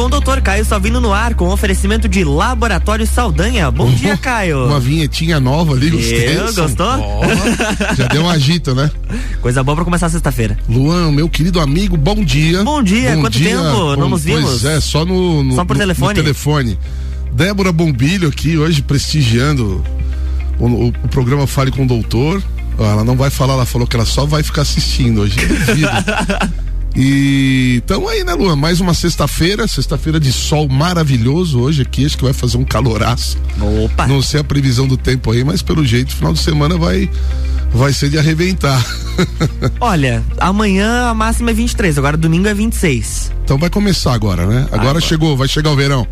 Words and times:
com 0.00 0.06
o 0.06 0.08
doutor 0.08 0.40
Caio 0.40 0.64
Salvino 0.64 0.98
no 0.98 1.12
ar, 1.12 1.34
com 1.34 1.50
oferecimento 1.50 2.08
de 2.08 2.24
Laboratório 2.24 3.06
Saldanha. 3.06 3.70
Bom 3.70 3.92
dia, 3.92 4.16
Caio. 4.16 4.64
Uma 4.64 4.80
vinhetinha 4.80 5.38
nova 5.38 5.74
ali, 5.74 5.90
gostei. 5.90 6.36
Gostou? 6.54 7.20
Oh, 7.20 7.94
já 7.94 8.06
deu 8.06 8.22
um 8.22 8.30
agito, 8.30 8.74
né? 8.74 8.90
Coisa 9.42 9.62
boa 9.62 9.76
pra 9.76 9.84
começar 9.84 10.08
sexta-feira. 10.08 10.58
Luan, 10.66 11.12
meu 11.12 11.28
querido 11.28 11.60
amigo, 11.60 11.98
bom 11.98 12.24
dia. 12.24 12.64
Bom 12.64 12.82
dia, 12.82 13.14
bom 13.14 13.20
quanto 13.20 13.36
dia. 13.36 13.50
tempo? 13.50 13.62
Bom, 13.62 13.96
Não 13.96 14.08
nos 14.08 14.24
vimos? 14.24 14.42
Pois 14.42 14.64
é, 14.64 14.80
só 14.80 15.04
no, 15.04 15.44
no 15.44 15.54
só 15.54 15.66
por 15.66 15.74
no, 15.74 15.80
telefone. 15.80 16.14
No 16.14 16.22
telefone. 16.22 16.78
Débora 17.32 17.70
Bombilho 17.70 18.30
aqui 18.30 18.56
hoje 18.56 18.80
prestigiando 18.80 19.84
o, 20.58 20.66
o, 20.66 20.88
o 20.88 21.08
programa 21.10 21.46
Fale 21.46 21.70
com 21.70 21.84
o 21.84 21.86
Doutor. 21.86 22.42
Ela 22.78 23.04
não 23.04 23.16
vai 23.16 23.28
falar, 23.28 23.52
ela 23.52 23.66
falou 23.66 23.86
que 23.86 23.94
ela 23.96 24.06
só 24.06 24.24
vai 24.24 24.42
ficar 24.42 24.62
assistindo 24.62 25.20
hoje. 25.20 25.36
E 26.94 27.80
então 27.84 28.08
aí, 28.08 28.24
né, 28.24 28.34
Luan? 28.34 28.56
Mais 28.56 28.80
uma 28.80 28.94
sexta-feira, 28.94 29.66
sexta-feira 29.68 30.18
de 30.18 30.32
sol 30.32 30.68
maravilhoso 30.68 31.60
hoje 31.60 31.82
aqui, 31.82 32.04
acho 32.04 32.16
que 32.16 32.24
vai 32.24 32.32
fazer 32.32 32.56
um 32.56 32.64
caloraço. 32.64 33.38
Opa! 33.84 34.06
Não 34.06 34.20
sei 34.20 34.40
a 34.40 34.44
previsão 34.44 34.86
do 34.86 34.96
tempo 34.96 35.30
aí, 35.30 35.44
mas 35.44 35.62
pelo 35.62 35.84
jeito, 35.84 36.14
final 36.14 36.32
de 36.32 36.40
semana 36.40 36.76
vai 36.76 37.08
vai 37.72 37.92
ser 37.92 38.10
de 38.10 38.18
arrebentar. 38.18 38.84
Olha, 39.80 40.24
amanhã 40.38 41.08
a 41.08 41.14
máxima 41.14 41.50
é 41.50 41.54
23, 41.54 41.98
agora 41.98 42.16
domingo 42.16 42.48
é 42.48 42.54
26. 42.54 43.32
Então 43.44 43.58
vai 43.58 43.70
começar 43.70 44.12
agora, 44.12 44.46
né? 44.46 44.62
Agora, 44.66 44.82
agora. 44.82 45.00
chegou, 45.00 45.36
vai 45.36 45.46
chegar 45.46 45.70
o 45.70 45.76
verão. 45.76 46.06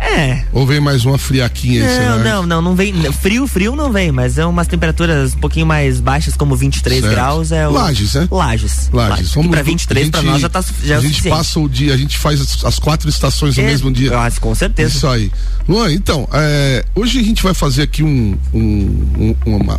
É. 0.00 0.44
Ou 0.52 0.66
vem 0.66 0.80
mais 0.80 1.04
uma 1.04 1.18
friaquinha 1.18 1.86
aí, 1.86 2.06
Não, 2.06 2.18
não, 2.18 2.46
não, 2.46 2.62
não 2.62 2.74
vem. 2.74 2.94
Frio, 3.12 3.46
frio 3.46 3.76
não 3.76 3.92
vem, 3.92 4.10
mas 4.10 4.38
é 4.38 4.46
umas 4.46 4.66
temperaturas 4.66 5.34
um 5.34 5.38
pouquinho 5.38 5.66
mais 5.66 6.00
baixas, 6.00 6.34
como 6.34 6.56
23 6.56 7.00
certo. 7.00 7.12
graus. 7.12 7.52
É 7.52 7.68
o... 7.68 7.72
Lages, 7.72 8.14
né? 8.14 8.26
Lages. 8.30 8.88
Lages. 8.92 9.10
Lages. 9.10 9.34
Vamos 9.34 9.50
pra 9.50 9.62
23 9.62 10.06
gente, 10.06 10.12
pra 10.12 10.22
nós 10.22 10.40
já 10.40 10.48
tá 10.48 10.64
já 10.82 10.94
é 10.94 10.98
A 10.98 11.00
gente 11.00 11.28
passa 11.28 11.60
o 11.60 11.68
dia, 11.68 11.92
a 11.92 11.96
gente 11.96 12.16
faz 12.16 12.40
as, 12.40 12.64
as 12.64 12.78
quatro 12.78 13.10
estações 13.10 13.56
no 13.56 13.62
é, 13.62 13.66
mesmo 13.66 13.92
dia. 13.92 14.18
Ah, 14.18 14.30
com 14.40 14.54
certeza. 14.54 14.96
Isso 14.96 15.06
aí. 15.06 15.30
Luan, 15.68 15.92
então, 15.92 16.26
é, 16.32 16.84
hoje 16.94 17.20
a 17.20 17.22
gente 17.22 17.42
vai 17.42 17.52
fazer 17.52 17.82
aqui 17.82 18.02
um, 18.02 18.38
um, 18.54 19.36
um, 19.46 19.56
uma, 19.56 19.78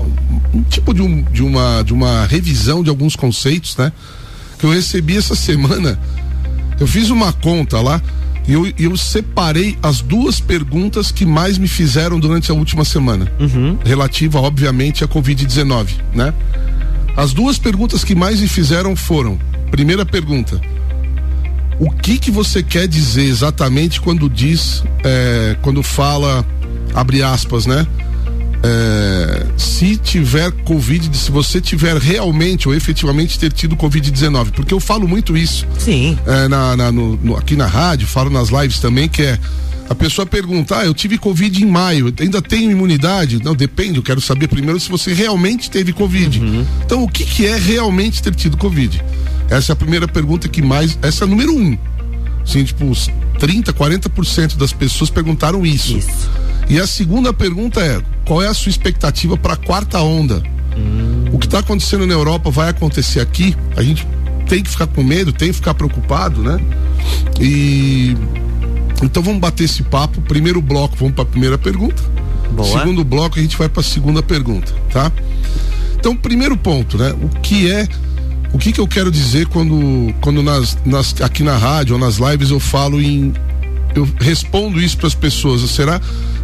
um 0.53 0.61
tipo 0.69 0.93
de, 0.93 1.01
um, 1.01 1.23
de, 1.23 1.41
uma, 1.41 1.81
de 1.83 1.93
uma 1.93 2.27
revisão 2.27 2.83
de 2.83 2.89
alguns 2.89 3.15
conceitos, 3.15 3.75
né? 3.75 3.91
Que 4.59 4.65
eu 4.65 4.71
recebi 4.71 5.17
essa 5.17 5.33
semana. 5.33 5.99
Eu 6.79 6.87
fiz 6.87 7.09
uma 7.09 7.33
conta 7.33 7.81
lá 7.81 8.01
e 8.47 8.53
eu, 8.53 8.71
eu 8.77 8.97
separei 8.97 9.77
as 9.81 10.01
duas 10.01 10.39
perguntas 10.39 11.11
que 11.11 11.25
mais 11.25 11.57
me 11.57 11.67
fizeram 11.67 12.19
durante 12.19 12.51
a 12.51 12.53
última 12.53 12.83
semana, 12.83 13.31
uhum. 13.39 13.77
relativa, 13.83 14.39
obviamente, 14.39 15.03
à 15.03 15.07
Covid-19, 15.07 15.87
né? 16.13 16.33
As 17.15 17.33
duas 17.33 17.57
perguntas 17.57 18.03
que 18.03 18.15
mais 18.15 18.39
me 18.39 18.47
fizeram 18.47 18.95
foram: 18.95 19.37
primeira 19.69 20.05
pergunta, 20.05 20.59
o 21.79 21.89
que 21.91 22.17
que 22.17 22.31
você 22.31 22.63
quer 22.63 22.87
dizer 22.87 23.23
exatamente 23.23 24.01
quando 24.01 24.29
diz, 24.29 24.83
é, 25.03 25.55
quando 25.61 25.83
fala, 25.83 26.45
abre 26.93 27.21
aspas, 27.21 27.65
né? 27.65 27.85
É, 28.63 29.47
se 29.57 29.97
tiver 29.97 30.51
Covid, 30.51 31.15
se 31.17 31.31
você 31.31 31.59
tiver 31.59 31.97
realmente 31.97 32.67
ou 32.67 32.75
efetivamente 32.75 33.39
ter 33.39 33.51
tido 33.51 33.75
Covid-19, 33.75 34.51
porque 34.51 34.73
eu 34.73 34.79
falo 34.79 35.07
muito 35.07 35.35
isso. 35.35 35.65
Sim. 35.77 36.17
É, 36.25 36.47
na, 36.47 36.77
na 36.77 36.91
no, 36.91 37.17
no, 37.17 37.35
aqui 37.35 37.55
na 37.55 37.67
rádio, 37.67 38.07
falo 38.07 38.29
nas 38.29 38.49
lives 38.49 38.79
também, 38.79 39.09
que 39.09 39.23
é 39.23 39.39
a 39.89 39.95
pessoa 39.95 40.25
pergunta, 40.25 40.77
ah, 40.77 40.85
eu 40.85 40.93
tive 40.93 41.17
Covid 41.17 41.61
em 41.61 41.67
maio, 41.67 42.13
ainda 42.19 42.41
tenho 42.41 42.71
imunidade? 42.71 43.43
Não, 43.43 43.53
depende, 43.53 43.97
eu 43.97 44.03
quero 44.03 44.21
saber 44.21 44.47
primeiro 44.47 44.79
se 44.79 44.89
você 44.89 45.13
realmente 45.13 45.69
teve 45.69 45.91
Covid. 45.91 46.39
Uhum. 46.39 46.65
Então, 46.85 47.03
o 47.03 47.09
que, 47.09 47.25
que 47.25 47.45
é 47.45 47.57
realmente 47.57 48.23
ter 48.23 48.33
tido 48.33 48.55
Covid? 48.55 49.03
Essa 49.49 49.71
é 49.71 49.73
a 49.73 49.75
primeira 49.75 50.07
pergunta 50.07 50.47
que 50.47 50.61
mais, 50.61 50.97
essa 51.01 51.25
é 51.25 51.27
a 51.27 51.29
número 51.29 51.53
um. 51.53 51.77
Assim, 52.41 52.63
tipo, 52.63 52.89
30, 53.37 53.73
40% 53.73 54.55
das 54.55 54.71
pessoas 54.71 55.09
perguntaram 55.09 55.65
isso. 55.65 55.97
Isso. 55.97 56.29
E 56.69 56.79
a 56.79 56.87
segunda 56.87 57.33
pergunta 57.33 57.81
é: 57.81 58.01
qual 58.31 58.41
é 58.41 58.47
a 58.47 58.53
sua 58.53 58.69
expectativa 58.69 59.35
para 59.35 59.55
a 59.55 59.57
quarta 59.57 59.99
onda? 59.99 60.41
Hum. 60.77 61.25
O 61.33 61.37
que 61.37 61.47
está 61.47 61.59
acontecendo 61.59 62.07
na 62.07 62.13
Europa 62.13 62.49
vai 62.49 62.69
acontecer 62.69 63.19
aqui. 63.19 63.53
A 63.75 63.83
gente 63.83 64.07
tem 64.47 64.63
que 64.63 64.69
ficar 64.69 64.87
com 64.87 65.03
medo, 65.03 65.33
tem 65.33 65.49
que 65.49 65.55
ficar 65.55 65.73
preocupado, 65.73 66.41
né? 66.41 66.57
E 67.41 68.15
então 69.03 69.21
vamos 69.21 69.41
bater 69.41 69.65
esse 69.65 69.83
papo. 69.83 70.21
Primeiro 70.21 70.61
bloco, 70.61 70.95
vamos 70.95 71.13
para 71.13 71.23
a 71.25 71.27
primeira 71.27 71.57
pergunta. 71.57 72.01
Boa. 72.51 72.79
Segundo 72.79 73.03
bloco, 73.03 73.37
a 73.37 73.41
gente 73.41 73.57
vai 73.57 73.67
para 73.67 73.81
a 73.81 73.83
segunda 73.83 74.23
pergunta, 74.23 74.73
tá? 74.89 75.11
Então, 75.99 76.15
primeiro 76.15 76.55
ponto, 76.55 76.97
né? 76.97 77.13
O 77.21 77.27
que 77.41 77.69
é 77.69 77.85
o 78.53 78.57
que, 78.57 78.71
que 78.71 78.79
eu 78.79 78.87
quero 78.87 79.11
dizer 79.11 79.47
quando, 79.47 80.13
quando 80.21 80.41
nas, 80.41 80.77
nas, 80.85 81.21
aqui 81.21 81.43
na 81.43 81.57
rádio 81.57 81.95
ou 81.95 81.99
nas 81.99 82.15
lives 82.15 82.49
eu 82.49 82.61
falo 82.61 83.01
em. 83.01 83.33
Eu 83.95 84.07
respondo 84.19 84.79
isso 84.79 84.97
para 84.97 85.07
as 85.07 85.15
pessoas. 85.15 85.61
Será 85.69 85.99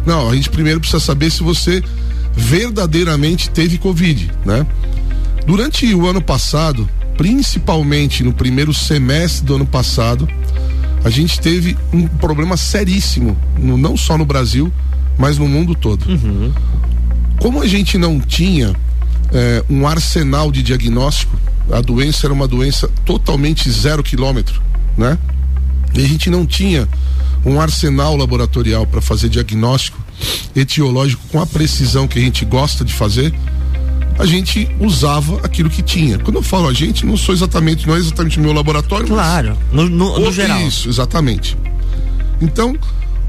não, 0.08 0.30
a 0.30 0.34
gente 0.34 0.48
primeiro 0.48 0.80
precisa 0.80 1.00
saber 1.00 1.30
se 1.30 1.42
você 1.42 1.82
verdadeiramente 2.34 3.50
teve 3.50 3.76
Covid, 3.76 4.30
né? 4.44 4.66
Durante 5.46 5.92
o 5.94 6.06
ano 6.06 6.22
passado, 6.22 6.88
principalmente 7.16 8.22
no 8.22 8.32
primeiro 8.32 8.72
semestre 8.72 9.44
do 9.44 9.56
ano 9.56 9.66
passado, 9.66 10.28
a 11.04 11.10
gente 11.10 11.40
teve 11.40 11.76
um 11.92 12.06
problema 12.06 12.56
seríssimo, 12.56 13.36
no, 13.58 13.76
não 13.76 13.96
só 13.96 14.16
no 14.16 14.24
Brasil, 14.24 14.72
mas 15.18 15.36
no 15.36 15.46
mundo 15.46 15.74
todo. 15.74 16.08
Uhum. 16.08 16.52
Como 17.38 17.60
a 17.60 17.66
gente 17.66 17.98
não 17.98 18.18
tinha 18.18 18.74
é, 19.32 19.62
um 19.68 19.86
arsenal 19.86 20.50
de 20.50 20.62
diagnóstico, 20.62 21.38
a 21.70 21.80
doença 21.80 22.26
era 22.26 22.32
uma 22.32 22.48
doença 22.48 22.88
totalmente 23.04 23.70
zero 23.70 24.02
quilômetro, 24.02 24.62
né? 24.96 25.18
E 25.98 26.04
a 26.04 26.06
gente 26.06 26.30
não 26.30 26.46
tinha 26.46 26.88
um 27.44 27.60
arsenal 27.60 28.16
laboratorial 28.16 28.86
para 28.86 29.00
fazer 29.00 29.28
diagnóstico 29.28 29.98
etiológico 30.54 31.22
com 31.30 31.40
a 31.40 31.46
precisão 31.46 32.06
que 32.06 32.18
a 32.18 32.22
gente 32.22 32.44
gosta 32.44 32.84
de 32.84 32.92
fazer, 32.92 33.34
a 34.16 34.24
gente 34.24 34.68
usava 34.78 35.40
aquilo 35.44 35.68
que 35.68 35.82
tinha. 35.82 36.18
Quando 36.18 36.36
eu 36.36 36.42
falo 36.42 36.68
a 36.68 36.72
gente, 36.72 37.04
não 37.04 37.16
sou 37.16 37.34
exatamente, 37.34 37.86
não 37.86 37.96
é 37.96 37.98
exatamente 37.98 38.38
o 38.38 38.42
meu 38.42 38.52
laboratório. 38.52 39.08
Claro, 39.08 39.58
no, 39.72 39.88
no, 39.88 40.20
no 40.20 40.32
geral. 40.32 40.60
Isso, 40.62 40.88
exatamente. 40.88 41.56
Então, 42.40 42.76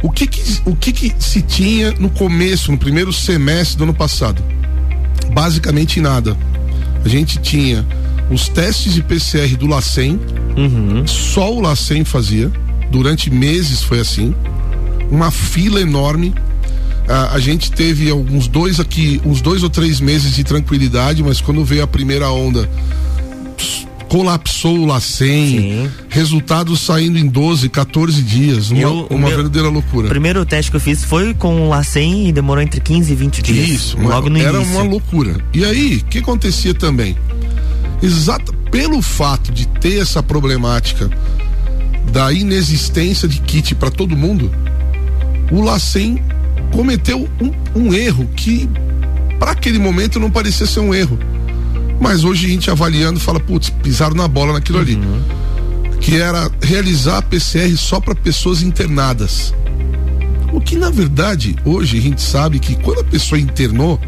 o 0.03 0.11
que 0.11 0.27
que, 0.27 0.61
o 0.65 0.75
que 0.75 0.91
que 0.91 1.15
se 1.19 1.41
tinha 1.41 1.91
no 1.93 2.09
começo, 2.11 2.71
no 2.71 2.77
primeiro 2.77 3.11
semestre 3.11 3.77
do 3.77 3.83
ano 3.83 3.95
passado? 3.95 4.43
Basicamente 5.33 5.99
nada. 5.99 6.37
A 7.03 7.09
gente 7.09 7.39
tinha 7.39 7.85
os 8.29 8.47
testes 8.47 8.93
de 8.93 9.01
PCR 9.01 9.55
do 9.57 9.67
LACEN, 9.67 10.19
uhum. 10.55 11.07
só 11.07 11.53
o 11.53 11.61
LACEN 11.61 12.03
fazia 12.03 12.51
durante 12.89 13.29
meses 13.29 13.81
foi 13.81 13.99
assim, 13.99 14.33
uma 15.09 15.31
fila 15.31 15.79
enorme. 15.81 16.33
A, 17.07 17.35
a 17.35 17.39
gente 17.39 17.71
teve 17.71 18.09
alguns 18.09 18.47
dois 18.47 18.79
aqui, 18.79 19.21
uns 19.25 19.41
dois 19.41 19.63
ou 19.63 19.69
três 19.69 19.99
meses 19.99 20.35
de 20.35 20.43
tranquilidade, 20.43 21.23
mas 21.23 21.41
quando 21.41 21.63
veio 21.63 21.83
a 21.83 21.87
primeira 21.87 22.29
onda, 22.29 22.69
colapsou 24.07 24.77
o 24.79 24.85
LACEN, 24.85 25.89
resultados 26.09 26.81
saindo 26.81 27.17
em 27.17 27.27
12, 27.27 27.69
14 27.69 28.21
dias, 28.21 28.71
uma, 28.71 28.81
Eu, 28.81 29.07
uma 29.09 29.27
meu, 29.27 29.29
verdadeira 29.29 29.69
loucura. 29.69 30.07
O 30.07 30.09
primeiro 30.09 30.45
teste 30.45 30.71
que 30.71 30.77
eu 30.77 30.81
fiz 30.81 31.03
foi 31.03 31.33
com 31.33 31.61
o 31.61 31.69
LACEN 31.69 32.27
e 32.27 32.31
demorou 32.31 32.61
entre 32.61 32.79
15 32.79 33.11
e 33.11 33.15
20 33.15 33.41
dias. 33.41 33.69
Isso, 33.69 33.97
logo 33.99 34.29
no 34.29 34.37
era 34.37 34.57
início. 34.57 34.73
uma 34.73 34.83
loucura. 34.83 35.37
E 35.53 35.63
aí, 35.63 35.97
o 35.97 36.05
que 36.05 36.19
acontecia 36.19 36.73
também? 36.73 37.15
Exato, 38.01 38.53
pelo 38.71 39.01
fato 39.01 39.51
de 39.51 39.67
ter 39.67 40.01
essa 40.01 40.23
problemática 40.23 41.09
da 42.11 42.31
inexistência 42.31 43.27
de 43.27 43.39
kit 43.41 43.75
para 43.75 43.91
todo 43.91 44.15
mundo, 44.15 44.51
o 45.51 45.61
Lacen 45.61 46.23
cometeu 46.73 47.29
um, 47.41 47.79
um 47.79 47.93
erro 47.93 48.27
que 48.35 48.69
para 49.39 49.51
aquele 49.51 49.79
momento 49.79 50.19
não 50.19 50.29
parecia 50.29 50.65
ser 50.65 50.79
um 50.79 50.93
erro. 50.93 51.17
Mas 51.99 52.23
hoje 52.23 52.45
a 52.45 52.49
gente 52.49 52.71
avaliando 52.71 53.19
fala, 53.19 53.39
putz, 53.39 53.69
pisaram 53.69 54.15
na 54.15 54.27
bola 54.27 54.53
naquilo 54.53 54.77
uhum. 54.77 54.83
ali. 54.83 54.99
Que 55.99 56.15
era 56.15 56.49
realizar 56.61 57.17
a 57.17 57.21
PCR 57.21 57.75
só 57.77 57.99
para 57.99 58.15
pessoas 58.15 58.61
internadas. 58.61 59.53
O 60.53 60.61
que 60.61 60.75
na 60.75 60.89
verdade, 60.89 61.55
hoje 61.65 61.97
a 61.97 62.01
gente 62.01 62.21
sabe 62.21 62.59
que 62.59 62.75
quando 62.75 63.01
a 63.01 63.03
pessoa 63.03 63.39
internou, 63.39 63.99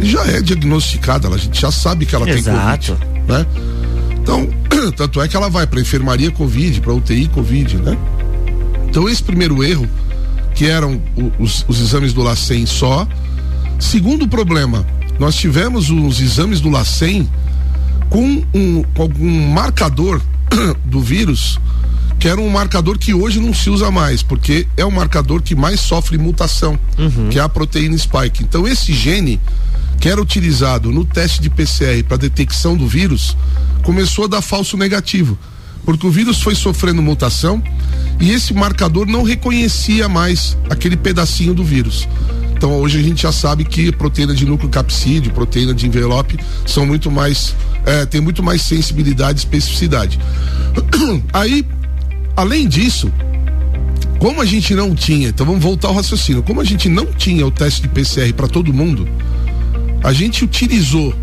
já 0.00 0.24
é 0.26 0.40
diagnosticada, 0.40 1.28
a 1.28 1.36
gente 1.36 1.60
já 1.60 1.70
sabe 1.70 2.06
que 2.06 2.14
ela 2.14 2.28
Exato. 2.28 2.96
tem 2.96 2.96
Covid, 2.96 3.26
né? 3.28 3.46
Então, 4.20 4.48
tanto 4.96 5.20
é 5.20 5.28
que 5.28 5.36
ela 5.36 5.48
vai 5.48 5.66
para 5.66 5.80
enfermaria 5.80 6.30
Covid, 6.30 6.80
para 6.80 6.92
UTI 6.92 7.28
Covid, 7.28 7.76
né? 7.78 7.96
Então, 8.88 9.08
esse 9.08 9.22
primeiro 9.22 9.62
erro, 9.62 9.88
que 10.56 10.66
eram 10.66 11.00
os, 11.38 11.64
os 11.68 11.80
exames 11.80 12.12
do 12.14 12.22
LACEN 12.22 12.64
só. 12.64 13.06
Segundo 13.78 14.26
problema, 14.26 14.86
nós 15.18 15.36
tivemos 15.36 15.90
os 15.90 16.18
exames 16.20 16.60
do 16.60 16.70
LACEN 16.70 17.28
com, 18.08 18.42
um, 18.54 18.82
com 18.82 19.02
algum 19.02 19.50
marcador 19.50 20.20
do 20.86 21.00
vírus, 21.00 21.60
que 22.18 22.26
era 22.26 22.40
um 22.40 22.48
marcador 22.48 22.98
que 22.98 23.12
hoje 23.12 23.38
não 23.38 23.52
se 23.52 23.68
usa 23.68 23.90
mais, 23.90 24.22
porque 24.22 24.66
é 24.78 24.84
o 24.84 24.90
marcador 24.90 25.42
que 25.42 25.54
mais 25.54 25.78
sofre 25.78 26.16
mutação, 26.16 26.78
uhum. 26.98 27.28
que 27.28 27.38
é 27.38 27.42
a 27.42 27.48
proteína 27.48 27.96
spike. 27.98 28.42
Então, 28.42 28.66
esse 28.66 28.94
gene 28.94 29.38
que 30.06 30.10
era 30.10 30.22
utilizado 30.22 30.92
no 30.92 31.04
teste 31.04 31.42
de 31.42 31.50
PCR 31.50 32.04
para 32.06 32.16
detecção 32.16 32.76
do 32.76 32.86
vírus, 32.86 33.36
começou 33.82 34.26
a 34.26 34.28
dar 34.28 34.40
falso 34.40 34.76
negativo. 34.76 35.36
Porque 35.84 36.06
o 36.06 36.10
vírus 36.12 36.40
foi 36.40 36.54
sofrendo 36.54 37.02
mutação 37.02 37.60
e 38.20 38.30
esse 38.30 38.54
marcador 38.54 39.04
não 39.08 39.24
reconhecia 39.24 40.08
mais 40.08 40.56
aquele 40.70 40.96
pedacinho 40.96 41.52
do 41.52 41.64
vírus. 41.64 42.06
Então 42.52 42.70
hoje 42.74 43.00
a 43.00 43.02
gente 43.02 43.22
já 43.22 43.32
sabe 43.32 43.64
que 43.64 43.90
proteína 43.90 44.32
de 44.32 44.46
núcleo 44.46 44.70
capsídeo, 44.70 45.32
proteína 45.32 45.74
de 45.74 45.88
envelope 45.88 46.38
são 46.64 46.86
muito 46.86 47.10
mais, 47.10 47.56
é, 47.84 48.06
tem 48.06 48.20
muito 48.20 48.44
mais 48.44 48.62
sensibilidade 48.62 49.40
e 49.40 49.42
especificidade. 49.42 50.20
Aí, 51.34 51.66
além 52.36 52.68
disso, 52.68 53.12
como 54.20 54.40
a 54.40 54.44
gente 54.44 54.72
não 54.72 54.94
tinha, 54.94 55.30
então 55.30 55.44
vamos 55.44 55.64
voltar 55.64 55.88
ao 55.88 55.94
raciocínio, 55.94 56.44
como 56.44 56.60
a 56.60 56.64
gente 56.64 56.88
não 56.88 57.06
tinha 57.06 57.44
o 57.44 57.50
teste 57.50 57.82
de 57.82 57.88
PCR 57.88 58.32
para 58.34 58.46
todo 58.46 58.72
mundo, 58.72 59.08
a 60.02 60.12
gente 60.12 60.44
utilizou 60.44 61.14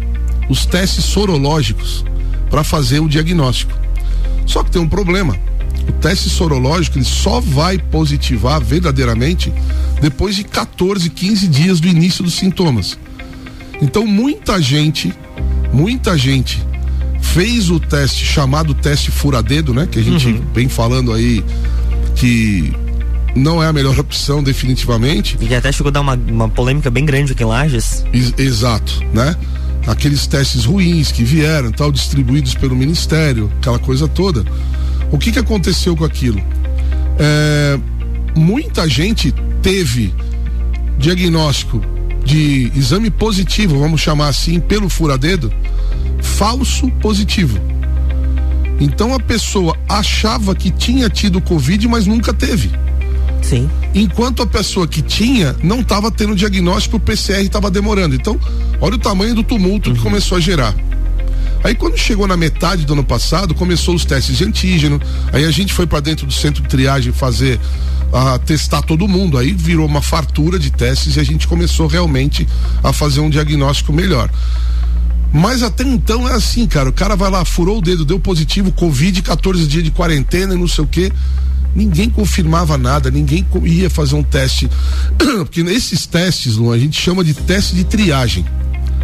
os 0.49 0.65
testes 0.65 1.05
sorológicos 1.05 2.03
para 2.49 2.63
fazer 2.63 2.99
o 2.99 3.07
diagnóstico. 3.07 3.73
Só 4.45 4.63
que 4.63 4.71
tem 4.71 4.81
um 4.81 4.87
problema. 4.87 5.37
O 5.87 5.91
teste 5.93 6.29
sorológico 6.29 6.97
ele 6.97 7.05
só 7.05 7.39
vai 7.39 7.77
positivar 7.77 8.61
verdadeiramente 8.61 9.51
depois 10.01 10.35
de 10.35 10.43
14, 10.43 11.09
15 11.09 11.47
dias 11.47 11.79
do 11.79 11.87
início 11.87 12.23
dos 12.23 12.35
sintomas. 12.35 12.97
Então 13.81 14.05
muita 14.05 14.61
gente, 14.61 15.13
muita 15.73 16.17
gente 16.17 16.61
fez 17.21 17.69
o 17.69 17.79
teste 17.79 18.25
chamado 18.25 18.73
teste 18.73 19.09
furadedo, 19.09 19.73
né? 19.73 19.87
Que 19.89 19.99
a 19.99 20.03
gente 20.03 20.27
uhum. 20.27 20.41
vem 20.53 20.69
falando 20.69 21.11
aí 21.11 21.43
que 22.15 22.73
não 23.35 23.61
é 23.61 23.67
a 23.67 23.73
melhor 23.73 23.97
opção 23.99 24.43
definitivamente. 24.43 25.37
E 25.41 25.53
até 25.55 25.71
chegou 25.71 25.89
a 25.89 25.91
dar 25.91 26.01
uma, 26.01 26.15
uma 26.15 26.49
polêmica 26.49 26.89
bem 26.89 27.05
grande 27.05 27.33
aqui 27.33 27.43
em 27.43 27.45
Lages. 27.45 28.05
Ex 28.13 28.33
exato, 28.37 29.01
né? 29.13 29.35
Aqueles 29.87 30.27
testes 30.27 30.65
ruins 30.65 31.11
que 31.11 31.23
vieram, 31.23 31.71
tal, 31.71 31.91
distribuídos 31.91 32.55
pelo 32.55 32.75
Ministério, 32.75 33.51
aquela 33.59 33.79
coisa 33.79 34.07
toda. 34.07 34.45
O 35.11 35.17
que 35.17 35.31
que 35.31 35.39
aconteceu 35.39 35.95
com 35.95 36.05
aquilo? 36.05 36.41
É, 37.19 37.79
muita 38.35 38.87
gente 38.87 39.33
teve 39.61 40.13
diagnóstico 40.97 41.81
de 42.23 42.71
exame 42.75 43.09
positivo, 43.09 43.79
vamos 43.79 43.99
chamar 43.99 44.29
assim, 44.29 44.59
pelo 44.59 44.87
furadedo, 44.87 45.51
falso 46.21 46.89
positivo. 47.01 47.59
Então 48.79 49.13
a 49.13 49.19
pessoa 49.19 49.77
achava 49.87 50.55
que 50.55 50.71
tinha 50.71 51.09
tido 51.09 51.41
Covid, 51.41 51.87
mas 51.87 52.07
nunca 52.07 52.33
teve. 52.33 52.71
Sim. 53.43 53.69
Enquanto 53.93 54.41
a 54.41 54.47
pessoa 54.47 54.87
que 54.87 55.01
tinha 55.01 55.55
não 55.61 55.81
estava 55.81 56.09
tendo 56.09 56.35
diagnóstico, 56.35 56.97
o 56.97 56.99
PCR 56.99 57.41
estava 57.41 57.69
demorando. 57.69 58.15
Então, 58.15 58.39
olha 58.79 58.95
o 58.95 58.99
tamanho 58.99 59.35
do 59.35 59.43
tumulto 59.43 59.89
uhum. 59.89 59.95
que 59.95 60.01
começou 60.01 60.37
a 60.37 60.41
gerar. 60.41 60.73
Aí 61.63 61.75
quando 61.75 61.97
chegou 61.97 62.27
na 62.27 62.35
metade 62.35 62.85
do 62.85 62.93
ano 62.93 63.03
passado, 63.03 63.53
começou 63.53 63.95
os 63.95 64.03
testes 64.03 64.37
de 64.37 64.43
antígeno. 64.43 64.99
Aí 65.31 65.45
a 65.45 65.51
gente 65.51 65.73
foi 65.73 65.85
para 65.85 65.99
dentro 65.99 66.25
do 66.25 66.33
centro 66.33 66.61
de 66.61 66.67
triagem 66.67 67.13
fazer 67.13 67.59
a 68.11 68.37
testar 68.37 68.81
todo 68.81 69.07
mundo. 69.07 69.37
Aí 69.37 69.53
virou 69.53 69.85
uma 69.85 70.01
fartura 70.01 70.57
de 70.57 70.71
testes 70.71 71.15
e 71.15 71.19
a 71.19 71.23
gente 71.23 71.47
começou 71.47 71.87
realmente 71.87 72.47
a 72.83 72.91
fazer 72.91 73.21
um 73.21 73.29
diagnóstico 73.29 73.93
melhor. 73.93 74.29
Mas 75.31 75.63
até 75.63 75.83
então 75.83 76.27
é 76.27 76.33
assim, 76.33 76.67
cara. 76.67 76.89
O 76.89 76.93
cara 76.93 77.15
vai 77.15 77.31
lá, 77.31 77.43
furou 77.45 77.79
o 77.79 77.81
dedo, 77.81 78.05
deu 78.05 78.19
positivo, 78.19 78.71
Covid, 78.71 79.21
14 79.21 79.65
dias 79.65 79.83
de 79.83 79.91
quarentena 79.91 80.53
e 80.53 80.57
não 80.57 80.67
sei 80.67 80.83
o 80.83 80.87
quê 80.87 81.11
ninguém 81.75 82.09
confirmava 82.09 82.77
nada, 82.77 83.09
ninguém 83.09 83.45
ia 83.63 83.89
fazer 83.89 84.15
um 84.15 84.23
teste. 84.23 84.69
Porque 85.17 85.61
esses 85.61 86.05
testes, 86.05 86.55
Lu, 86.55 86.71
a 86.71 86.77
gente 86.77 86.99
chama 86.99 87.23
de 87.23 87.33
teste 87.33 87.75
de 87.75 87.83
triagem. 87.83 88.45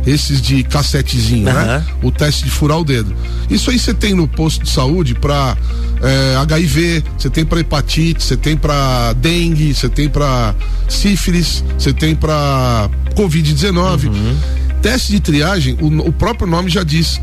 Esses 0.05 0.41
de 0.41 0.63
cassetezinho, 0.63 1.47
uhum. 1.47 1.53
né? 1.53 1.85
O 2.01 2.09
teste 2.09 2.45
de 2.45 2.49
furar 2.49 2.79
o 2.79 2.85
dedo. 2.85 3.13
Isso 3.49 3.69
aí 3.69 3.77
você 3.77 3.93
tem 3.93 4.13
no 4.13 4.27
posto 4.27 4.63
de 4.63 4.69
saúde 4.69 5.13
para 5.13 5.57
é, 6.01 6.35
HIV, 6.37 7.03
você 7.17 7.29
tem 7.29 7.45
para 7.45 7.59
hepatite, 7.59 8.23
você 8.23 8.37
tem 8.37 8.55
para 8.55 9.13
dengue, 9.13 9.73
você 9.73 9.89
tem 9.89 10.07
para 10.07 10.55
sífilis, 10.87 11.63
você 11.77 11.91
tem 11.91 12.15
para 12.15 12.89
Covid-19. 13.15 14.05
Uhum. 14.05 14.37
Teste 14.81 15.11
de 15.11 15.19
triagem, 15.19 15.77
o, 15.81 15.87
o, 16.07 16.13
próprio 16.13 16.47
nome 16.47 16.69
já 16.69 16.83
diz, 16.83 17.19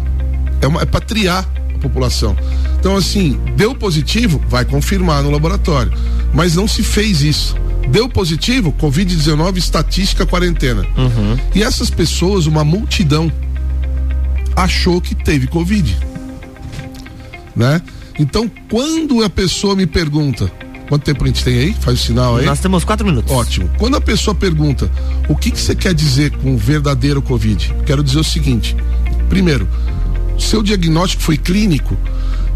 é, 0.60 0.82
é 0.82 0.84
para 0.84 1.00
triar 1.00 1.48
população. 1.88 2.36
Então, 2.78 2.96
assim, 2.96 3.38
deu 3.56 3.74
positivo, 3.74 4.40
vai 4.48 4.64
confirmar 4.64 5.22
no 5.22 5.30
laboratório. 5.30 5.92
Mas 6.32 6.54
não 6.54 6.68
se 6.68 6.82
fez 6.82 7.22
isso. 7.22 7.56
Deu 7.88 8.08
positivo, 8.08 8.72
Covid-19, 8.72 9.56
estatística, 9.56 10.26
quarentena. 10.26 10.82
Uhum. 10.96 11.38
E 11.54 11.62
essas 11.62 11.88
pessoas, 11.88 12.46
uma 12.46 12.64
multidão, 12.64 13.30
achou 14.56 15.00
que 15.00 15.14
teve 15.14 15.46
Covid. 15.46 15.96
Né? 17.54 17.80
Então, 18.18 18.50
quando 18.70 19.22
a 19.22 19.30
pessoa 19.30 19.76
me 19.76 19.86
pergunta, 19.86 20.50
quanto 20.88 21.04
tempo 21.04 21.24
a 21.24 21.26
gente 21.26 21.44
tem 21.44 21.58
aí? 21.58 21.74
Faz 21.74 22.00
o 22.00 22.02
sinal 22.02 22.36
aí. 22.36 22.46
Nós 22.46 22.60
temos 22.60 22.84
quatro 22.84 23.06
minutos. 23.06 23.30
Ótimo. 23.30 23.70
Quando 23.78 23.96
a 23.96 24.00
pessoa 24.00 24.34
pergunta, 24.34 24.90
o 25.28 25.36
que, 25.36 25.50
que 25.50 25.60
você 25.60 25.74
quer 25.74 25.94
dizer 25.94 26.30
com 26.38 26.56
verdadeiro 26.56 27.20
Covid? 27.22 27.74
Quero 27.84 28.02
dizer 28.02 28.18
o 28.18 28.24
seguinte: 28.24 28.74
primeiro, 29.28 29.68
seu 30.38 30.62
diagnóstico 30.62 31.22
foi 31.22 31.36
clínico, 31.36 31.96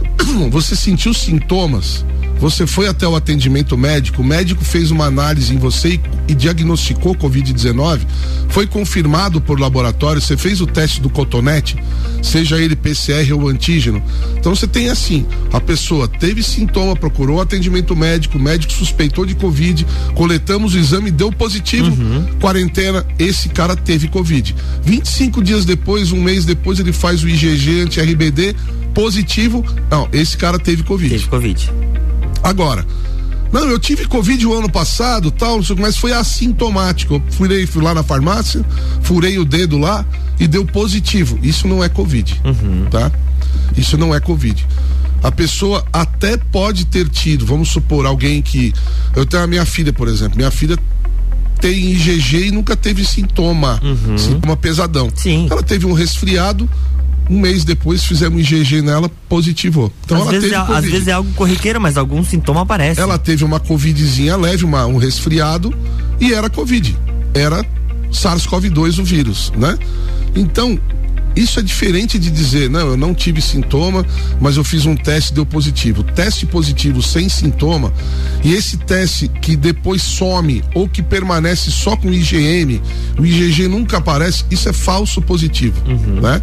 você 0.50 0.76
sentiu 0.76 1.14
sintomas, 1.14 2.04
você 2.40 2.66
foi 2.66 2.88
até 2.88 3.06
o 3.06 3.14
atendimento 3.14 3.76
médico, 3.76 4.22
o 4.22 4.24
médico 4.24 4.64
fez 4.64 4.90
uma 4.90 5.04
análise 5.04 5.54
em 5.54 5.58
você 5.58 5.90
e, 5.90 6.00
e 6.28 6.34
diagnosticou 6.34 7.14
Covid-19, 7.14 8.00
foi 8.48 8.66
confirmado 8.66 9.40
por 9.40 9.60
laboratório, 9.60 10.20
você 10.20 10.36
fez 10.36 10.60
o 10.60 10.66
teste 10.66 11.00
do 11.02 11.10
cotonete, 11.10 11.76
seja 12.22 12.58
ele 12.58 12.74
PCR 12.74 13.32
ou 13.34 13.48
antígeno. 13.48 14.02
Então 14.38 14.54
você 14.54 14.66
tem 14.66 14.88
assim, 14.88 15.26
a 15.52 15.60
pessoa 15.60 16.08
teve 16.08 16.42
sintoma, 16.42 16.96
procurou 16.96 17.40
atendimento 17.40 17.94
médico, 17.94 18.38
o 18.38 18.40
médico 18.40 18.72
suspeitou 18.72 19.26
de 19.26 19.34
Covid, 19.34 19.86
coletamos 20.14 20.74
o 20.74 20.78
exame, 20.78 21.10
deu 21.10 21.30
positivo, 21.30 21.90
uhum. 21.90 22.26
quarentena, 22.40 23.06
esse 23.18 23.50
cara 23.50 23.76
teve 23.76 24.08
Covid. 24.08 24.56
25 24.82 25.42
dias 25.42 25.66
depois, 25.66 26.10
um 26.10 26.22
mês 26.22 26.46
depois, 26.46 26.80
ele 26.80 26.92
faz 26.92 27.22
o 27.22 27.28
IgG 27.28 27.82
anti-RBD, 27.82 28.56
positivo, 28.94 29.64
não, 29.90 30.08
esse 30.12 30.36
cara 30.36 30.58
teve 30.58 30.82
Covid. 30.82 31.10
Teve 31.10 31.28
Covid. 31.28 31.70
Agora, 32.42 32.86
não, 33.52 33.68
eu 33.68 33.78
tive 33.78 34.06
Covid 34.06 34.46
o 34.46 34.54
ano 34.54 34.70
passado, 34.70 35.30
tal, 35.30 35.60
mas 35.78 35.96
foi 35.96 36.12
assintomático. 36.12 37.14
Eu 37.14 37.22
furei, 37.30 37.66
fui 37.66 37.82
lá 37.82 37.92
na 37.92 38.02
farmácia, 38.02 38.64
furei 39.02 39.38
o 39.38 39.44
dedo 39.44 39.76
lá 39.76 40.04
e 40.38 40.46
deu 40.46 40.64
positivo. 40.64 41.38
Isso 41.42 41.66
não 41.66 41.82
é 41.82 41.88
Covid, 41.88 42.40
uhum. 42.44 42.86
tá? 42.90 43.10
Isso 43.76 43.98
não 43.98 44.14
é 44.14 44.20
Covid. 44.20 44.66
A 45.22 45.30
pessoa 45.30 45.84
até 45.92 46.36
pode 46.36 46.86
ter 46.86 47.08
tido, 47.08 47.44
vamos 47.44 47.68
supor, 47.68 48.06
alguém 48.06 48.40
que. 48.40 48.72
Eu 49.14 49.26
tenho 49.26 49.42
a 49.42 49.46
minha 49.46 49.66
filha, 49.66 49.92
por 49.92 50.08
exemplo. 50.08 50.36
Minha 50.36 50.50
filha 50.50 50.78
tem 51.60 51.92
IgG 51.92 52.46
e 52.46 52.50
nunca 52.50 52.74
teve 52.74 53.04
sintoma, 53.04 53.80
uhum. 53.82 54.16
sintoma 54.16 54.56
pesadão. 54.56 55.10
Sim. 55.14 55.48
Ela 55.50 55.62
teve 55.62 55.84
um 55.86 55.92
resfriado, 55.92 56.68
um 57.30 57.38
mês 57.38 57.62
depois 57.64 58.04
fizemos 58.04 58.36
um 58.36 58.40
IgG 58.40 58.82
nela, 58.82 59.08
positivou. 59.28 59.92
Então 60.04 60.16
às 60.16 60.22
ela 60.24 60.30
vezes 60.32 60.50
teve 60.50 60.60
é, 60.60 60.76
Às 60.76 60.84
vezes 60.84 61.08
é 61.08 61.12
algo 61.12 61.32
corriqueiro, 61.34 61.80
mas 61.80 61.96
algum 61.96 62.24
sintoma 62.24 62.62
aparece. 62.62 63.00
Ela 63.00 63.16
teve 63.16 63.44
uma 63.44 63.60
covidzinha 63.60 64.36
leve, 64.36 64.64
uma, 64.64 64.84
um 64.86 64.96
resfriado 64.96 65.72
e 66.20 66.34
era 66.34 66.50
covid. 66.50 66.98
Era 67.32 67.64
SARS-CoV-2 68.10 68.98
o 68.98 69.04
vírus, 69.04 69.52
né? 69.56 69.78
Então, 70.34 70.76
isso 71.36 71.60
é 71.60 71.62
diferente 71.62 72.18
de 72.18 72.30
dizer, 72.30 72.68
não, 72.68 72.88
eu 72.88 72.96
não 72.96 73.14
tive 73.14 73.40
sintoma, 73.40 74.04
mas 74.40 74.56
eu 74.56 74.64
fiz 74.64 74.86
um 74.86 74.96
teste 74.96 75.32
deu 75.32 75.46
positivo. 75.46 76.02
Teste 76.02 76.46
positivo 76.46 77.02
sem 77.02 77.28
sintoma 77.28 77.92
e 78.42 78.52
esse 78.52 78.76
teste 78.76 79.28
que 79.28 79.56
depois 79.56 80.02
some 80.02 80.62
ou 80.74 80.88
que 80.88 81.02
permanece 81.02 81.70
só 81.70 81.96
com 81.96 82.12
IgM, 82.12 82.80
o 83.18 83.24
IgG 83.24 83.68
nunca 83.68 83.98
aparece, 83.98 84.44
isso 84.50 84.68
é 84.68 84.72
falso 84.72 85.22
positivo, 85.22 85.80
uhum. 85.86 86.20
né? 86.20 86.40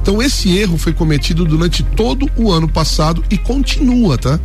Então 0.00 0.22
esse 0.22 0.56
erro 0.56 0.78
foi 0.78 0.92
cometido 0.92 1.44
durante 1.44 1.82
todo 1.82 2.30
o 2.36 2.50
ano 2.50 2.68
passado 2.68 3.22
e 3.30 3.36
continua, 3.36 4.16
tá? 4.16 4.38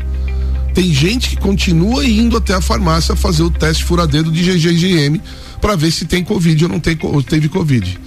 Tem 0.74 0.94
gente 0.94 1.30
que 1.30 1.38
continua 1.38 2.06
indo 2.06 2.36
até 2.36 2.54
a 2.54 2.60
farmácia 2.60 3.16
fazer 3.16 3.44
o 3.44 3.50
teste 3.50 3.86
furadeiro 3.86 4.30
de 4.30 4.42
IgG 4.50 4.70
IgM 4.72 5.22
para 5.62 5.76
ver 5.76 5.90
se 5.90 6.06
tem 6.06 6.24
covid 6.24 6.66
ou 6.66 6.70
não 6.70 6.80
tem 6.80 6.98
ou 7.02 7.24
teve 7.24 7.48
covid. 7.48 7.98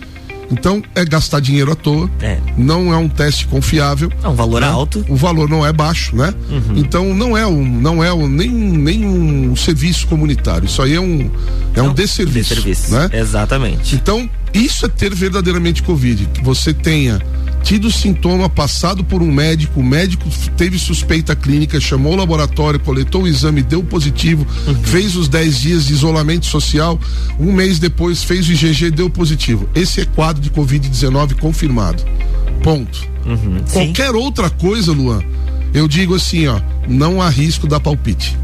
Então 0.50 0.82
é 0.94 1.04
gastar 1.04 1.40
dinheiro 1.40 1.72
à 1.72 1.74
toa. 1.74 2.10
É. 2.20 2.38
Não 2.56 2.92
é 2.92 2.96
um 2.96 3.08
teste 3.08 3.46
confiável. 3.46 4.10
É 4.22 4.28
um 4.28 4.34
valor 4.34 4.60
né? 4.60 4.66
alto. 4.66 5.04
O 5.08 5.16
valor 5.16 5.48
não 5.48 5.64
é 5.64 5.72
baixo, 5.72 6.16
né? 6.16 6.32
Uhum. 6.50 6.76
Então 6.76 7.14
não 7.14 7.36
é 7.36 7.46
um, 7.46 7.64
não 7.64 8.02
é 8.02 8.12
um, 8.12 8.28
nem, 8.28 8.50
nem 8.50 9.06
um 9.06 9.54
serviço 9.54 10.06
comunitário. 10.06 10.66
Isso 10.66 10.80
aí 10.82 10.94
é 10.94 11.00
um, 11.00 11.30
é 11.74 11.78
não, 11.78 11.90
um 11.90 11.94
desserviço, 11.94 12.54
desserviço. 12.54 12.94
Né? 12.94 13.10
Exatamente. 13.12 13.94
Então 13.94 14.28
isso 14.52 14.86
é 14.86 14.88
ter 14.88 15.14
verdadeiramente 15.14 15.82
Covid. 15.82 16.26
Que 16.32 16.42
você 16.42 16.72
tenha 16.72 17.20
tido 17.62 17.90
sintoma, 17.90 18.48
passado 18.48 19.04
por 19.04 19.22
um 19.22 19.30
médico, 19.30 19.80
o 19.80 19.84
médico 19.84 20.28
teve 20.56 20.78
suspeita 20.78 21.36
clínica, 21.36 21.80
chamou 21.80 22.14
o 22.14 22.16
laboratório, 22.16 22.80
coletou 22.80 23.22
o 23.22 23.28
exame, 23.28 23.62
deu 23.62 23.82
positivo, 23.82 24.46
uhum. 24.66 24.74
fez 24.82 25.16
os 25.16 25.28
10 25.28 25.60
dias 25.60 25.86
de 25.86 25.92
isolamento 25.92 26.46
social, 26.46 26.98
um 27.38 27.52
mês 27.52 27.78
depois 27.78 28.22
fez 28.22 28.48
o 28.48 28.52
IgG, 28.52 28.90
deu 28.90 29.10
positivo. 29.10 29.68
Esse 29.74 30.00
é 30.00 30.04
quadro 30.04 30.40
de 30.40 30.50
Covid-19 30.50 31.34
confirmado. 31.38 32.02
Ponto. 32.62 33.06
Uhum. 33.26 33.60
Qualquer 33.72 34.14
outra 34.14 34.48
coisa, 34.48 34.92
Luan, 34.92 35.22
eu 35.74 35.86
digo 35.86 36.14
assim, 36.14 36.46
ó, 36.46 36.60
não 36.88 37.20
há 37.20 37.28
risco 37.28 37.66
da 37.66 37.78
palpite. 37.78 38.36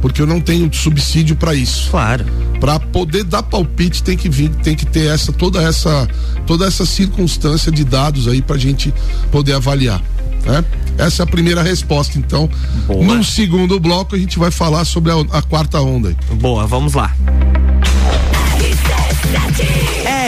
Porque 0.00 0.22
eu 0.22 0.26
não 0.26 0.40
tenho 0.40 0.72
subsídio 0.72 1.36
para 1.36 1.54
isso. 1.54 1.90
Claro. 1.90 2.24
Para 2.60 2.78
poder 2.78 3.24
dar 3.24 3.42
palpite 3.42 4.02
tem 4.02 4.16
que 4.16 4.28
vir, 4.28 4.48
tem 4.48 4.74
que 4.74 4.86
ter 4.86 5.06
essa 5.06 5.32
toda 5.32 5.60
essa 5.62 6.08
toda 6.46 6.66
essa 6.66 6.84
circunstância 6.86 7.70
de 7.70 7.84
dados 7.84 8.28
aí 8.28 8.42
pra 8.42 8.56
gente 8.56 8.92
poder 9.30 9.54
avaliar, 9.54 10.02
né? 10.44 10.64
Essa 10.96 11.22
é 11.22 11.24
a 11.24 11.26
primeira 11.26 11.62
resposta. 11.62 12.18
Então, 12.18 12.50
Boa. 12.86 13.04
num 13.04 13.22
segundo 13.22 13.78
bloco 13.78 14.16
a 14.16 14.18
gente 14.18 14.38
vai 14.38 14.50
falar 14.50 14.84
sobre 14.84 15.12
a, 15.12 15.38
a 15.38 15.42
quarta 15.42 15.80
onda. 15.80 16.16
Boa, 16.40 16.66
vamos 16.66 16.94
lá. 16.94 17.14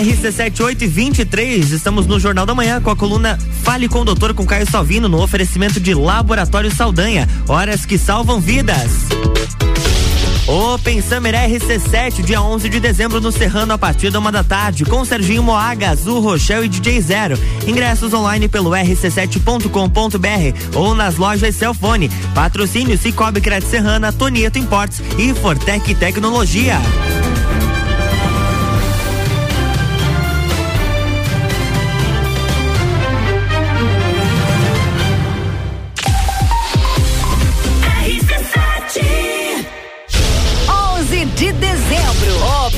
RC7823, 0.01 1.73
estamos 1.73 2.07
no 2.07 2.19
Jornal 2.19 2.47
da 2.47 2.55
Manhã 2.55 2.81
com 2.81 2.91
a 2.91 2.97
coluna 2.97 3.39
Fale 3.63 3.87
com 3.87 4.01
o 4.01 4.05
Doutor 4.05 4.33
com 4.33 4.47
Caio 4.47 4.69
Salvino 4.69 5.09
no 5.09 5.23
oferecimento 5.23 5.79
de 5.79 5.93
Laboratório 5.93 6.75
Saldanha. 6.75 7.29
Horas 7.47 7.85
que 7.85 7.99
salvam 7.99 8.41
vidas. 8.41 8.91
Open 10.47 11.03
Summer 11.03 11.35
RC7, 11.35 12.23
dia 12.25 12.41
11 12.41 12.69
de 12.71 12.81
dezembro 12.81 13.21
no 13.21 13.31
Serrano, 13.31 13.75
a 13.75 13.79
partir 13.79 14.11
da 14.11 14.19
uma 14.19 14.33
da 14.33 14.43
tarde, 14.43 14.87
com 14.87 15.05
Serginho 15.05 15.43
Moaga, 15.43 15.91
Azul 15.91 16.21
Rochelle 16.21 16.65
e 16.65 16.69
DJ 16.69 17.01
Zero. 17.03 17.39
Ingressos 17.67 18.15
online 18.15 18.49
pelo 18.49 18.71
rc7.com.br 18.71 19.69
ou 20.75 20.95
nas 20.95 21.17
lojas 21.17 21.55
Celfone. 21.55 22.11
Patrocínio 22.35 22.97
Cicobi 22.97 23.43
Credit 23.43 23.71
Serrana, 23.71 24.13
Tonieto 24.13 24.59
Imports 24.59 25.03
e 25.19 25.35
Fortec 25.35 25.95
Tecnologia. 25.95 26.81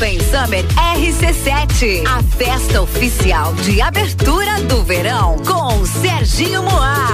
Open 0.03 0.19
Summer 0.19 0.65
RC7, 0.97 2.03
a 2.05 2.21
festa 2.37 2.83
oficial 2.83 3.55
de 3.55 3.81
abertura 3.81 4.61
do 4.63 4.83
verão 4.83 5.37
com 5.47 5.87
Serginho 5.87 6.61
Moá. 6.65 7.07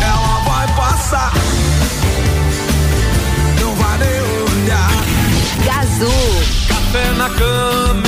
Ela 0.00 0.44
vai 0.44 0.76
passar, 0.76 1.32
não 3.60 3.74
vai 3.74 3.98
nem 3.98 4.20
olhar. 4.62 4.90
Gazul. 5.64 6.08
Café 6.68 7.10
na 7.16 7.28
cama 7.30 8.07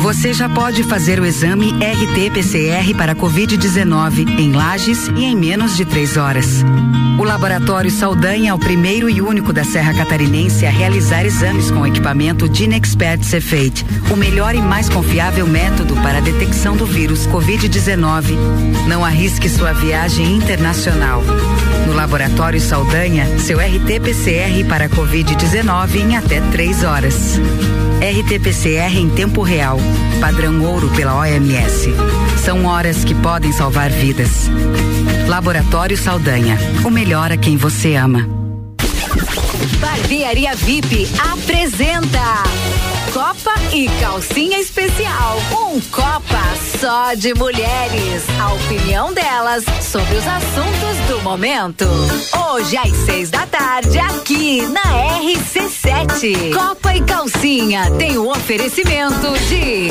Você 0.00 0.32
já 0.32 0.48
pode 0.48 0.82
fazer 0.84 1.18
o 1.18 1.24
exame 1.24 1.72
RT-PCR 1.72 2.94
para 2.96 3.14
Covid-19 3.14 4.38
em 4.38 4.52
Lages 4.52 5.08
e 5.16 5.24
em 5.24 5.36
menos 5.36 5.76
de 5.76 5.84
três 5.84 6.16
horas. 6.16 6.62
O 7.18 7.24
Laboratório 7.24 7.90
Saldanha 7.90 8.50
é 8.50 8.54
o 8.54 8.58
primeiro 8.58 9.08
e 9.08 9.22
único 9.22 9.52
da 9.52 9.64
Serra 9.64 9.94
Catarinense 9.94 10.66
a 10.66 10.70
realizar 10.70 11.24
exames 11.24 11.70
com 11.70 11.80
o 11.80 11.86
equipamento 11.86 12.48
Dinexpert 12.48 13.22
Cefate, 13.22 13.86
o 14.12 14.16
melhor 14.16 14.54
e 14.54 14.60
mais 14.60 14.88
confiável 14.88 15.46
método 15.46 15.94
para 15.96 16.18
a 16.18 16.20
detecção 16.20 16.76
do 16.76 16.84
vírus 16.84 17.26
Covid-19. 17.26 18.36
Não 18.88 19.04
arrisque 19.04 19.48
sua 19.48 19.72
viagem 19.72 20.36
internacional. 20.36 21.22
Laboratório 21.94 22.60
Saldanha, 22.60 23.38
seu 23.38 23.58
RT-PCR 23.58 24.66
para 24.68 24.88
Covid-19 24.88 25.96
em 25.96 26.16
até 26.16 26.40
três 26.50 26.82
horas. 26.82 27.40
RT-PCR 28.00 28.96
em 28.96 29.08
tempo 29.08 29.42
real, 29.42 29.78
padrão 30.20 30.62
ouro 30.64 30.90
pela 30.90 31.16
OMS. 31.16 31.94
São 32.44 32.66
horas 32.66 33.04
que 33.04 33.14
podem 33.14 33.52
salvar 33.52 33.90
vidas. 33.90 34.50
Laboratório 35.28 35.96
Saldanha, 35.96 36.58
o 36.84 36.90
melhor 36.90 37.30
a 37.30 37.36
quem 37.36 37.56
você 37.56 37.94
ama. 37.94 38.28
Barbearia 39.80 40.54
VIP 40.56 41.08
apresenta 41.32 42.42
Copa 43.24 43.54
e 43.72 43.88
Calcinha 44.02 44.58
Especial. 44.58 45.38
Um 45.50 45.80
Copa 45.90 46.42
só 46.78 47.14
de 47.14 47.32
mulheres. 47.32 48.22
A 48.38 48.52
opinião 48.52 49.14
delas 49.14 49.64
sobre 49.80 50.16
os 50.16 50.26
assuntos 50.26 50.98
do 51.08 51.22
momento. 51.22 51.86
Hoje 52.50 52.76
às 52.76 52.94
seis 53.06 53.30
da 53.30 53.46
tarde, 53.46 53.98
aqui 53.98 54.60
na 54.66 54.82
RC7. 55.22 56.52
Copa 56.52 56.94
e 56.94 57.00
Calcinha 57.00 57.90
tem 57.92 58.18
o 58.18 58.24
um 58.24 58.30
oferecimento 58.30 59.32
de 59.48 59.90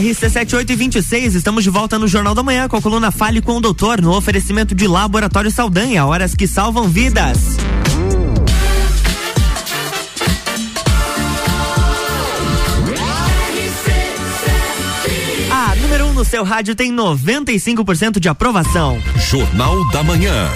RC7826, 0.00 1.34
estamos 1.34 1.64
de 1.64 1.70
volta 1.70 1.98
no 1.98 2.08
Jornal 2.08 2.34
da 2.34 2.42
Manhã 2.42 2.68
com 2.68 2.76
a 2.76 2.82
coluna 2.82 3.10
Fale 3.10 3.40
com 3.40 3.56
o 3.56 3.60
Doutor, 3.60 4.00
no 4.00 4.14
oferecimento 4.14 4.74
de 4.74 4.86
Laboratório 4.86 5.50
Saldanha, 5.50 6.04
horas 6.04 6.34
que 6.34 6.46
salvam 6.46 6.88
vidas. 6.88 7.56
no 16.16 16.24
seu 16.24 16.42
rádio 16.42 16.74
tem 16.74 16.90
95% 16.90 18.18
de 18.18 18.26
aprovação. 18.26 18.98
Jornal 19.28 19.86
da 19.90 20.02
Manhã. 20.02 20.48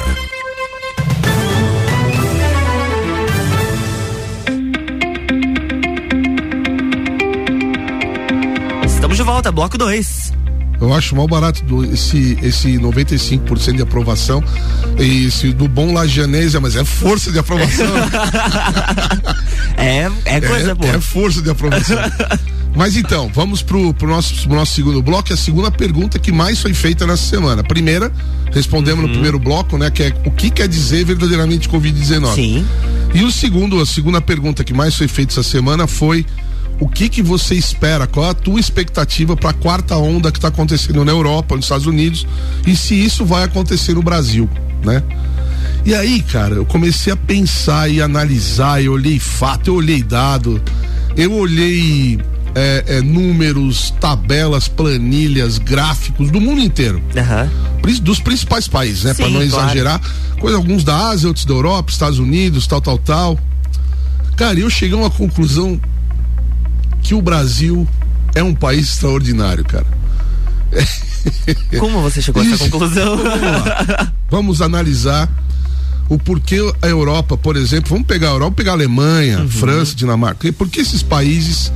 De 9.21 9.25
volta, 9.25 9.53
bloco 9.53 9.77
2. 9.77 10.33
Eu 10.81 10.95
acho 10.95 11.15
mal 11.15 11.29
barato 11.29 11.62
do, 11.65 11.85
esse, 11.85 12.39
esse 12.43 12.79
95% 12.79 13.77
de 13.77 13.83
aprovação. 13.83 14.43
E 14.99 15.27
esse 15.27 15.53
do 15.53 15.69
bom 15.69 15.93
lajanês, 15.93 16.55
mas 16.55 16.75
é 16.75 16.87
força 16.87 17.31
de 17.31 17.39
aprovação. 17.39 17.87
é, 19.77 20.11
é 20.25 20.41
coisa 20.41 20.71
é, 20.71 20.75
boa. 20.75 20.95
É 20.95 21.00
força 21.00 21.43
de 21.43 21.50
aprovação. 21.50 21.99
Mas 22.73 22.97
então, 22.97 23.29
vamos 23.35 23.62
pro, 23.62 23.93
pro, 23.93 24.07
nosso, 24.07 24.47
pro 24.47 24.55
nosso 24.55 24.75
segundo 24.75 25.03
bloco, 25.03 25.33
a 25.33 25.37
segunda 25.37 25.73
pergunta 25.73 26.21
que 26.21 26.31
mais 26.31 26.61
foi 26.61 26.73
feita 26.73 27.05
nessa 27.05 27.25
semana. 27.25 27.65
Primeira, 27.65 28.12
respondemos 28.53 29.00
uhum. 29.03 29.09
no 29.09 29.12
primeiro 29.12 29.41
bloco, 29.41 29.77
né? 29.77 29.91
Que 29.91 30.05
é 30.05 30.15
o 30.25 30.31
que 30.31 30.50
quer 30.50 30.69
dizer 30.69 31.05
verdadeiramente 31.05 31.69
Covid-19. 31.69 32.33
Sim. 32.33 32.65
E 33.12 33.25
o 33.25 33.33
segundo, 33.33 33.81
a 33.81 33.85
segunda 33.85 34.21
pergunta 34.21 34.62
que 34.62 34.73
mais 34.73 34.95
foi 34.95 35.09
feita 35.09 35.33
essa 35.33 35.43
semana 35.43 35.89
foi 35.89 36.25
o 36.80 36.88
que 36.88 37.08
que 37.10 37.22
você 37.22 37.54
espera, 37.54 38.06
qual 38.06 38.26
é 38.26 38.30
a 38.30 38.34
tua 38.34 38.58
expectativa 38.58 39.37
para 39.37 39.50
a 39.50 39.52
quarta 39.52 39.96
onda 39.96 40.32
que 40.32 40.38
está 40.38 40.49
acontecendo 40.49 41.04
na 41.04 41.12
Europa, 41.12 41.54
nos 41.54 41.66
Estados 41.66 41.87
Unidos 41.87 42.26
e 42.66 42.75
se 42.75 42.94
isso 42.94 43.25
vai 43.25 43.44
acontecer 43.44 43.94
no 43.94 44.02
Brasil, 44.02 44.49
né? 44.82 45.02
E 45.84 45.94
aí, 45.94 46.22
cara, 46.22 46.54
eu 46.54 46.64
comecei 46.64 47.12
a 47.12 47.16
pensar 47.16 47.88
e 47.88 48.00
analisar, 48.00 48.82
eu 48.82 48.92
olhei 48.92 49.18
fato, 49.18 49.68
eu 49.68 49.75
olhei 49.75 50.02
dado, 50.02 50.60
eu 51.16 51.32
olhei 51.32 52.18
é, 52.54 52.84
é, 52.87 53.00
números, 53.00 53.92
tabelas, 54.00 54.68
planilhas, 54.68 55.58
gráficos 55.58 56.30
do 56.30 56.40
mundo 56.40 56.60
inteiro. 56.60 57.02
Uhum. 57.14 58.00
Dos 58.02 58.20
principais 58.20 58.68
países, 58.68 59.04
né? 59.04 59.14
Para 59.14 59.28
não 59.28 59.42
exagerar. 59.42 60.00
Coisa, 60.38 60.56
alguns 60.56 60.84
da 60.84 61.08
Ásia, 61.08 61.28
outros 61.28 61.44
da 61.44 61.54
Europa, 61.54 61.90
Estados 61.90 62.18
Unidos, 62.18 62.66
tal, 62.66 62.80
tal, 62.80 62.99
tal. 62.99 63.38
Cara, 64.37 64.58
eu 64.58 64.70
cheguei 64.70 64.96
a 64.96 65.00
uma 65.00 65.10
conclusão 65.10 65.80
que 67.02 67.14
o 67.14 67.23
Brasil 67.23 67.87
é 68.35 68.42
um 68.42 68.54
país 68.54 68.88
extraordinário, 68.88 69.64
cara. 69.64 69.87
Como 71.78 72.00
você 72.00 72.23
chegou 72.23 72.42
a 72.42 72.47
essa 72.47 72.54
Isso. 72.54 72.71
conclusão? 72.71 73.16
Vamos. 73.16 74.11
Vamos 74.30 74.62
analisar 74.62 75.28
o 76.09 76.19
porquê 76.19 76.59
a 76.83 76.87
Europa, 76.87 77.37
por 77.37 77.57
exemplo, 77.57 77.90
vamos 77.90 78.07
pegar 78.07 78.28
a 78.28 78.33
Europa, 78.33 78.57
pegar 78.57 78.73
a 78.73 78.75
Alemanha, 78.75 79.47
França, 79.49 79.95
Dinamarca. 79.95 80.52
Por 80.52 80.69
que 80.69 80.80
esses 80.80 81.02
países, 81.02 81.73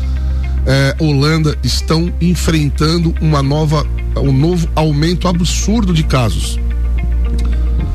eh, 0.66 0.96
Holanda, 0.98 1.56
estão 1.62 2.12
enfrentando 2.20 3.14
uma 3.20 3.42
nova, 3.42 3.86
um 4.16 4.32
novo 4.32 4.68
aumento 4.74 5.28
absurdo 5.28 5.92
de 5.92 6.02
casos? 6.02 6.58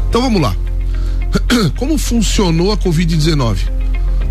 Então 0.08 0.22
vamos 0.22 0.42
lá. 0.42 0.56
Como 1.78 1.98
funcionou 1.98 2.72
a 2.72 2.78
Covid-19? 2.78 3.79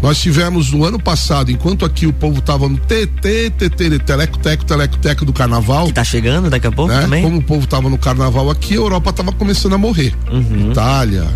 Nós 0.03 0.19
tivemos 0.19 0.71
no 0.71 0.85
ano 0.85 0.99
passado, 0.99 1.51
enquanto 1.51 1.85
aqui 1.85 2.07
o 2.07 2.13
povo 2.13 2.39
estava 2.39 2.69
no 2.69 2.79
TT, 2.79 3.51
TT, 3.51 3.99
teleco, 3.99 4.39
teco, 4.39 4.65
teleco, 4.65 4.97
teco 4.99 5.25
do 5.25 5.33
carnaval, 5.33 5.87
Que 5.89 5.93
tá 5.93 6.05
chegando 6.05 6.49
daqui 6.49 6.69
a 6.69 6.73
pouco 6.73 6.93
né? 6.93 7.01
também? 7.01 7.23
Como 7.23 7.39
o 7.39 7.43
povo 7.43 7.67
tava 7.67 7.91
no 7.91 7.99
carnaval 7.99 8.49
aqui, 8.49 8.75
a 8.75 8.77
Europa 8.77 9.13
tava 9.13 9.33
começando 9.33 9.75
a 9.75 9.79
morrer. 9.79 10.15
Uhum. 10.31 10.71
Itália, 10.71 11.27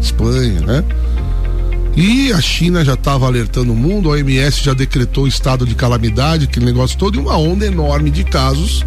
Espanha, 0.00 0.60
né? 0.60 0.84
E 1.94 2.32
a 2.32 2.40
China 2.40 2.84
já 2.84 2.94
estava 2.94 3.26
alertando 3.26 3.72
o 3.72 3.76
mundo, 3.76 4.10
a 4.10 4.12
OMS 4.12 4.62
já 4.62 4.74
decretou 4.74 5.26
estado 5.26 5.66
de 5.66 5.74
calamidade, 5.74 6.44
aquele 6.44 6.66
negócio 6.66 6.98
todo, 6.98 7.16
e 7.16 7.18
uma 7.18 7.36
onda 7.36 7.66
enorme 7.66 8.10
de 8.10 8.24
casos 8.24 8.84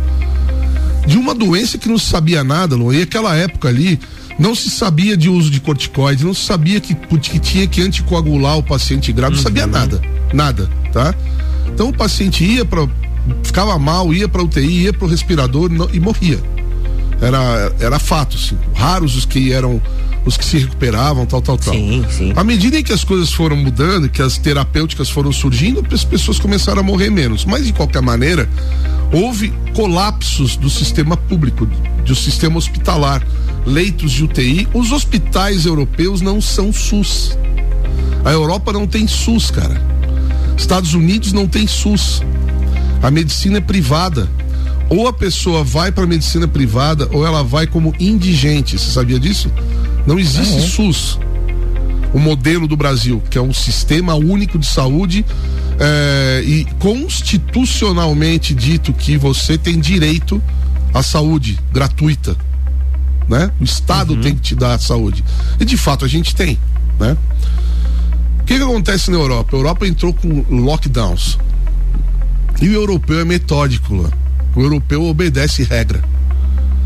de 1.07 1.17
uma 1.17 1.33
doença 1.33 1.77
que 1.77 1.89
não 1.89 1.97
se 1.97 2.05
sabia 2.05 2.43
nada, 2.43 2.75
Lu. 2.75 2.93
E 2.93 3.01
aquela 3.01 3.35
época 3.35 3.67
ali 3.67 3.99
não 4.39 4.55
se 4.55 4.69
sabia 4.69 5.15
de 5.17 5.29
uso 5.29 5.49
de 5.51 5.59
corticoide, 5.59 6.23
não 6.23 6.33
se 6.33 6.41
sabia 6.45 6.79
que, 6.79 6.95
que 6.95 7.39
tinha 7.39 7.67
que 7.67 7.81
anticoagular 7.81 8.57
o 8.57 8.63
paciente 8.63 9.11
grave, 9.11 9.35
não 9.35 9.41
sabia 9.43 9.67
nada, 9.67 10.01
nada, 10.33 10.69
tá? 10.93 11.13
Então 11.67 11.89
o 11.89 11.93
paciente 11.93 12.43
ia 12.43 12.63
para 12.65 12.87
ficava 13.43 13.77
mal, 13.77 14.13
ia 14.13 14.27
para 14.27 14.41
UTI, 14.41 14.83
ia 14.85 14.93
para 14.93 15.05
o 15.05 15.09
respirador 15.09 15.69
não- 15.69 15.89
e 15.93 15.99
morria. 15.99 16.39
Era 17.21 17.73
era 17.79 17.99
fato, 17.99 18.37
assim. 18.37 18.57
Raros 18.73 19.15
os 19.15 19.25
que 19.25 19.51
eram 19.51 19.81
os 20.25 20.37
que 20.37 20.45
se 20.45 20.57
recuperavam, 20.57 21.25
tal, 21.25 21.41
tal, 21.41 21.57
tal. 21.57 21.73
Sim, 21.73 22.05
sim. 22.09 22.33
À 22.35 22.43
medida 22.43 22.79
em 22.79 22.83
que 22.83 22.93
as 22.93 23.03
coisas 23.03 23.31
foram 23.31 23.55
mudando, 23.57 24.09
que 24.09 24.21
as 24.21 24.37
terapêuticas 24.37 25.09
foram 25.09 25.31
surgindo, 25.31 25.85
as 25.93 26.03
pessoas 26.03 26.39
começaram 26.39 26.79
a 26.81 26.83
morrer 26.83 27.09
menos. 27.09 27.45
Mas 27.45 27.65
de 27.65 27.73
qualquer 27.73 28.01
maneira, 28.01 28.47
houve 29.11 29.51
colapsos 29.75 30.55
do 30.55 30.69
sistema 30.69 31.15
público, 31.17 31.65
do 32.05 32.15
sistema 32.15 32.57
hospitalar, 32.57 33.21
leitos 33.65 34.11
de 34.11 34.23
UTI. 34.23 34.67
Os 34.73 34.91
hospitais 34.91 35.65
europeus 35.65 36.21
não 36.21 36.41
são 36.41 36.71
SUS. 36.71 37.37
A 38.23 38.31
Europa 38.31 38.73
não 38.73 38.85
tem 38.87 39.07
SUS, 39.07 39.51
cara. 39.51 39.81
Estados 40.57 40.93
Unidos 40.93 41.31
não 41.33 41.47
tem 41.47 41.67
SUS. 41.67 42.21
A 43.01 43.09
medicina 43.09 43.57
é 43.57 43.61
privada. 43.61 44.29
Ou 44.89 45.07
a 45.07 45.13
pessoa 45.13 45.63
vai 45.63 45.91
para 45.91 46.03
a 46.03 46.07
medicina 46.07 46.47
privada 46.47 47.07
ou 47.11 47.25
ela 47.25 47.43
vai 47.43 47.67
como 47.67 47.93
indigente. 47.99 48.77
Você 48.77 48.91
sabia 48.91 49.19
disso? 49.19 49.51
Não 50.05 50.17
existe 50.17 50.61
SUS 50.61 51.19
o 52.13 52.19
modelo 52.19 52.67
do 52.67 52.75
Brasil, 52.75 53.21
que 53.29 53.37
é 53.37 53.41
um 53.41 53.53
sistema 53.53 54.15
único 54.15 54.57
de 54.57 54.65
saúde 54.65 55.25
eh, 55.79 56.43
e 56.45 56.65
constitucionalmente 56.79 58.53
dito 58.53 58.93
que 58.93 59.17
você 59.17 59.57
tem 59.57 59.79
direito 59.79 60.41
à 60.93 61.03
saúde 61.03 61.59
gratuita, 61.71 62.35
né? 63.29 63.51
O 63.59 63.63
Estado 63.63 64.17
tem 64.17 64.35
que 64.35 64.41
te 64.41 64.55
dar 64.55 64.73
a 64.73 64.79
saúde 64.79 65.23
e 65.59 65.65
de 65.65 65.77
fato 65.77 66.03
a 66.03 66.07
gente 66.07 66.35
tem, 66.35 66.59
né? 66.99 67.15
O 68.39 68.43
que, 68.43 68.57
que 68.57 68.63
acontece 68.63 69.11
na 69.11 69.17
Europa? 69.17 69.55
A 69.55 69.59
Europa 69.59 69.87
entrou 69.87 70.13
com 70.13 70.43
lockdowns 70.49 71.37
e 72.59 72.67
o 72.67 72.73
europeu 72.73 73.19
é 73.19 73.25
metódico, 73.25 73.95
lá. 73.95 74.09
o 74.55 74.61
europeu 74.61 75.03
obedece 75.03 75.63
regra. 75.63 76.03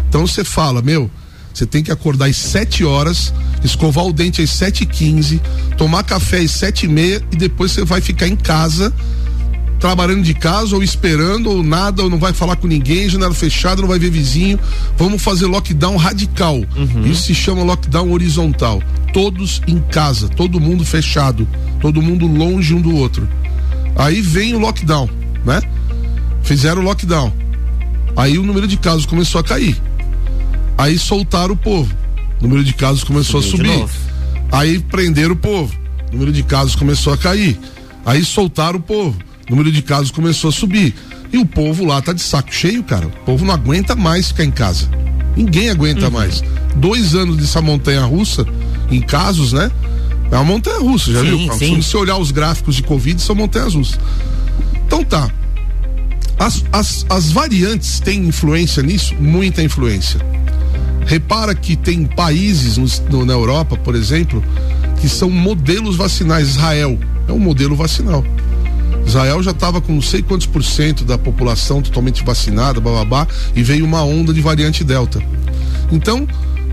Então 0.10 0.28
você 0.28 0.44
fala, 0.44 0.82
meu, 0.82 1.10
você 1.54 1.66
tem 1.66 1.82
que 1.82 1.92
acordar 1.92 2.26
às 2.26 2.36
7 2.36 2.84
horas, 2.84 3.34
escovar 3.64 4.06
o 4.06 4.12
dente 4.12 4.42
às 4.42 4.50
7 4.50 4.84
e 4.84 4.86
15 4.86 5.42
tomar 5.78 6.04
café 6.04 6.40
às 6.40 6.52
7 6.52 6.86
e 6.86 6.90
meia 6.90 7.22
e 7.32 7.36
depois 7.36 7.72
você 7.72 7.84
vai 7.84 8.02
ficar 8.02 8.28
em 8.28 8.36
casa, 8.36 8.94
trabalhando 9.84 10.24
de 10.24 10.34
casa 10.34 10.78
ou 10.78 10.82
esperando 10.82 11.52
ou 11.52 11.62
nada, 11.62 12.04
ou 12.04 12.10
não 12.10 12.18
vai 12.18 12.32
falar 12.32 12.56
com 12.56 12.68
ninguém, 12.68 13.10
janela 13.10 13.34
fechada, 13.34 13.82
não 13.82 13.90
vai 13.90 14.00
ver 14.00 14.10
vizinho. 14.10 14.58
Vamos 14.98 15.22
fazer 15.22 15.46
lockdown 15.46 15.98
radical. 15.98 16.64
Isso 17.06 17.24
se 17.24 17.36
chama 17.36 17.64
lockdown 17.64 18.10
horizontal. 18.10 18.82
Todos 19.12 19.62
em 19.68 19.80
casa, 19.80 20.30
todo 20.30 20.58
mundo 20.58 20.86
fechado, 20.86 21.46
todo 21.82 22.02
mundo 22.02 22.26
longe 22.26 22.74
um 22.74 22.80
do 22.80 22.96
outro. 22.96 23.28
Aí 23.98 24.22
vem 24.22 24.54
o 24.54 24.60
lockdown, 24.60 25.10
né? 25.44 25.62
Fizeram 26.44 26.82
o 26.82 26.86
lockdown. 26.86 27.34
Aí 28.16 28.38
o 28.38 28.44
número 28.44 28.70
de 28.70 28.78
casos 28.78 29.06
começou 29.06 29.42
a 29.42 29.44
cair. 29.44 29.76
Aí 30.78 30.98
soltaram 30.98 31.56
o 31.56 31.58
povo. 31.58 31.94
O 32.40 32.44
número 32.44 32.64
de 32.64 32.74
casos 32.74 33.04
começou 33.04 33.42
Subiu 33.42 33.70
a 33.70 33.76
subir. 33.80 33.96
Aí 34.50 34.80
prenderam 34.80 35.34
o 35.34 35.38
povo. 35.38 35.76
O 36.08 36.14
número 36.14 36.32
de 36.32 36.42
casos 36.42 36.74
começou 36.74 37.12
a 37.12 37.18
cair. 37.18 37.60
Aí 38.06 38.24
soltaram 38.24 38.80
o 38.80 38.82
povo. 38.82 39.33
O 39.48 39.52
número 39.52 39.72
de 39.72 39.82
casos 39.82 40.12
começou 40.12 40.50
a 40.50 40.54
subir. 40.54 40.94
E 41.32 41.38
o 41.38 41.46
povo 41.46 41.86
lá 41.86 42.02
tá 42.02 42.14
de 42.14 42.22
saco 42.22 42.54
cheio, 42.54 42.84
cara. 42.84 43.08
O 43.08 43.12
povo 43.26 43.44
não 43.46 43.54
aguenta 43.54 43.96
mais 43.96 44.28
ficar 44.30 44.44
em 44.46 44.52
casa. 44.52 44.88
Ninguém 45.36 45.70
aguenta 45.70 46.06
Uhum. 46.06 46.12
mais. 46.12 46.44
Dois 46.76 47.16
anos 47.16 47.38
dessa 47.38 47.62
montanha 47.62 48.02
russa, 48.06 48.46
em 48.90 49.02
casos, 49.02 49.52
né? 49.54 49.72
É 50.32 50.36
uma 50.36 50.44
montanha 50.46 50.80
russa, 50.80 51.12
já 51.12 51.22
Sim, 51.22 51.38
viu? 51.48 51.54
sim. 51.54 51.82
Se 51.82 51.90
você 51.90 51.98
olhar 51.98 52.18
os 52.18 52.32
gráficos 52.32 52.76
de 52.76 52.84
Covid, 52.84 53.22
são 53.22 53.36
montanhas 53.36 53.74
russas. 53.76 54.00
Então 54.86 55.04
tá. 55.04 55.30
As, 56.40 56.64
as, 56.72 57.06
as 57.10 57.32
variantes 57.32 58.00
têm 58.00 58.26
influência 58.28 58.82
nisso? 58.84 59.14
Muita 59.20 59.62
influência. 59.62 60.20
Repara 61.06 61.54
que 61.54 61.76
tem 61.76 62.06
países 62.06 62.78
nos- 62.78 63.00
no- 63.10 63.26
na 63.26 63.34
Europa, 63.34 63.76
por 63.78 63.94
exemplo, 63.96 64.44
que 65.02 65.08
são 65.10 65.30
modelos 65.30 65.96
vacinais. 65.96 66.50
Israel 66.50 66.98
é 67.28 67.32
um 67.32 67.40
modelo 67.40 67.76
vacinal. 67.76 68.24
Israel 69.06 69.44
já 69.44 69.52
estava 69.52 69.82
com 69.82 69.94
não 69.94 70.02
sei 70.02 70.22
quantos 70.22 70.48
por 70.48 70.64
cento 70.64 71.04
da 71.04 71.18
população 71.18 71.82
totalmente 71.82 72.24
vacinada, 72.24 72.80
bababá, 72.80 73.28
e 73.56 73.62
veio 73.62 73.86
uma 73.86 74.04
onda 74.04 74.34
de 74.34 74.42
variante 74.42 74.84
Delta. 74.84 75.22
Então, 75.92 76.28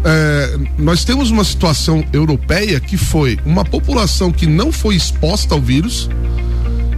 é, 0.04 0.58
nós 0.78 1.04
temos 1.04 1.30
uma 1.30 1.44
situação 1.44 2.04
europeia 2.12 2.80
que 2.80 2.96
foi 2.96 3.38
uma 3.44 3.64
população 3.64 4.32
que 4.32 4.46
não 4.46 4.72
foi 4.72 4.96
exposta 4.96 5.54
ao 5.54 5.60
vírus 5.60 6.08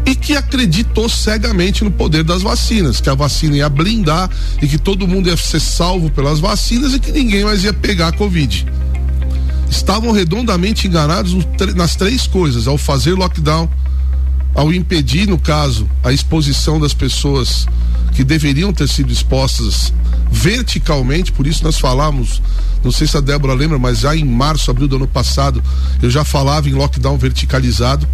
e 0.06 0.14
que 0.14 0.36
acreditou 0.36 1.08
cegamente 1.08 1.84
no 1.84 1.90
poder 1.90 2.22
das 2.22 2.42
vacinas, 2.42 3.00
que 3.00 3.08
a 3.08 3.14
vacina 3.14 3.56
ia 3.56 3.68
blindar 3.68 4.30
e 4.60 4.66
que 4.66 4.78
todo 4.78 5.06
mundo 5.06 5.28
ia 5.28 5.36
ser 5.36 5.60
salvo 5.60 6.10
pelas 6.10 6.40
vacinas 6.40 6.94
e 6.94 6.98
que 6.98 7.12
ninguém 7.12 7.44
mais 7.44 7.64
ia 7.64 7.72
pegar 7.72 8.08
a 8.08 8.12
Covid. 8.12 8.66
Estavam 9.70 10.12
redondamente 10.12 10.86
enganados 10.86 11.34
nas 11.74 11.96
três 11.96 12.26
coisas: 12.26 12.66
ao 12.66 12.76
fazer 12.76 13.14
lockdown, 13.14 13.68
ao 14.54 14.72
impedir, 14.72 15.26
no 15.26 15.38
caso, 15.38 15.88
a 16.02 16.12
exposição 16.12 16.78
das 16.78 16.92
pessoas 16.92 17.66
que 18.12 18.22
deveriam 18.22 18.72
ter 18.72 18.88
sido 18.88 19.12
expostas 19.12 19.92
verticalmente, 20.30 21.32
por 21.32 21.46
isso 21.46 21.64
nós 21.64 21.78
falamos, 21.78 22.42
não 22.84 22.90
sei 22.90 23.06
se 23.06 23.16
a 23.16 23.20
Débora 23.20 23.54
lembra, 23.54 23.78
mas 23.78 24.00
já 24.00 24.14
em 24.14 24.24
março, 24.24 24.70
abril 24.70 24.88
do 24.88 24.96
ano 24.96 25.08
passado, 25.08 25.62
eu 26.02 26.10
já 26.10 26.24
falava 26.24 26.68
em 26.68 26.72
lockdown 26.72 27.16
verticalizado. 27.16 28.06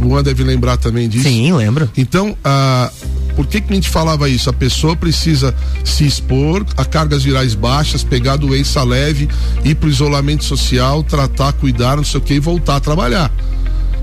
Luan 0.00 0.22
deve 0.22 0.44
lembrar 0.44 0.76
também 0.76 1.08
disso. 1.08 1.24
Sim, 1.24 1.52
lembro. 1.54 1.90
Então, 1.96 2.36
ah, 2.44 2.90
por 3.34 3.46
que, 3.46 3.60
que 3.60 3.72
a 3.72 3.74
gente 3.74 3.88
falava 3.88 4.28
isso? 4.28 4.50
A 4.50 4.52
pessoa 4.52 4.94
precisa 4.94 5.54
se 5.84 6.06
expor 6.06 6.66
a 6.76 6.84
cargas 6.84 7.22
virais 7.22 7.54
baixas, 7.54 8.02
pegar 8.04 8.34
a 8.34 8.36
doença 8.36 8.82
leve, 8.82 9.28
ir 9.64 9.74
para 9.74 9.86
o 9.88 9.90
isolamento 9.90 10.44
social, 10.44 11.02
tratar, 11.02 11.52
cuidar, 11.54 11.96
não 11.96 12.04
sei 12.04 12.18
o 12.18 12.22
que, 12.22 12.34
e 12.34 12.40
voltar 12.40 12.76
a 12.76 12.80
trabalhar. 12.80 13.32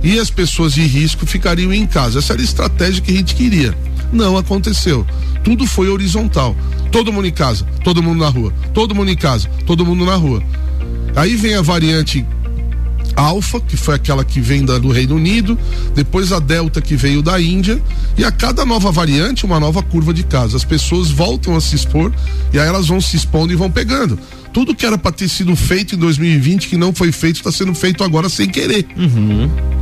E 0.03 0.19
as 0.19 0.29
pessoas 0.29 0.73
de 0.73 0.81
risco 0.85 1.25
ficariam 1.25 1.73
em 1.73 1.85
casa. 1.87 2.19
Essa 2.19 2.33
era 2.33 2.41
a 2.41 2.45
estratégia 2.45 3.01
que 3.01 3.11
a 3.11 3.15
gente 3.15 3.35
queria. 3.35 3.75
Não 4.11 4.37
aconteceu. 4.37 5.07
Tudo 5.43 5.65
foi 5.65 5.87
horizontal. 5.89 6.55
Todo 6.91 7.11
mundo 7.11 7.27
em 7.27 7.31
casa, 7.31 7.65
todo 7.83 8.03
mundo 8.03 8.19
na 8.19 8.29
rua. 8.29 8.53
Todo 8.73 8.93
mundo 8.93 9.09
em 9.09 9.15
casa, 9.15 9.49
todo 9.65 9.85
mundo 9.85 10.05
na 10.05 10.15
rua. 10.15 10.43
Aí 11.15 11.35
vem 11.35 11.55
a 11.55 11.61
variante 11.61 12.25
Alfa, 13.15 13.59
que 13.59 13.77
foi 13.77 13.93
aquela 13.95 14.23
que 14.23 14.39
vem 14.41 14.65
da- 14.65 14.79
do 14.79 14.89
Reino 14.91 15.15
Unido, 15.15 15.57
depois 15.93 16.31
a 16.31 16.39
Delta, 16.39 16.81
que 16.81 16.95
veio 16.95 17.21
da 17.21 17.39
Índia, 17.39 17.79
e 18.17 18.25
a 18.25 18.31
cada 18.31 18.65
nova 18.65 18.91
variante, 18.91 19.45
uma 19.45 19.59
nova 19.59 19.83
curva 19.83 20.11
de 20.13 20.23
casos. 20.23 20.55
As 20.55 20.65
pessoas 20.65 21.11
voltam 21.11 21.55
a 21.55 21.61
se 21.61 21.75
expor 21.75 22.11
e 22.51 22.57
aí 22.59 22.67
elas 22.67 22.87
vão 22.87 22.99
se 22.99 23.15
expondo 23.15 23.53
e 23.53 23.55
vão 23.55 23.69
pegando. 23.69 24.17
Tudo 24.53 24.75
que 24.75 24.85
era 24.85 24.97
para 24.97 25.11
ter 25.11 25.27
sido 25.27 25.55
feito 25.55 25.95
em 25.95 25.97
2020, 25.97 26.69
que 26.69 26.77
não 26.77 26.93
foi 26.93 27.11
feito, 27.11 27.37
está 27.37 27.51
sendo 27.51 27.73
feito 27.73 28.03
agora 28.03 28.29
sem 28.29 28.47
querer. 28.47 28.85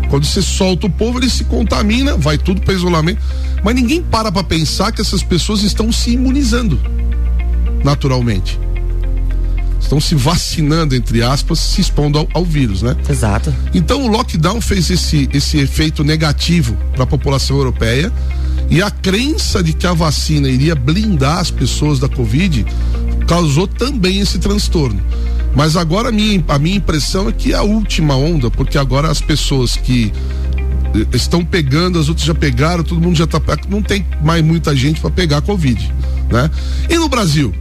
Quando 0.10 0.26
você 0.26 0.42
solta 0.42 0.88
o 0.88 0.90
povo, 0.90 1.20
ele 1.20 1.30
se 1.30 1.44
contamina, 1.44 2.18
vai 2.18 2.38
tudo 2.38 2.62
para 2.62 2.74
isolamento. 2.74 3.22
Mas 3.64 3.76
ninguém 3.76 4.02
para 4.02 4.32
para 4.32 4.44
pensar 4.44 4.92
que 4.92 5.02
essas 5.02 5.22
pessoas 5.22 5.62
estão 5.62 5.92
se 5.92 6.12
imunizando 6.12 6.80
naturalmente. 7.84 8.60
Estão 9.80 10.00
se 10.00 10.16
vacinando, 10.16 10.96
entre 10.96 11.22
aspas, 11.22 11.60
se 11.60 11.82
expondo 11.82 12.20
ao, 12.20 12.28
ao 12.34 12.46
vírus, 12.46 12.82
né? 12.82 12.96
Exato. 13.10 13.54
Então 13.74 14.06
o 14.06 14.08
lockdown 14.08 14.62
fez 14.62 14.90
esse, 14.90 15.28
esse 15.34 15.58
efeito 15.58 16.04
negativo 16.04 16.78
para 16.94 17.04
a 17.04 17.08
população 17.08 17.58
europeia 17.58 18.12
e 18.70 18.82
a 18.82 18.90
crença 18.90 19.62
de 19.62 19.74
que 19.74 19.86
a 19.86 19.94
vacina 19.94 20.48
iria 20.48 20.76
blindar 20.76 21.40
as 21.40 21.52
pessoas 21.52 22.00
da 22.00 22.08
Covid 22.08 22.66
causou 23.32 23.66
também 23.66 24.20
esse 24.20 24.38
transtorno. 24.40 25.02
Mas 25.56 25.78
agora 25.78 26.10
a 26.10 26.12
minha, 26.12 26.44
a 26.50 26.60
minha 26.60 26.76
impressão 26.76 27.30
é 27.30 27.32
que 27.32 27.54
é 27.54 27.56
a 27.56 27.62
última 27.62 28.14
onda, 28.14 28.52
porque 28.52 28.78
agora 28.78 29.10
as 29.10 29.22
pessoas 29.22 29.78
que 29.78 30.12
eh, 30.94 31.06
estão 31.14 31.46
pegando, 31.46 31.98
as 31.98 32.10
outras 32.10 32.28
já 32.28 32.36
pegaram, 32.36 32.84
todo 32.84 33.00
mundo 33.00 33.16
já 33.16 33.26
tá. 33.26 33.40
Não 33.70 33.82
tem 33.82 34.06
mais 34.22 34.44
muita 34.44 34.76
gente 34.76 35.00
para 35.00 35.10
pegar 35.10 35.40
Covid, 35.44 35.94
né? 36.30 36.52
E 36.90 36.98
no 36.98 37.08
Brasil? 37.08 37.56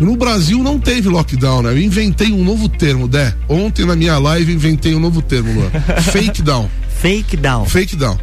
No 0.00 0.16
Brasil 0.16 0.62
não 0.62 0.78
teve 0.78 1.06
lockdown, 1.10 1.60
né? 1.60 1.72
Eu 1.72 1.78
inventei 1.78 2.32
um 2.32 2.42
novo 2.42 2.66
termo, 2.66 3.06
Dé. 3.06 3.34
Ontem 3.50 3.84
na 3.84 3.94
minha 3.94 4.16
live 4.18 4.54
inventei 4.54 4.94
um 4.94 5.00
novo 5.00 5.20
termo, 5.20 5.52
Luan. 5.52 5.68
fake 6.00 6.40
down. 6.40 6.70
Fake 6.88 7.36
down. 7.36 7.66
Fake 7.66 7.94
down. 7.94 8.18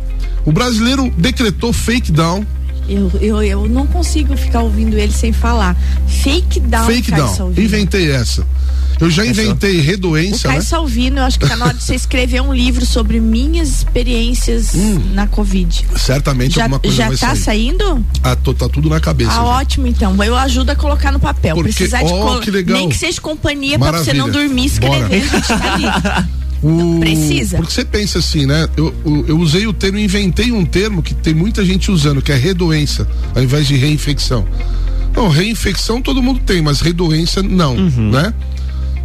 O 0.46 0.52
brasileiro 0.52 1.14
decretou 1.16 1.72
fake 1.72 2.12
down. 2.12 2.44
Eu, 2.88 3.12
eu, 3.22 3.42
eu 3.44 3.70
não 3.70 3.88
consigo 3.88 4.36
ficar 4.36 4.62
ouvindo 4.62 4.98
ele 4.98 5.12
sem 5.14 5.32
falar. 5.32 5.76
Fake 6.08 6.60
down. 6.60 6.86
Fake 6.86 7.10
Caio 7.12 7.24
down. 7.24 7.36
Salvino. 7.36 7.66
Inventei 7.66 8.12
essa. 8.12 8.46
Eu 9.00 9.10
já 9.10 9.26
inventei 9.26 9.80
O 9.80 9.84
redoência, 9.84 10.48
Caio 10.50 10.60
né? 10.62 10.66
Salvino, 10.66 11.18
eu 11.18 11.24
acho 11.24 11.40
que 11.40 11.48
tá 11.48 11.56
na 11.56 11.66
hora 11.66 11.74
de 11.74 11.84
você 11.84 11.96
escrever 11.96 12.42
um 12.42 12.54
livro 12.54 12.86
sobre 12.86 13.20
minhas 13.20 13.70
experiências 13.70 14.72
na 15.14 15.28
Covid. 15.28 15.86
Certamente 15.98 16.56
Já, 16.56 16.64
alguma 16.64 16.80
coisa 16.80 16.96
já 16.96 17.08
vai 17.08 17.18
tá 17.18 17.28
sair. 17.30 17.38
saindo? 17.42 18.06
Ah, 18.22 18.36
tô- 18.36 18.54
tá 18.54 18.70
tudo 18.70 18.90
na 18.90 19.00
cabeça. 19.00 19.32
Ah, 19.32 19.36
já. 19.36 19.44
ótimo 19.44 19.88
então. 19.88 20.22
Eu 20.24 20.36
ajudo 20.38 20.70
a 20.70 20.76
colocar 20.76 21.12
no 21.12 21.20
papel. 21.20 21.56
Porque, 21.56 21.72
Precisar 21.74 22.04
de 22.04 22.12
ó, 22.14 22.18
colo- 22.24 22.42
que 22.42 22.52
legal. 22.52 22.78
Nem 22.78 22.90
que 22.90 22.96
seja 22.98 23.20
companhia 23.20 23.80
pra 23.80 23.92
você 24.04 24.14
não 24.14 24.30
dormir 24.30 24.70
Bora. 24.80 25.08
escrevendo. 25.10 25.14
A 25.34 25.36
gente 25.38 25.48
tá 25.48 25.74
ali. 25.74 26.34
O- 26.64 27.00
Precisa. 27.00 27.58
Porque 27.58 27.74
você 27.74 27.84
pensa 27.84 28.20
assim, 28.20 28.46
né? 28.46 28.68
Eu, 28.78 28.94
eu, 29.06 29.26
eu 29.30 29.40
usei 29.40 29.68
o 29.68 29.74
termo, 29.74 30.00
inventei 30.00 30.52
um 30.52 30.66
termo 30.66 31.04
que 31.04 31.14
tem 31.14 31.34
muita 31.34 31.64
gente 31.66 31.92
usando, 31.92 32.22
que 32.22 32.32
é 32.32 32.36
redoença, 32.36 33.08
ao 33.36 33.44
invés 33.44 33.68
de 33.68 33.76
reinfecção. 33.76 34.46
Não, 35.16 35.28
reinfecção 35.30 36.02
todo 36.02 36.24
mundo 36.24 36.40
tem, 36.46 36.62
mas 36.62 36.80
redoença 36.82 37.44
não, 37.44 37.76
né? 37.76 38.34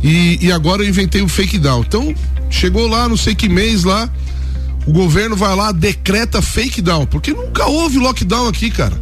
E, 0.02 0.38
e 0.46 0.52
agora 0.52 0.82
eu 0.82 0.88
inventei 0.88 1.20
o 1.20 1.28
fake 1.28 1.58
down. 1.58 1.80
Então, 1.86 2.14
chegou 2.48 2.86
lá, 2.86 3.08
não 3.08 3.16
sei 3.16 3.34
que 3.34 3.48
mês 3.48 3.82
lá, 3.84 4.08
o 4.86 4.92
governo 4.92 5.34
vai 5.36 5.54
lá, 5.56 5.72
decreta 5.72 6.40
fake 6.40 6.80
down, 6.80 7.04
porque 7.06 7.32
nunca 7.32 7.66
houve 7.66 7.98
lockdown 7.98 8.48
aqui, 8.48 8.70
cara. 8.70 8.98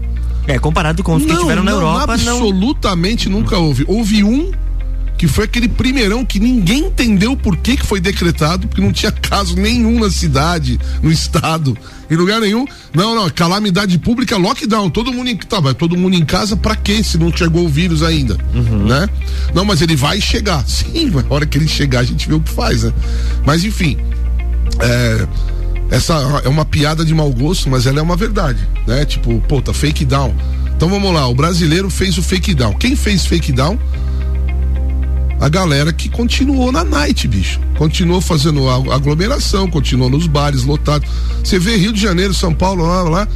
É, 0.48 0.58
comparado 0.58 1.02
com 1.02 1.14
os 1.16 1.24
que 1.24 1.36
tiveram 1.36 1.62
na 1.62 1.72
Europa, 1.72 2.16
não. 2.18 2.34
absolutamente 2.38 3.28
nunca 3.28 3.58
houve. 3.58 3.84
Houve 3.86 4.24
um 4.24 4.50
que 5.16 5.26
foi 5.26 5.44
aquele 5.44 5.68
primeirão 5.68 6.24
que 6.24 6.38
ninguém 6.38 6.86
entendeu 6.86 7.36
por 7.36 7.56
que, 7.56 7.76
que 7.76 7.86
foi 7.86 8.00
decretado, 8.00 8.68
porque 8.68 8.80
não 8.80 8.92
tinha 8.92 9.10
caso 9.10 9.56
nenhum 9.56 10.00
na 10.00 10.10
cidade, 10.10 10.78
no 11.02 11.10
estado, 11.10 11.76
em 12.10 12.16
lugar 12.16 12.40
nenhum. 12.40 12.66
Não, 12.94 13.14
não, 13.14 13.28
calamidade 13.30 13.98
pública, 13.98 14.36
lockdown, 14.36 14.90
todo 14.90 15.12
mundo 15.12 15.30
em, 15.30 15.36
tá, 15.36 15.58
vai 15.58 15.74
todo 15.74 15.96
mundo 15.96 16.14
em 16.14 16.24
casa 16.24 16.56
pra 16.56 16.76
quê 16.76 17.02
se 17.02 17.16
não 17.16 17.34
chegou 17.34 17.64
o 17.64 17.68
vírus 17.68 18.02
ainda, 18.02 18.36
né? 18.86 19.08
Não, 19.54 19.64
mas 19.64 19.80
ele 19.80 19.96
vai 19.96 20.20
chegar. 20.20 20.64
Sim, 20.68 21.10
na 21.10 21.24
hora 21.30 21.46
que 21.46 21.56
ele 21.56 21.68
chegar 21.68 22.00
a 22.00 22.04
gente 22.04 22.28
vê 22.28 22.34
o 22.34 22.40
que 22.40 22.50
faz, 22.50 22.82
né? 22.82 22.92
Mas 23.44 23.64
enfim, 23.64 23.96
é, 24.80 25.26
essa 25.90 26.14
é 26.44 26.48
uma 26.48 26.64
piada 26.64 27.04
de 27.04 27.14
mau 27.14 27.32
gosto, 27.32 27.70
mas 27.70 27.86
ela 27.86 28.00
é 28.00 28.02
uma 28.02 28.16
verdade, 28.16 28.58
né? 28.86 29.04
Tipo, 29.04 29.40
pô, 29.48 29.62
tá 29.62 29.72
fake 29.72 30.04
down. 30.04 30.34
Então 30.76 30.90
vamos 30.90 31.12
lá, 31.14 31.26
o 31.26 31.34
brasileiro 31.34 31.88
fez 31.88 32.18
o 32.18 32.22
fake 32.22 32.52
down. 32.52 32.74
Quem 32.74 32.94
fez 32.94 33.24
fake 33.24 33.50
down? 33.50 33.78
A 35.40 35.48
galera 35.48 35.92
que 35.92 36.08
continuou 36.08 36.72
na 36.72 36.82
night, 36.82 37.28
bicho. 37.28 37.60
Continuou 37.76 38.20
fazendo 38.20 38.68
aglomeração, 38.68 39.68
continuou 39.68 40.08
nos 40.08 40.26
bares 40.26 40.64
lotados. 40.64 41.08
Você 41.44 41.58
vê 41.58 41.76
Rio 41.76 41.92
de 41.92 42.00
Janeiro, 42.00 42.32
São 42.32 42.54
Paulo, 42.54 42.84
lá, 42.84 43.02
lá, 43.02 43.28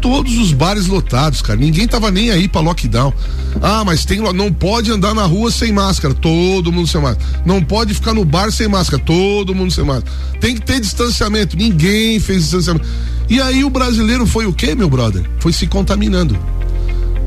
todos 0.00 0.38
os 0.38 0.52
bares 0.52 0.86
lotados, 0.86 1.42
cara. 1.42 1.58
Ninguém 1.58 1.86
tava 1.86 2.10
nem 2.10 2.30
aí 2.30 2.48
pra 2.48 2.60
lockdown. 2.60 3.12
Ah, 3.60 3.84
mas 3.84 4.04
tem 4.04 4.20
não 4.32 4.52
pode 4.52 4.90
andar 4.92 5.14
na 5.14 5.24
rua 5.24 5.50
sem 5.50 5.72
máscara, 5.72 6.14
todo 6.14 6.72
mundo 6.72 6.86
sem 6.86 7.00
máscara. 7.00 7.42
Não 7.44 7.62
pode 7.62 7.92
ficar 7.92 8.14
no 8.14 8.24
bar 8.24 8.52
sem 8.52 8.68
máscara, 8.68 9.02
todo 9.02 9.54
mundo 9.54 9.72
sem 9.72 9.84
máscara. 9.84 10.12
Tem 10.40 10.54
que 10.54 10.62
ter 10.62 10.80
distanciamento, 10.80 11.56
ninguém 11.56 12.20
fez 12.20 12.42
distanciamento. 12.42 12.86
E 13.28 13.40
aí 13.40 13.64
o 13.64 13.70
brasileiro 13.70 14.26
foi 14.26 14.46
o 14.46 14.52
quê, 14.52 14.74
meu 14.74 14.88
brother? 14.88 15.28
Foi 15.40 15.52
se 15.52 15.66
contaminando 15.66 16.38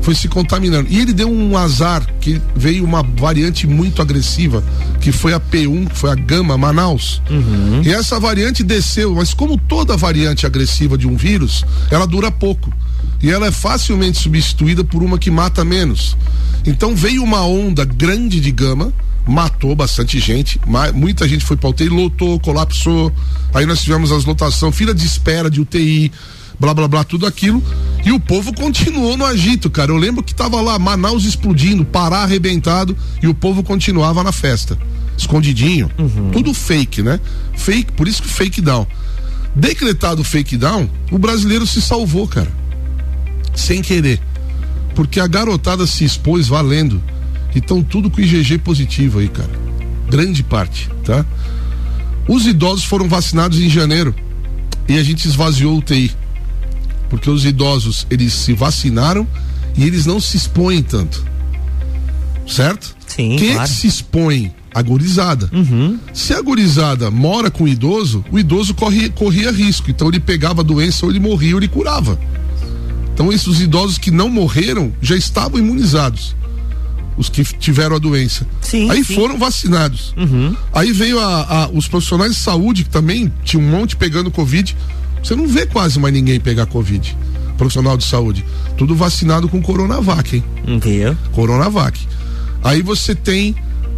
foi 0.02 0.14
se 0.14 0.28
contaminando. 0.28 0.88
E 0.90 0.98
ele 0.98 1.12
deu 1.12 1.30
um 1.30 1.56
azar 1.56 2.04
que 2.20 2.40
veio 2.54 2.84
uma 2.84 3.02
variante 3.02 3.66
muito 3.66 4.02
agressiva, 4.02 4.62
que 5.00 5.10
foi 5.12 5.32
a 5.32 5.40
P1, 5.40 5.88
que 5.88 5.96
foi 5.96 6.10
a 6.10 6.14
Gama 6.14 6.58
Manaus. 6.58 7.22
E 7.84 7.92
essa 7.92 8.20
variante 8.20 8.62
desceu, 8.62 9.14
mas 9.14 9.32
como 9.32 9.56
toda 9.56 9.96
variante 9.96 10.44
agressiva 10.44 10.98
de 10.98 11.06
um 11.06 11.16
vírus, 11.16 11.64
ela 11.90 12.06
dura 12.06 12.30
pouco. 12.30 12.72
E 13.22 13.30
ela 13.30 13.46
é 13.46 13.52
facilmente 13.52 14.18
substituída 14.18 14.82
por 14.82 15.02
uma 15.02 15.18
que 15.18 15.30
mata 15.30 15.64
menos. 15.64 16.16
Então 16.66 16.94
veio 16.94 17.22
uma 17.22 17.46
onda 17.46 17.84
grande 17.84 18.40
de 18.40 18.50
gama, 18.50 18.92
matou 19.24 19.76
bastante 19.76 20.18
gente, 20.18 20.60
muita 20.92 21.28
gente 21.28 21.44
foi 21.44 21.56
para 21.56 21.70
UTI, 21.70 21.88
lotou, 21.88 22.40
colapsou. 22.40 23.12
Aí 23.54 23.64
nós 23.64 23.80
tivemos 23.80 24.10
as 24.10 24.24
lotação, 24.24 24.72
fila 24.72 24.92
de 24.92 25.06
espera 25.06 25.48
de 25.48 25.60
UTI, 25.60 26.10
blá 26.62 26.72
blá 26.72 26.86
blá, 26.86 27.04
tudo 27.04 27.26
aquilo. 27.26 27.60
E 28.04 28.12
o 28.12 28.20
povo 28.20 28.54
continuou 28.54 29.16
no 29.16 29.24
agito, 29.24 29.68
cara. 29.68 29.90
Eu 29.90 29.96
lembro 29.96 30.22
que 30.22 30.32
tava 30.32 30.60
lá 30.60 30.78
Manaus 30.78 31.24
explodindo, 31.24 31.84
Pará 31.84 32.18
arrebentado 32.18 32.96
e 33.20 33.26
o 33.26 33.34
povo 33.34 33.64
continuava 33.64 34.22
na 34.22 34.30
festa. 34.30 34.78
Escondidinho. 35.18 35.90
Tudo 36.32 36.54
fake, 36.54 37.02
né? 37.02 37.18
Fake, 37.56 37.92
por 37.92 38.06
isso 38.06 38.22
que 38.22 38.28
fake 38.28 38.60
down. 38.60 38.86
Decretado 39.56 40.22
fake 40.22 40.56
down, 40.56 40.88
o 41.10 41.18
brasileiro 41.18 41.66
se 41.66 41.82
salvou, 41.82 42.28
cara. 42.28 42.50
Sem 43.54 43.82
querer. 43.82 44.20
Porque 44.94 45.18
a 45.18 45.26
garotada 45.26 45.84
se 45.86 46.04
expôs 46.04 46.46
valendo. 46.46 47.02
E 47.54 47.58
estão 47.58 47.82
tudo 47.82 48.08
com 48.08 48.20
IgG 48.20 48.58
positivo 48.58 49.18
aí, 49.18 49.28
cara. 49.28 49.50
Grande 50.08 50.42
parte, 50.44 50.88
tá? 51.04 51.26
Os 52.28 52.46
idosos 52.46 52.84
foram 52.84 53.08
vacinados 53.08 53.58
em 53.60 53.68
janeiro 53.68 54.14
e 54.88 54.96
a 54.96 55.02
gente 55.02 55.26
esvaziou 55.26 55.74
o 55.74 55.78
UTI. 55.78 56.21
Porque 57.12 57.28
os 57.28 57.44
idosos, 57.44 58.06
eles 58.10 58.32
se 58.32 58.54
vacinaram 58.54 59.28
e 59.76 59.84
eles 59.84 60.06
não 60.06 60.18
se 60.18 60.34
expõem 60.38 60.82
tanto. 60.82 61.22
Certo? 62.48 62.96
Sim, 63.06 63.36
Quem 63.36 63.50
é 63.50 63.54
claro. 63.54 63.68
que 63.68 63.74
se 63.76 63.86
expõe? 63.86 64.50
A 64.74 64.80
gurizada. 64.80 65.50
Se 66.14 66.32
a 66.32 67.10
mora 67.10 67.50
com 67.50 67.64
o 67.64 67.68
idoso, 67.68 68.24
o 68.32 68.38
idoso 68.38 68.72
corre, 68.72 69.10
corria 69.10 69.50
risco. 69.52 69.90
Então 69.90 70.08
ele 70.08 70.18
pegava 70.18 70.62
a 70.62 70.64
doença, 70.64 71.04
ou 71.04 71.12
ele 71.12 71.20
morria, 71.20 71.52
ou 71.54 71.60
ele 71.60 71.68
curava. 71.68 72.18
Então 73.12 73.30
esses 73.30 73.60
idosos 73.60 73.98
que 73.98 74.10
não 74.10 74.30
morreram 74.30 74.90
já 75.02 75.14
estavam 75.14 75.58
imunizados. 75.58 76.34
Os 77.18 77.28
que 77.28 77.44
tiveram 77.44 77.96
a 77.96 77.98
doença. 77.98 78.46
Sim, 78.62 78.90
Aí 78.90 79.04
sim. 79.04 79.14
foram 79.14 79.38
vacinados. 79.38 80.14
Aí 80.72 80.90
veio 80.90 81.20
a- 81.20 81.64
a- 81.64 81.68
os 81.70 81.86
profissionais 81.86 82.32
de 82.34 82.40
saúde, 82.40 82.84
que 82.84 82.90
também 82.90 83.30
tinha 83.44 83.62
um 83.62 83.68
monte 83.70 83.94
pegando 83.96 84.30
Covid. 84.30 84.74
Você 85.22 85.34
não 85.36 85.46
vê 85.46 85.66
quase 85.66 85.98
mais 85.98 86.12
ninguém 86.12 86.40
pegar 86.40 86.66
Covid. 86.66 87.16
Profissional 87.56 87.96
de 87.96 88.04
saúde. 88.04 88.44
Tudo 88.76 88.94
vacinado 88.94 89.48
com 89.48 89.62
Coronavac, 89.62 90.36
hein? 90.36 90.44
Viu? 90.80 91.16
Coronavac. 91.32 91.98
Aí 92.64 92.82
você 92.82 93.14
tem 93.14 93.54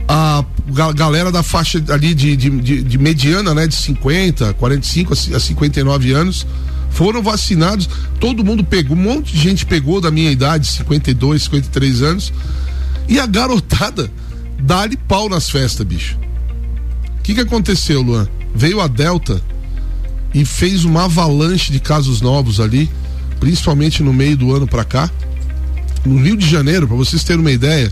a 0.07 0.45
ga- 0.69 0.93
galera 0.93 1.33
da 1.33 1.43
faixa 1.43 1.83
ali 1.89 2.15
de, 2.15 2.37
de, 2.37 2.51
de- 2.51 2.83
de 2.83 2.99
mediana, 2.99 3.55
né? 3.55 3.67
De 3.67 3.75
50, 3.75 4.53
45 4.55 5.13
a 5.13 5.17
ci- 5.17 5.35
a 5.35 5.41
59 5.41 6.13
anos. 6.13 6.47
Foram 6.91 7.23
vacinados, 7.23 7.89
todo 8.21 8.45
mundo 8.45 8.63
pegou, 8.63 8.97
um 8.97 9.01
monte 9.01 9.33
de 9.33 9.41
gente 9.41 9.67
pegou 9.67 10.01
da 10.01 10.11
minha 10.13 10.31
idade, 10.31 10.67
52, 10.69 11.43
53 11.43 12.03
anos. 12.03 12.33
E 13.09 13.19
a 13.19 13.27
garotada 13.27 14.11
dá-lhe 14.61 14.97
pau 14.97 15.29
nas 15.29 15.51
festas, 15.51 15.85
bicho. 15.87 16.17
O 17.19 17.23
que, 17.23 17.35
que 17.35 17.41
aconteceu, 17.41 18.01
Luan? 18.03 18.29
Veio 18.55 18.81
a 18.81 18.87
Delta 18.87 19.43
e 20.35 20.45
fez 20.45 20.85
uma 20.85 21.05
avalanche 21.05 21.71
de 21.71 21.79
casos 21.79 22.21
novos 22.21 22.59
ali, 22.59 22.91
principalmente 23.39 24.03
no 24.03 24.13
meio 24.13 24.37
do 24.37 24.55
ano 24.55 24.67
pra 24.67 24.85
cá. 24.85 25.09
No 26.05 26.21
Rio 26.21 26.37
de 26.37 26.47
Janeiro, 26.47 26.89
para 26.89 26.97
vocês 26.97 27.23
terem 27.23 27.41
uma 27.41 27.53
ideia, 27.53 27.91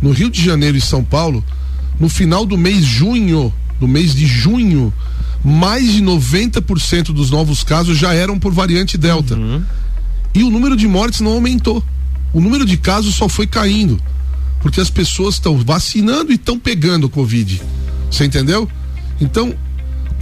no 0.00 0.12
Rio 0.12 0.30
de 0.30 0.44
Janeiro 0.44 0.76
e 0.76 0.80
São 0.80 1.02
Paulo, 1.02 1.42
no 1.98 2.08
final 2.08 2.44
do 2.44 2.58
mês 2.58 2.84
junho, 2.84 3.52
do 3.80 3.88
mês 3.88 4.14
de 4.14 4.26
junho, 4.26 4.92
mais 5.44 5.92
de 5.92 6.02
90% 6.02 7.06
dos 7.06 7.30
novos 7.30 7.64
casos 7.64 7.98
já 7.98 8.12
eram 8.12 8.38
por 8.38 8.52
variante 8.52 8.98
Delta. 8.98 9.36
E 10.34 10.42
o 10.44 10.50
número 10.50 10.76
de 10.76 10.86
mortes 10.86 11.20
não 11.20 11.32
aumentou. 11.32 11.82
O 12.32 12.40
número 12.40 12.64
de 12.64 12.76
casos 12.76 13.14
só 13.14 13.28
foi 13.28 13.46
caindo. 13.46 14.00
Porque 14.60 14.80
as 14.80 14.88
pessoas 14.88 15.34
estão 15.34 15.58
vacinando 15.58 16.30
e 16.30 16.36
estão 16.36 16.58
pegando 16.58 17.04
o 17.04 17.10
Covid. 17.10 17.60
Você 18.10 18.24
entendeu? 18.24 18.68
Então, 19.20 19.54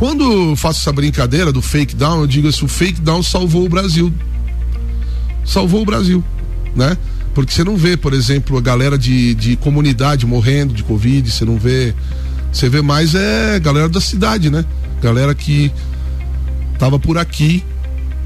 quando 0.00 0.56
faço 0.56 0.80
essa 0.80 0.92
brincadeira 0.94 1.52
do 1.52 1.60
fake 1.60 1.94
down, 1.94 2.22
eu 2.22 2.26
digo 2.26 2.48
assim: 2.48 2.64
o 2.64 2.68
fake 2.68 3.02
down 3.02 3.22
salvou 3.22 3.66
o 3.66 3.68
Brasil. 3.68 4.10
Salvou 5.44 5.82
o 5.82 5.84
Brasil, 5.84 6.24
né? 6.74 6.96
Porque 7.34 7.52
você 7.52 7.62
não 7.62 7.76
vê, 7.76 7.98
por 7.98 8.14
exemplo, 8.14 8.56
a 8.56 8.62
galera 8.62 8.96
de, 8.96 9.34
de 9.34 9.56
comunidade 9.56 10.24
morrendo 10.24 10.72
de 10.72 10.82
Covid, 10.82 11.30
você 11.30 11.44
não 11.44 11.58
vê. 11.58 11.94
Você 12.50 12.66
vê 12.70 12.80
mais 12.80 13.14
é 13.14 13.60
galera 13.60 13.90
da 13.90 14.00
cidade, 14.00 14.48
né? 14.48 14.64
Galera 15.02 15.34
que 15.34 15.70
tava 16.78 16.98
por 16.98 17.18
aqui 17.18 17.62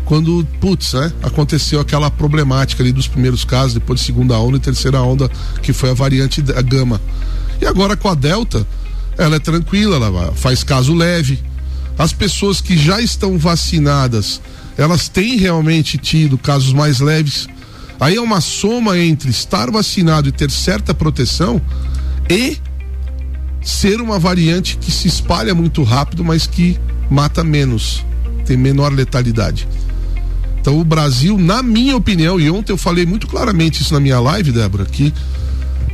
quando, 0.04 0.46
putz, 0.60 0.92
né, 0.92 1.12
aconteceu 1.24 1.80
aquela 1.80 2.08
problemática 2.08 2.84
ali 2.84 2.92
dos 2.92 3.08
primeiros 3.08 3.44
casos, 3.44 3.74
depois 3.74 3.98
de 3.98 4.06
segunda 4.06 4.38
onda 4.38 4.58
e 4.58 4.60
terceira 4.60 5.02
onda, 5.02 5.28
que 5.60 5.72
foi 5.72 5.90
a 5.90 5.94
variante 5.94 6.40
da 6.40 6.62
gama. 6.62 7.00
E 7.60 7.66
agora 7.66 7.96
com 7.96 8.08
a 8.08 8.14
Delta, 8.14 8.64
ela 9.18 9.36
é 9.36 9.38
tranquila, 9.40 9.96
ela 9.96 10.32
faz 10.36 10.62
caso 10.62 10.94
leve. 10.94 11.42
As 11.98 12.12
pessoas 12.12 12.60
que 12.60 12.76
já 12.76 13.00
estão 13.00 13.38
vacinadas, 13.38 14.40
elas 14.76 15.08
têm 15.08 15.36
realmente 15.36 15.96
tido 15.96 16.36
casos 16.36 16.72
mais 16.72 17.00
leves. 17.00 17.48
Aí 18.00 18.16
é 18.16 18.20
uma 18.20 18.40
soma 18.40 18.98
entre 18.98 19.30
estar 19.30 19.70
vacinado 19.70 20.28
e 20.28 20.32
ter 20.32 20.50
certa 20.50 20.92
proteção 20.92 21.62
e 22.28 22.58
ser 23.62 24.00
uma 24.00 24.18
variante 24.18 24.76
que 24.76 24.90
se 24.90 25.08
espalha 25.08 25.54
muito 25.54 25.82
rápido, 25.82 26.24
mas 26.24 26.46
que 26.46 26.78
mata 27.08 27.44
menos, 27.44 28.04
tem 28.44 28.56
menor 28.56 28.92
letalidade. 28.92 29.66
Então 30.60 30.78
o 30.78 30.84
Brasil, 30.84 31.38
na 31.38 31.62
minha 31.62 31.96
opinião, 31.96 32.40
e 32.40 32.50
ontem 32.50 32.72
eu 32.72 32.78
falei 32.78 33.06
muito 33.06 33.26
claramente 33.26 33.82
isso 33.82 33.94
na 33.94 34.00
minha 34.00 34.18
live, 34.18 34.50
Débora, 34.50 34.84
que 34.84 35.12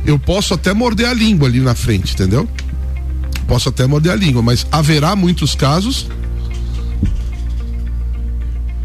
eu 0.05 0.17
posso 0.17 0.53
até 0.53 0.73
morder 0.73 1.07
a 1.07 1.13
língua 1.13 1.47
ali 1.47 1.59
na 1.59 1.75
frente, 1.75 2.13
entendeu? 2.13 2.49
Posso 3.47 3.69
até 3.69 3.85
morder 3.85 4.11
a 4.11 4.15
língua, 4.15 4.41
mas 4.41 4.65
haverá 4.71 5.15
muitos 5.15 5.55
casos. 5.55 6.07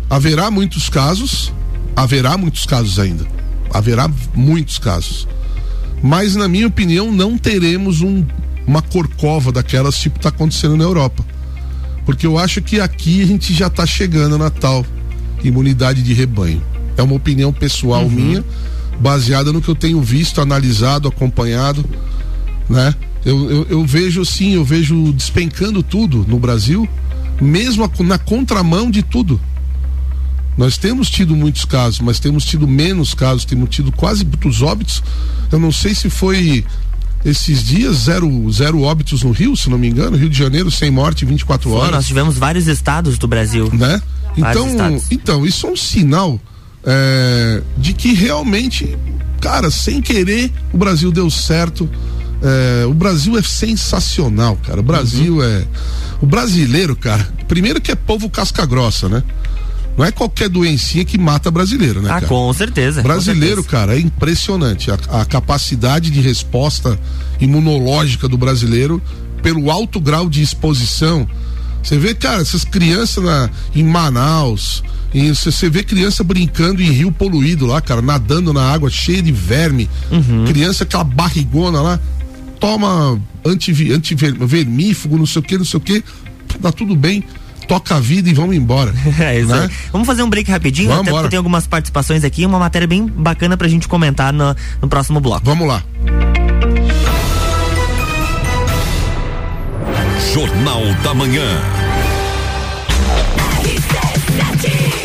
Haverá 0.08 0.50
muitos 0.50 0.88
casos. 0.88 1.52
Haverá 1.94 2.36
muitos 2.36 2.66
casos 2.66 2.98
ainda. 2.98 3.26
Haverá 3.72 4.10
muitos 4.34 4.78
casos. 4.78 5.28
Mas, 6.02 6.36
na 6.36 6.48
minha 6.48 6.66
opinião, 6.66 7.10
não 7.10 7.38
teremos 7.38 8.00
um, 8.00 8.24
uma 8.66 8.82
corcova 8.82 9.50
daquelas 9.50 9.98
tipo 9.98 10.18
está 10.18 10.28
acontecendo 10.28 10.76
na 10.76 10.84
Europa. 10.84 11.24
Porque 12.04 12.26
eu 12.26 12.38
acho 12.38 12.62
que 12.62 12.80
aqui 12.80 13.22
a 13.22 13.26
gente 13.26 13.52
já 13.52 13.66
está 13.66 13.86
chegando 13.86 14.38
na 14.38 14.50
tal 14.50 14.84
imunidade 15.42 16.02
de 16.02 16.12
rebanho. 16.12 16.62
É 16.96 17.02
uma 17.02 17.14
opinião 17.14 17.52
pessoal 17.52 18.04
uhum. 18.04 18.10
minha, 18.10 18.44
baseada 19.00 19.52
no 19.52 19.60
que 19.60 19.68
eu 19.68 19.74
tenho 19.74 20.00
visto, 20.00 20.40
analisado, 20.40 21.08
acompanhado, 21.08 21.84
né? 22.68 22.94
Eu, 23.26 23.50
eu, 23.50 23.66
eu 23.68 23.84
vejo 23.84 24.24
sim, 24.24 24.54
eu 24.54 24.64
vejo 24.64 25.12
despencando 25.12 25.82
tudo 25.82 26.24
no 26.28 26.38
Brasil, 26.38 26.88
mesmo 27.40 27.90
na 28.04 28.18
contramão 28.18 28.88
de 28.88 29.02
tudo. 29.02 29.40
Nós 30.56 30.78
temos 30.78 31.10
tido 31.10 31.34
muitos 31.34 31.64
casos, 31.64 31.98
mas 31.98 32.20
temos 32.20 32.44
tido 32.44 32.68
menos 32.68 33.14
casos, 33.14 33.44
temos 33.44 33.68
tido 33.68 33.90
quase 33.90 34.24
os 34.44 34.62
óbitos. 34.62 35.02
Eu 35.50 35.58
não 35.58 35.72
sei 35.72 35.92
se 35.92 36.08
foi 36.08 36.64
esses 37.24 37.64
dias, 37.64 37.96
zero, 37.96 38.30
zero 38.52 38.80
óbitos 38.82 39.24
no 39.24 39.32
Rio, 39.32 39.56
se 39.56 39.68
não 39.68 39.76
me 39.76 39.88
engano, 39.88 40.16
Rio 40.16 40.30
de 40.30 40.38
Janeiro, 40.38 40.70
sem 40.70 40.88
morte, 40.88 41.24
24 41.24 41.68
horas. 41.72 41.90
nós 41.90 42.06
tivemos 42.06 42.38
vários 42.38 42.68
estados 42.68 43.18
do 43.18 43.26
Brasil. 43.26 43.68
Né? 43.72 44.00
Então, 44.36 45.02
então, 45.10 45.44
isso 45.44 45.66
é 45.66 45.70
um 45.70 45.76
sinal 45.76 46.40
é, 46.84 47.60
de 47.76 47.92
que 47.92 48.14
realmente, 48.14 48.96
cara, 49.40 49.68
sem 49.68 50.00
querer, 50.00 50.52
o 50.72 50.78
Brasil 50.78 51.10
deu 51.10 51.28
certo. 51.28 51.90
É, 52.42 52.84
o 52.86 52.92
Brasil 52.92 53.36
é 53.38 53.42
sensacional, 53.42 54.56
cara. 54.56 54.80
O 54.80 54.82
Brasil 54.82 55.36
uhum. 55.36 55.42
é. 55.42 55.64
O 56.20 56.26
brasileiro, 56.26 56.96
cara, 56.96 57.26
primeiro 57.46 57.80
que 57.80 57.90
é 57.90 57.94
povo 57.94 58.28
casca 58.30 58.64
grossa, 58.64 59.08
né? 59.08 59.22
Não 59.96 60.04
é 60.04 60.10
qualquer 60.10 60.48
doencinha 60.48 61.04
que 61.04 61.16
mata 61.16 61.50
brasileiro, 61.50 62.02
né? 62.02 62.10
Ah, 62.10 62.14
cara? 62.14 62.26
com 62.26 62.52
certeza. 62.52 63.02
Brasileiro, 63.02 63.64
com 63.64 63.70
certeza. 63.70 63.86
cara, 63.86 63.96
é 63.96 64.00
impressionante. 64.00 64.90
A, 64.90 64.98
a, 65.20 65.24
capacidade 65.24 66.10
de 66.10 66.20
resposta 66.20 66.98
imunológica 67.40 68.28
do 68.28 68.36
brasileiro, 68.36 69.00
pelo 69.42 69.70
alto 69.70 69.98
grau 69.98 70.28
de 70.28 70.42
exposição. 70.42 71.26
Você 71.82 71.96
vê, 71.98 72.14
cara, 72.14 72.42
essas 72.42 72.64
crianças 72.64 73.24
na, 73.24 73.48
em 73.74 73.84
Manaus, 73.84 74.82
você 75.34 75.70
vê 75.70 75.82
criança 75.82 76.22
brincando 76.22 76.82
em 76.82 76.90
rio 76.90 77.10
poluído 77.10 77.64
lá, 77.64 77.80
cara, 77.80 78.02
nadando 78.02 78.52
na 78.52 78.70
água 78.70 78.90
cheia 78.90 79.22
de 79.22 79.32
verme. 79.32 79.88
Uhum. 80.10 80.44
Criança 80.46 80.84
aquela 80.84 81.04
barrigona 81.04 81.80
lá, 81.80 82.00
toma 82.58 83.20
antivermífugo, 83.44 85.14
anti 85.14 85.18
não 85.18 85.26
sei 85.26 85.40
o 85.40 85.42
que, 85.42 85.58
não 85.58 85.64
sei 85.64 85.78
o 85.78 85.80
que, 85.80 86.04
tá 86.60 86.72
tudo 86.72 86.94
bem 86.96 87.24
toca 87.66 87.96
a 87.96 88.00
vida 88.00 88.28
e 88.30 88.32
vamos 88.32 88.56
embora. 88.56 88.94
é 89.18 89.40
isso 89.40 89.48
né? 89.48 89.68
Vamos 89.92 90.06
fazer 90.06 90.22
um 90.22 90.30
break 90.30 90.50
rapidinho, 90.50 90.88
vamos 90.88 91.02
até 91.02 91.10
embora. 91.10 91.22
porque 91.24 91.30
tem 91.30 91.38
algumas 91.38 91.66
participações 91.66 92.24
aqui, 92.24 92.46
uma 92.46 92.58
matéria 92.58 92.86
bem 92.86 93.06
bacana 93.06 93.56
pra 93.56 93.68
gente 93.68 93.88
comentar 93.88 94.32
no, 94.32 94.54
no 94.80 94.88
próximo 94.88 95.20
bloco. 95.20 95.44
Vamos 95.44 95.66
lá. 95.66 95.82
Jornal 100.32 100.82
da 101.02 101.14
Manhã. 101.14 101.75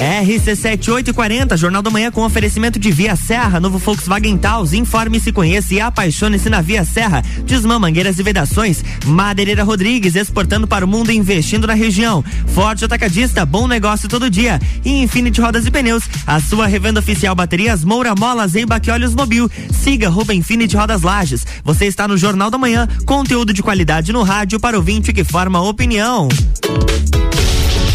RC7840, 0.01 1.55
Jornal 1.55 1.83
da 1.83 1.91
Manhã 1.91 2.09
com 2.09 2.25
oferecimento 2.25 2.79
de 2.79 2.91
Via 2.91 3.15
Serra, 3.15 3.59
novo 3.59 3.77
Volkswagen 3.77 4.35
Taos. 4.35 4.73
Informe-se, 4.73 5.31
conheça 5.31 5.75
e 5.75 5.79
apaixone-se 5.79 6.49
na 6.49 6.59
Via 6.59 6.83
Serra. 6.83 7.23
Desmã 7.45 7.77
Mangueiras 7.77 8.17
e 8.17 8.23
Vedações. 8.23 8.83
Madeireira 9.05 9.63
Rodrigues, 9.63 10.15
exportando 10.15 10.65
para 10.65 10.83
o 10.83 10.87
mundo 10.87 11.11
e 11.11 11.15
investindo 11.15 11.67
na 11.67 11.75
região. 11.75 12.25
Forte 12.47 12.83
Atacadista, 12.83 13.45
bom 13.45 13.67
negócio 13.67 14.09
todo 14.09 14.27
dia. 14.27 14.59
E 14.83 15.03
Infinity 15.03 15.39
Rodas 15.39 15.67
e 15.67 15.71
Pneus, 15.71 16.09
a 16.25 16.39
sua 16.39 16.65
revenda 16.65 16.99
oficial 16.99 17.35
baterias 17.35 17.83
Moura 17.83 18.15
Molas 18.15 18.55
e 18.55 18.65
Olhos 18.91 19.13
Mobil. 19.13 19.51
Siga 19.71 20.09
Ruba 20.09 20.33
Infinity 20.33 20.75
Rodas 20.75 21.03
Lages. 21.03 21.45
Você 21.63 21.85
está 21.85 22.07
no 22.07 22.17
Jornal 22.17 22.49
da 22.49 22.57
Manhã, 22.57 22.87
conteúdo 23.05 23.53
de 23.53 23.61
qualidade 23.61 24.11
no 24.11 24.23
rádio 24.23 24.59
para 24.59 24.79
o 24.79 24.81
vinte 24.81 25.13
que 25.13 25.23
forma 25.23 25.61
opinião. 25.61 26.27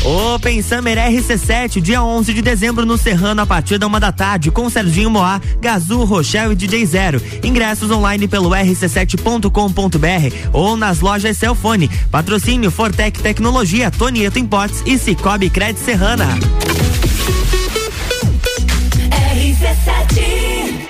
Open 0.07 0.63
Summer 0.63 0.97
RC7, 0.97 1.81
dia 1.81 2.01
11 2.01 2.33
de 2.33 2.41
dezembro 2.41 2.87
no 2.87 2.97
Serrano, 2.97 3.43
a 3.43 3.47
partir 3.47 3.77
da 3.77 3.89
uma 3.89 3.99
da 3.99 4.13
tarde, 4.13 4.53
com 4.53 4.71
Serginho 4.71 5.11
Moá, 5.11 5.41
Gazu, 5.61 6.05
Rochelle 6.05 6.53
e 6.53 6.55
DJ 6.55 6.87
Zero. 6.87 7.21
Ingressos 7.43 7.91
online 7.91 8.29
pelo 8.29 8.51
rc7.com.br 8.51 9.51
ou 10.53 10.77
nas 10.77 11.01
lojas 11.01 11.37
Celfone. 11.37 11.91
Patrocínio 12.09 12.71
Fortec 12.71 13.21
Tecnologia, 13.21 13.91
Tonieto 13.91 14.39
Importes 14.39 14.81
e 14.87 14.97
Cicobi 14.97 15.51
Cred 15.51 15.77
Serrana. 15.77 16.39
RC7 19.11 20.87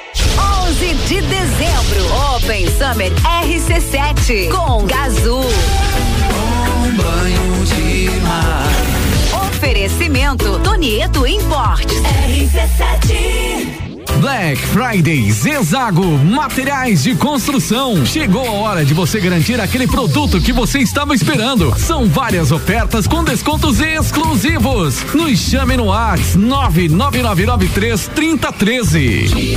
11 0.68 0.94
de 1.09 1.22
dezembro, 1.22 2.37
Open 2.37 2.66
Summer 2.76 3.11
RC7 3.42 4.50
com 4.50 4.85
Gazu. 4.85 5.40
Oferecimento 9.87 10.59
Tonieto 10.64 11.25
Importes. 11.25 12.03
RC7 12.03 13.87
Black 14.20 14.61
Friday 14.61 15.31
Zezago 15.31 16.05
Materiais 16.05 17.05
de 17.05 17.14
Construção. 17.14 18.05
Chegou 18.05 18.49
a 18.49 18.51
hora 18.51 18.85
de 18.85 18.92
você 18.92 19.20
garantir 19.20 19.61
aquele 19.61 19.87
produto 19.87 20.40
que 20.40 20.53
você 20.53 20.81
estava 20.81 21.14
esperando. 21.14 21.72
São 21.79 22.09
várias 22.09 22.51
ofertas 22.51 23.07
com 23.07 23.22
descontos 23.22 23.79
exclusivos. 23.79 25.05
Nos 25.14 25.38
chame 25.38 25.77
no 25.77 25.87
Whats 25.87 26.35
99993 26.35 28.09
3013. 28.09 29.57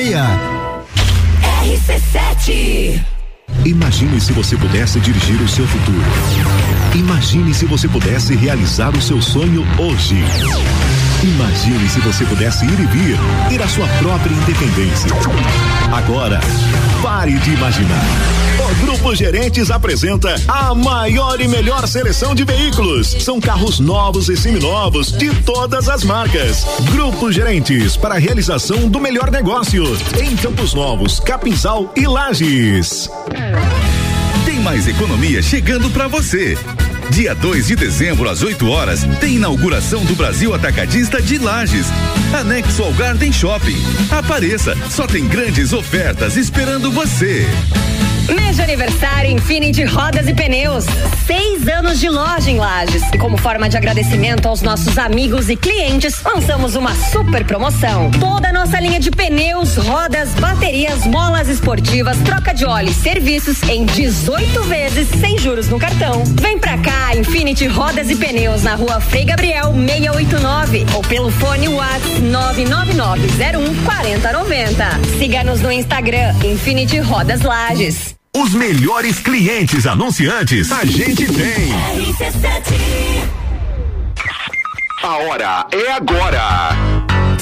RC7 1.61 2.99
Imagine 3.63 4.19
se 4.19 4.33
você 4.33 4.57
pudesse 4.57 4.99
dirigir 4.99 5.39
o 5.39 5.47
seu 5.47 5.67
futuro. 5.67 6.01
Imagine 6.95 7.53
se 7.53 7.65
você 7.65 7.87
pudesse 7.87 8.35
realizar 8.35 8.89
o 8.97 9.01
seu 9.01 9.21
sonho 9.21 9.63
hoje. 9.77 10.15
Imagine 11.23 11.87
se 11.87 11.99
você 11.99 12.25
pudesse 12.25 12.65
ir 12.65 12.79
e 12.79 12.85
vir, 12.87 13.15
ter 13.49 13.61
a 13.61 13.67
sua 13.67 13.87
própria 13.99 14.33
independência. 14.33 15.11
Agora, 15.93 16.39
pare 17.03 17.33
de 17.33 17.51
imaginar 17.51 18.50
Grupo 19.01 19.15
Gerentes 19.15 19.71
apresenta 19.71 20.35
a 20.47 20.75
maior 20.75 21.41
e 21.41 21.47
melhor 21.47 21.87
seleção 21.87 22.35
de 22.35 22.43
veículos. 22.43 23.07
São 23.07 23.41
carros 23.41 23.79
novos 23.79 24.29
e 24.29 24.37
seminovos 24.37 25.11
de 25.11 25.33
todas 25.41 25.89
as 25.89 26.03
marcas. 26.03 26.63
Grupo 26.91 27.31
Gerentes 27.31 27.97
para 27.97 28.13
a 28.13 28.19
realização 28.19 28.87
do 28.87 28.99
melhor 28.99 29.31
negócio 29.31 29.83
em 30.21 30.35
Campos 30.35 30.75
Novos, 30.75 31.19
Capinzal 31.19 31.91
e 31.97 32.05
Lages. 32.05 33.09
Tem 34.45 34.59
mais 34.59 34.87
economia 34.87 35.41
chegando 35.41 35.89
para 35.89 36.07
você. 36.07 36.55
Dia 37.09 37.33
2 37.33 37.67
de 37.67 37.75
dezembro, 37.75 38.29
às 38.29 38.43
8 38.43 38.69
horas, 38.69 39.03
tem 39.19 39.37
inauguração 39.37 40.05
do 40.05 40.15
Brasil 40.15 40.53
Atacadista 40.53 41.19
de 41.19 41.39
Lages. 41.39 41.87
Anexo 42.39 42.83
ao 42.83 42.93
Garden 42.93 43.33
Shopping. 43.33 43.81
Apareça, 44.11 44.77
só 44.91 45.07
tem 45.07 45.27
grandes 45.27 45.73
ofertas 45.73 46.37
esperando 46.37 46.91
você. 46.91 47.47
Mês 48.29 48.55
de 48.55 48.61
aniversário 48.61 49.31
Infinity 49.31 49.83
Rodas 49.83 50.27
e 50.27 50.33
Pneus. 50.33 50.85
Seis 51.25 51.67
anos 51.67 51.99
de 51.99 52.09
loja 52.09 52.49
em 52.49 52.57
Lages. 52.57 53.03
E 53.13 53.17
como 53.17 53.37
forma 53.37 53.67
de 53.67 53.75
agradecimento 53.75 54.47
aos 54.47 54.61
nossos 54.61 54.97
amigos 54.97 55.49
e 55.49 55.55
clientes, 55.55 56.21
lançamos 56.23 56.75
uma 56.75 56.93
super 56.95 57.45
promoção. 57.45 58.11
Toda 58.11 58.49
a 58.49 58.53
nossa 58.53 58.79
linha 58.79 58.99
de 58.99 59.11
pneus, 59.11 59.75
rodas, 59.75 60.29
baterias, 60.35 61.05
molas 61.05 61.49
esportivas, 61.49 62.17
troca 62.19 62.53
de 62.53 62.65
óleo 62.65 62.89
e 62.89 62.93
serviços 62.93 63.61
em 63.63 63.85
18 63.85 64.63
vezes 64.63 65.07
sem 65.19 65.37
juros 65.37 65.67
no 65.67 65.79
cartão. 65.79 66.23
Vem 66.39 66.59
pra 66.59 66.77
cá, 66.77 67.15
Infinity 67.15 67.67
Rodas 67.67 68.09
e 68.09 68.15
Pneus 68.15 68.63
na 68.63 68.75
rua 68.75 69.01
Frei 69.01 69.25
Gabriel 69.25 69.73
689 69.73 70.85
ou 70.93 71.01
pelo 71.01 71.31
fone 71.31 71.67
WhatsApp 71.67 72.21
99901 72.21 73.83
4090. 73.83 74.85
Siga-nos 75.17 75.61
no 75.61 75.71
Instagram 75.71 76.33
Infinity 76.43 76.99
Rodas 76.99 77.41
Lages. 77.41 78.20
Os 78.33 78.53
melhores 78.53 79.19
clientes 79.19 79.85
anunciantes 79.85 80.71
a 80.71 80.85
gente 80.85 81.25
tem. 81.25 81.69
A 85.03 85.17
hora 85.17 85.67
é 85.73 85.91
agora. 85.91 86.90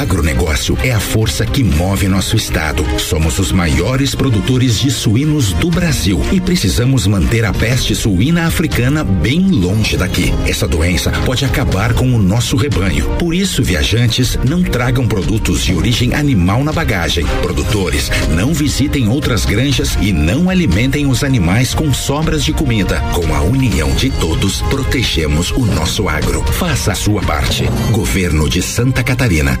Agronegócio 0.00 0.78
é 0.82 0.92
a 0.92 0.98
força 0.98 1.44
que 1.44 1.62
move 1.62 2.08
nosso 2.08 2.34
estado. 2.34 2.84
Somos 2.98 3.38
os 3.38 3.52
maiores 3.52 4.14
produtores 4.14 4.78
de 4.78 4.90
suínos 4.90 5.52
do 5.52 5.70
Brasil 5.70 6.20
e 6.32 6.40
precisamos 6.40 7.06
manter 7.06 7.44
a 7.44 7.52
peste 7.52 7.94
suína 7.94 8.46
africana 8.46 9.04
bem 9.04 9.48
longe 9.50 9.98
daqui. 9.98 10.32
Essa 10.46 10.66
doença 10.66 11.10
pode 11.26 11.44
acabar 11.44 11.92
com 11.92 12.14
o 12.14 12.18
nosso 12.18 12.56
rebanho. 12.56 13.10
Por 13.18 13.34
isso, 13.34 13.62
viajantes, 13.62 14.38
não 14.42 14.62
tragam 14.62 15.06
produtos 15.06 15.62
de 15.62 15.74
origem 15.74 16.14
animal 16.14 16.64
na 16.64 16.72
bagagem. 16.72 17.26
Produtores, 17.42 18.10
não 18.30 18.54
visitem 18.54 19.08
outras 19.08 19.44
granjas 19.44 19.98
e 20.00 20.12
não 20.12 20.48
alimentem 20.48 21.06
os 21.06 21.22
animais 21.22 21.74
com 21.74 21.92
sobras 21.92 22.42
de 22.42 22.54
comida. 22.54 23.00
Com 23.12 23.34
a 23.34 23.42
união 23.42 23.90
de 23.94 24.10
todos, 24.10 24.62
protegemos 24.62 25.50
o 25.50 25.66
nosso 25.66 26.08
agro. 26.08 26.42
Faça 26.54 26.92
a 26.92 26.94
sua 26.94 27.20
parte. 27.20 27.64
Governo 27.92 28.48
de 28.48 28.62
Santa 28.62 29.02
Catarina. 29.02 29.60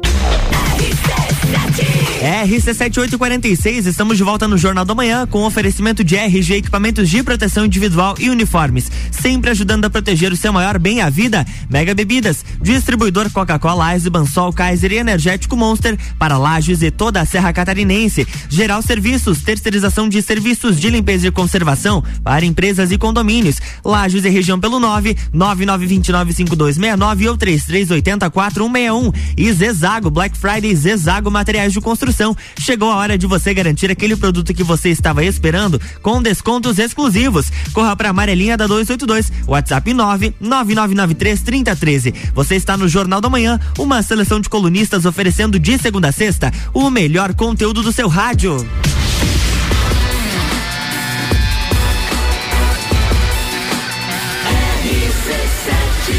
RC7846, 2.21 3.87
estamos 3.87 4.15
de 4.15 4.23
volta 4.23 4.47
no 4.47 4.55
Jornal 4.55 4.85
da 4.85 4.93
Manhã 4.93 5.25
com 5.25 5.43
oferecimento 5.43 6.03
de 6.03 6.15
RG 6.15 6.53
equipamentos 6.53 7.09
de 7.09 7.23
proteção 7.23 7.65
individual 7.65 8.13
e 8.19 8.29
uniformes, 8.29 8.91
sempre 9.09 9.49
ajudando 9.49 9.85
a 9.85 9.89
proteger 9.89 10.31
o 10.31 10.37
seu 10.37 10.53
maior 10.53 10.77
bem 10.77 11.01
a 11.01 11.09
vida. 11.09 11.43
Mega 11.67 11.95
Bebidas, 11.95 12.45
distribuidor 12.61 13.31
Coca-Cola, 13.31 13.93
Eisenbahn, 13.93 14.27
Sol, 14.27 14.53
Kaiser 14.53 14.91
e 14.91 14.97
Energético 14.97 15.57
Monster 15.57 15.97
para 16.19 16.37
Lages 16.37 16.83
e 16.83 16.91
toda 16.91 17.19
a 17.21 17.25
Serra 17.25 17.51
Catarinense. 17.51 18.27
Geral 18.47 18.83
Serviços, 18.83 19.41
terceirização 19.41 20.07
de 20.07 20.21
serviços 20.21 20.79
de 20.79 20.91
limpeza 20.91 21.25
e 21.27 21.31
conservação 21.31 22.03
para 22.23 22.45
empresas 22.45 22.91
e 22.91 22.99
condomínios. 22.99 23.59
Lages 23.83 24.25
e 24.25 24.29
região 24.29 24.59
pelo 24.59 24.79
9 24.79 25.17
99295269 25.33 27.29
ou 27.29 27.35
33804161 27.35 29.11
e 29.35 29.51
Zezago 29.51 30.11
Black 30.11 30.37
Friday 30.37 30.75
Zezago 30.75 31.31
Materiais 31.31 31.73
de 31.73 31.81
Construção 31.81 32.10
Chegou 32.59 32.91
a 32.91 32.95
hora 32.95 33.17
de 33.17 33.25
você 33.25 33.53
garantir 33.53 33.89
aquele 33.89 34.15
produto 34.15 34.53
que 34.53 34.63
você 34.63 34.89
estava 34.89 35.23
esperando 35.23 35.81
com 36.01 36.21
descontos 36.21 36.77
exclusivos. 36.77 37.51
Corra 37.73 37.95
para 37.95 38.09
Amarelinha 38.09 38.57
da 38.57 38.67
282, 38.67 39.31
WhatsApp 39.47 39.91
999933013. 39.91 42.13
Você 42.33 42.55
está 42.55 42.77
no 42.77 42.87
Jornal 42.87 43.21
da 43.21 43.29
Manhã, 43.29 43.59
uma 43.77 44.03
seleção 44.03 44.39
de 44.39 44.49
colunistas 44.49 45.05
oferecendo 45.05 45.59
de 45.59 45.77
segunda 45.77 46.09
a 46.09 46.11
sexta 46.11 46.51
o 46.73 46.89
melhor 46.89 47.33
conteúdo 47.33 47.81
do 47.81 47.91
seu 47.91 48.07
rádio. 48.07 48.65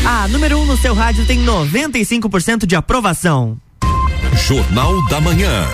A 0.04 0.26
número 0.28 0.58
1 0.58 0.62
um 0.62 0.66
no 0.66 0.76
seu 0.76 0.94
rádio 0.94 1.24
tem 1.24 1.44
95% 1.44 2.66
de 2.66 2.74
aprovação. 2.74 3.61
Jornal 4.46 5.08
da 5.08 5.20
Manhã. 5.20 5.64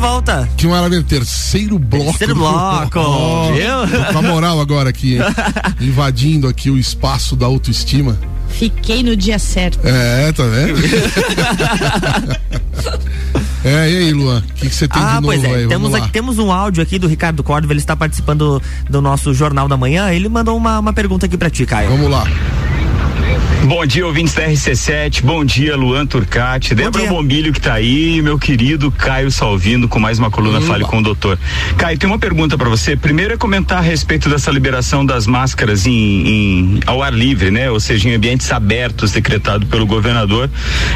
volta. 0.00 0.48
Que 0.56 0.66
maravilha, 0.66 1.02
terceiro 1.02 1.78
bloco. 1.78 2.18
Terceiro 2.18 2.34
bloco, 2.34 3.52
viu? 3.52 4.12
com 4.12 4.18
a 4.18 4.22
moral 4.22 4.60
agora 4.60 4.90
aqui, 4.90 5.16
hein? 5.16 5.22
invadindo 5.80 6.48
aqui 6.48 6.70
o 6.70 6.78
espaço 6.78 7.36
da 7.36 7.46
autoestima. 7.46 8.18
Fiquei 8.48 9.02
no 9.02 9.16
dia 9.16 9.38
certo. 9.38 9.86
É, 9.86 10.32
tá 10.32 10.44
vendo? 10.44 10.80
é, 13.64 13.90
e 13.90 13.96
aí, 13.96 14.12
Luan, 14.12 14.38
o 14.38 14.54
que 14.54 14.68
que 14.68 14.74
você 14.74 14.88
tem 14.88 15.02
Ah, 15.02 15.06
de 15.06 15.14
novo 15.14 15.26
pois 15.26 15.44
é. 15.44 15.54
aí? 15.54 15.68
Temos, 15.68 15.94
aqui, 15.94 16.10
temos 16.10 16.38
um 16.38 16.50
áudio 16.50 16.82
aqui 16.82 16.98
do 16.98 17.06
Ricardo 17.06 17.42
Córdova, 17.42 17.72
ele 17.72 17.80
está 17.80 17.94
participando 17.94 18.62
do 18.88 19.00
nosso 19.02 19.34
Jornal 19.34 19.68
da 19.68 19.76
Manhã. 19.76 20.10
Ele 20.10 20.28
mandou 20.28 20.56
uma, 20.56 20.78
uma 20.78 20.92
pergunta 20.92 21.26
aqui 21.26 21.36
pra 21.36 21.50
ti, 21.50 21.66
Caio. 21.66 21.90
Vamos 21.90 22.10
lá. 22.10 22.24
Bom 23.66 23.84
dia, 23.86 24.06
ouvintes 24.06 24.34
da 24.34 24.48
RC7. 24.48 25.22
Bom 25.22 25.44
dia, 25.44 25.76
Luan 25.76 26.06
Turcati, 26.06 26.74
Débora 26.74 27.02
dia. 27.04 27.10
Bombilho 27.12 27.52
que 27.52 27.60
tá 27.60 27.74
aí, 27.74 28.20
meu 28.22 28.38
querido 28.38 28.90
Caio 28.90 29.30
Salvino 29.30 29.86
com 29.86 30.00
mais 30.00 30.18
uma 30.18 30.30
coluna 30.30 30.60
Fale 30.62 30.82
com 30.84 30.98
o 30.98 31.02
Doutor. 31.02 31.38
Caio, 31.76 31.96
tem 31.98 32.08
uma 32.08 32.18
pergunta 32.18 32.56
para 32.58 32.68
você. 32.68 32.96
Primeiro 32.96 33.34
é 33.34 33.36
comentar 33.36 33.78
a 33.78 33.80
respeito 33.82 34.28
dessa 34.30 34.50
liberação 34.50 35.04
das 35.04 35.26
máscaras 35.26 35.86
em, 35.86 35.92
em- 35.92 36.80
ao 36.86 37.02
ar 37.02 37.12
livre, 37.12 37.50
né? 37.50 37.70
Ou 37.70 37.78
seja, 37.78 38.08
em 38.08 38.14
ambientes 38.14 38.50
abertos, 38.50 39.12
decretado 39.12 39.66
pelo 39.66 39.86
governador 39.86 40.50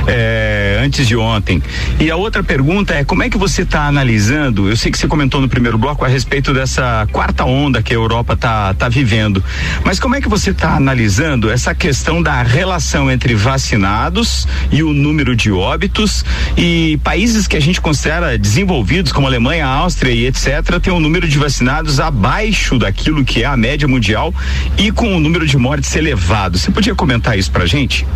eh, 0.08 0.80
antes 0.82 1.06
de 1.06 1.16
ontem. 1.16 1.62
E 2.00 2.10
a 2.10 2.16
outra 2.16 2.42
pergunta 2.42 2.94
é 2.94 3.04
como 3.04 3.22
é 3.22 3.28
que 3.30 3.36
você 3.38 3.62
está 3.62 3.86
analisando? 3.86 4.68
Eu 4.68 4.76
sei 4.76 4.90
que 4.90 4.98
você 4.98 5.06
comentou 5.06 5.40
no 5.40 5.48
primeiro 5.48 5.76
bloco 5.78 6.04
a 6.04 6.08
respeito 6.08 6.52
dessa 6.54 7.06
quarta 7.12 7.44
onda 7.44 7.82
que 7.82 7.92
a 7.92 7.96
Europa 7.96 8.36
tá, 8.36 8.72
tá 8.74 8.88
vivendo. 8.88 9.44
Mas 9.84 10.00
como 10.00 10.16
é 10.16 10.20
que 10.20 10.28
você 10.28 10.50
está 10.50 10.74
analisando 10.74 11.50
essa 11.50 11.74
questão 11.74 12.22
da 12.22 12.42
relação 12.54 13.10
entre 13.10 13.34
vacinados 13.34 14.46
e 14.70 14.82
o 14.82 14.92
número 14.92 15.34
de 15.34 15.50
óbitos 15.50 16.24
e 16.56 16.98
países 17.02 17.48
que 17.48 17.56
a 17.56 17.60
gente 17.60 17.80
considera 17.80 18.38
desenvolvidos, 18.38 19.10
como 19.12 19.26
Alemanha, 19.26 19.66
Áustria 19.66 20.12
e 20.12 20.26
etc., 20.26 20.78
tem 20.80 20.92
um 20.92 21.00
número 21.00 21.26
de 21.26 21.36
vacinados 21.36 21.98
abaixo 21.98 22.78
daquilo 22.78 23.24
que 23.24 23.42
é 23.42 23.46
a 23.46 23.56
média 23.56 23.88
mundial 23.88 24.32
e 24.78 24.92
com 24.92 25.16
o 25.16 25.20
número 25.20 25.46
de 25.46 25.56
mortes 25.58 25.94
elevado. 25.96 26.56
Você 26.56 26.70
podia 26.70 26.94
comentar 26.94 27.36
isso 27.36 27.50
pra 27.50 27.66
gente? 27.66 28.06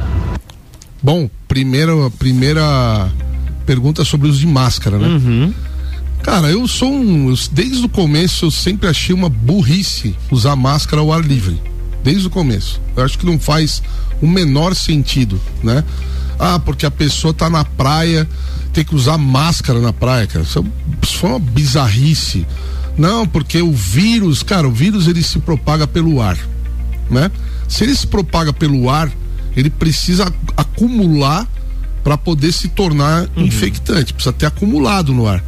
Bom, 1.03 1.29
primeira, 1.49 1.93
primeira 2.19 3.09
pergunta 3.67 4.05
sobre 4.05 4.29
o 4.29 4.31
uso 4.31 4.41
de 4.41 4.47
máscara, 4.47 4.99
né? 4.99 5.09
Uhum. 5.09 5.55
Cara, 6.23 6.49
eu 6.49 6.67
sou 6.69 6.93
um. 6.93 7.31
eu- 7.31 7.37
desde 7.53 7.85
o 7.85 7.89
começo 7.89 8.47
eu 8.47 8.51
sempre 8.51 8.89
achei 8.89 9.15
uma 9.15 9.29
burrice 9.29 10.15
usar 10.31 10.55
máscara 10.57 11.01
ao 11.03 11.13
ar 11.13 11.23
livre. 11.25 11.61
Desde 12.03 12.27
o 12.27 12.31
começo. 12.31 12.81
Eu 12.97 13.05
acho 13.05 13.19
que 13.19 13.27
não 13.27 13.39
faz 13.39 13.83
o 14.23 14.27
menor 14.27 14.75
sentido, 14.75 15.41
né? 15.63 15.85
Ah, 16.39 16.59
porque 16.59 16.87
a 16.87 16.91
pessoa 16.91 17.35
tá 17.35 17.51
na 17.51 17.65
praia, 17.65 18.29
tem 18.73 18.85
que 18.85 18.95
usar 18.95 19.19
máscara 19.19 19.81
na 19.81 19.93
praia, 19.93 20.27
cara. 20.27 20.45
Isso, 20.45 20.59
é- 20.61 21.07
foi 21.07 21.31
uma 21.31 21.39
bizarrice. 21.39 22.47
Não, 22.97 23.27
porque 23.27 23.61
o 23.61 23.73
vírus, 23.73 24.43
cara, 24.43 24.67
o 24.69 24.73
vírus 24.73 25.07
ele 25.09 25.23
se 25.23 25.39
propaga 25.41 25.87
pelo 25.87 26.21
ar, 26.21 26.37
né? 27.11 27.31
Se 27.69 27.85
ele 27.85 27.95
se 27.95 28.07
propaga 28.07 28.53
pelo 28.53 28.89
ar, 28.89 29.11
ele 29.57 29.71
precisa 29.71 30.25
ac- 30.25 30.37
acumular 30.57 31.47
para 32.05 32.17
poder 32.17 32.53
se 32.53 32.69
tornar 32.69 33.29
infectante. 33.37 34.13
Precisa 34.15 34.33
ter 34.33 34.47
acumulado 34.47 35.13
no 35.13 35.27
ar. 35.27 35.43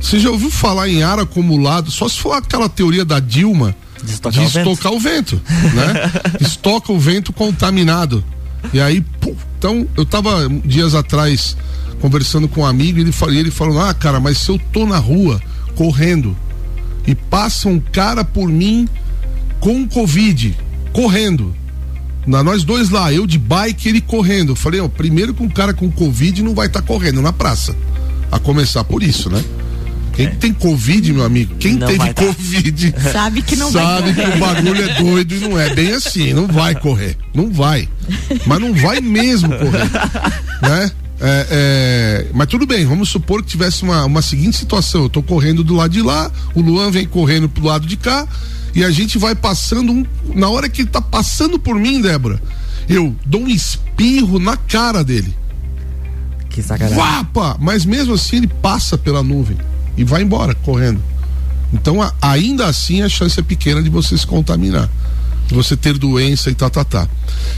Você 0.00 0.18
já 0.18 0.30
ouviu 0.30 0.50
falar 0.50 0.88
em 0.88 1.02
ar 1.02 1.18
acumulado? 1.18 1.90
Só 1.90 2.08
se 2.08 2.18
for 2.18 2.32
aquela 2.32 2.68
teoria 2.68 3.04
da 3.04 3.20
Dilma 3.20 3.74
De 4.02 4.12
estocar 4.12 4.42
o 4.42 4.48
vento. 4.48 4.70
estocar 4.70 4.92
o 4.92 5.00
vento, 5.00 5.42
né? 5.74 6.12
Estoca 6.40 6.92
o 6.92 6.98
vento 6.98 7.32
contaminado. 7.32 8.24
E 8.72 8.80
aí, 8.80 9.00
pum, 9.20 9.34
então, 9.58 9.86
eu 9.96 10.04
tava 10.04 10.48
dias 10.64 10.94
atrás 10.94 11.56
conversando 12.00 12.48
com 12.48 12.62
um 12.62 12.66
amigo 12.66 12.98
e 12.98 13.02
ele, 13.02 13.12
e 13.30 13.38
ele 13.38 13.50
falou: 13.50 13.80
Ah, 13.80 13.94
cara, 13.94 14.18
mas 14.18 14.38
se 14.38 14.50
eu 14.50 14.58
tô 14.72 14.84
na 14.86 14.98
rua 14.98 15.40
correndo 15.74 16.36
e 17.06 17.14
passa 17.14 17.68
um 17.68 17.80
cara 17.80 18.24
por 18.24 18.48
mim 18.48 18.88
com 19.60 19.86
Covid, 19.86 20.56
correndo. 20.92 21.54
Na, 22.26 22.42
nós 22.42 22.64
dois 22.64 22.90
lá, 22.90 23.12
eu 23.12 23.26
de 23.26 23.38
bike 23.38 23.88
ele 23.88 24.00
correndo. 24.00 24.52
Eu 24.52 24.56
falei, 24.56 24.80
ó, 24.80 24.88
primeiro 24.88 25.34
que 25.34 25.42
um 25.42 25.48
cara 25.48 25.74
com 25.74 25.90
Covid 25.90 26.42
não 26.42 26.54
vai 26.54 26.66
estar 26.66 26.82
correndo 26.82 27.20
na 27.20 27.32
praça. 27.32 27.74
A 28.30 28.38
começar 28.38 28.84
por 28.84 29.02
isso, 29.02 29.28
né? 29.28 29.42
Quem 30.12 30.28
tem 30.34 30.52
Covid, 30.52 31.12
meu 31.12 31.24
amigo, 31.24 31.54
quem 31.56 31.74
Não 31.74 31.86
teve. 31.86 32.12
Covid 32.14 32.94
Sabe 33.12 33.42
que 33.42 33.56
não 33.56 33.70
vai 33.70 33.82
sabe 33.82 34.14
que 34.14 34.20
o 34.20 34.38
bagulho 34.38 34.82
é 34.82 34.94
doido 35.02 35.34
e 35.34 35.38
não 35.38 35.58
é 35.58 35.74
bem 35.74 35.92
assim, 35.92 36.32
não 36.32 36.46
vai 36.46 36.74
correr, 36.74 37.16
não 37.34 37.50
vai, 37.50 37.88
mas 38.46 38.60
não 38.60 38.74
vai 38.74 39.00
mesmo 39.00 39.48
correr, 39.48 39.90
né? 40.60 40.90
É, 41.24 41.46
é, 41.50 42.26
mas 42.34 42.48
tudo 42.48 42.66
bem, 42.66 42.84
vamos 42.84 43.08
supor 43.08 43.42
que 43.42 43.48
tivesse 43.50 43.84
uma, 43.84 44.04
uma 44.04 44.20
seguinte 44.20 44.56
situação: 44.56 45.04
eu 45.04 45.08
tô 45.08 45.22
correndo 45.22 45.62
do 45.62 45.74
lado 45.74 45.92
de 45.92 46.02
lá, 46.02 46.30
o 46.52 46.60
Luan 46.60 46.90
vem 46.90 47.06
correndo 47.06 47.48
pro 47.48 47.64
lado 47.64 47.86
de 47.86 47.96
cá, 47.96 48.26
e 48.74 48.84
a 48.84 48.90
gente 48.90 49.18
vai 49.18 49.34
passando 49.34 49.92
um. 49.92 50.04
Na 50.34 50.48
hora 50.48 50.68
que 50.68 50.82
ele 50.82 50.90
tá 50.90 51.00
passando 51.00 51.60
por 51.60 51.76
mim, 51.76 52.00
Débora, 52.00 52.42
eu 52.88 53.14
dou 53.24 53.42
um 53.42 53.48
espirro 53.48 54.40
na 54.40 54.56
cara 54.56 55.04
dele. 55.04 55.32
Que 56.50 56.60
sacanagem. 56.60 56.98
Vapa! 56.98 57.56
Mas 57.60 57.86
mesmo 57.86 58.14
assim 58.14 58.38
ele 58.38 58.48
passa 58.60 58.98
pela 58.98 59.22
nuvem 59.22 59.56
e 59.96 60.04
vai 60.04 60.22
embora 60.22 60.54
correndo. 60.54 61.00
Então, 61.72 62.02
a- 62.02 62.12
ainda 62.20 62.66
assim, 62.66 63.02
a 63.02 63.08
chance 63.08 63.38
é 63.38 63.42
pequena 63.42 63.82
de 63.82 63.88
você 63.88 64.16
se 64.16 64.26
contaminar. 64.26 64.88
De 65.48 65.54
você 65.54 65.76
ter 65.76 65.98
doença 65.98 66.50
e 66.50 66.54
tá, 66.54 66.70
tá, 66.70 66.84
tá. 66.84 67.08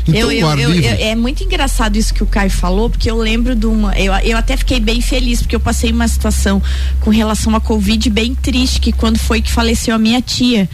Então, 0.07 0.31
eu, 0.33 0.33
eu, 0.33 0.49
ar 0.49 0.57
livre. 0.57 0.85
eu- 0.87 0.93
é 1.07 1.15
muito 1.15 1.45
engraçado 1.45 1.97
isso 1.97 2.15
que 2.15 2.23
o 2.23 2.27
Caio 2.27 2.51
falou, 2.51 2.89
porque 2.89 3.11
eu 3.11 3.17
lembro 3.17 3.55
de 3.55 3.67
uma. 3.67 3.93
Eu, 3.99 4.13
eu 4.15 4.37
até 4.37 4.57
fiquei 4.57 4.81
bem 4.81 5.01
feliz, 5.01 5.41
porque 5.43 5.55
eu 5.55 5.61
passei 5.61 5.93
uma 5.93 6.09
situação 6.09 6.63
com 7.01 7.11
relação 7.11 7.55
à 7.55 7.61
Covid 7.61 8.09
bem 8.11 8.35
triste, 8.35 8.81
que 8.81 8.91
quando 8.93 9.19
foi 9.19 9.43
que 9.43 9.51
faleceu 9.51 9.95
a 9.95 9.99
minha 9.99 10.21
tia. 10.23 10.69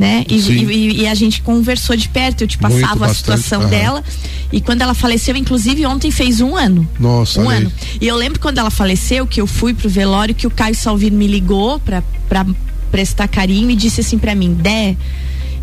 Né? 0.00 0.24
E, 0.30 0.34
e- 0.38 1.00
e 1.02 1.06
a 1.06 1.14
gente 1.14 1.42
conversou 1.42 1.94
de 1.94 2.08
perto, 2.08 2.40
eu 2.40 2.48
te 2.48 2.58
Muito, 2.62 2.80
passava 2.80 3.04
a 3.04 3.08
bastante, 3.08 3.18
situação 3.18 3.60
aham. 3.60 3.68
dela. 3.68 4.04
E 4.50 4.58
quando 4.58 4.80
ela 4.80 4.94
faleceu, 4.94 5.36
inclusive 5.36 5.84
ontem 5.84 6.10
fez 6.10 6.40
um 6.40 6.56
ano. 6.56 6.88
Nossa, 6.98 7.38
um 7.38 7.50
aí. 7.50 7.58
ano. 7.58 7.72
E 8.00 8.06
eu 8.08 8.16
lembro 8.16 8.40
quando 8.40 8.56
ela 8.56 8.70
faleceu, 8.70 9.26
que 9.26 9.38
eu 9.42 9.46
fui 9.46 9.74
pro 9.74 9.90
velório, 9.90 10.34
que 10.34 10.46
o 10.46 10.50
Caio 10.50 10.74
Salvino 10.74 11.18
me 11.18 11.26
ligou 11.26 11.78
pra, 11.80 12.02
pra 12.30 12.46
prestar 12.90 13.28
carinho 13.28 13.70
e 13.70 13.76
disse 13.76 14.00
assim 14.00 14.16
pra 14.16 14.34
mim, 14.34 14.54
Dé, 14.54 14.96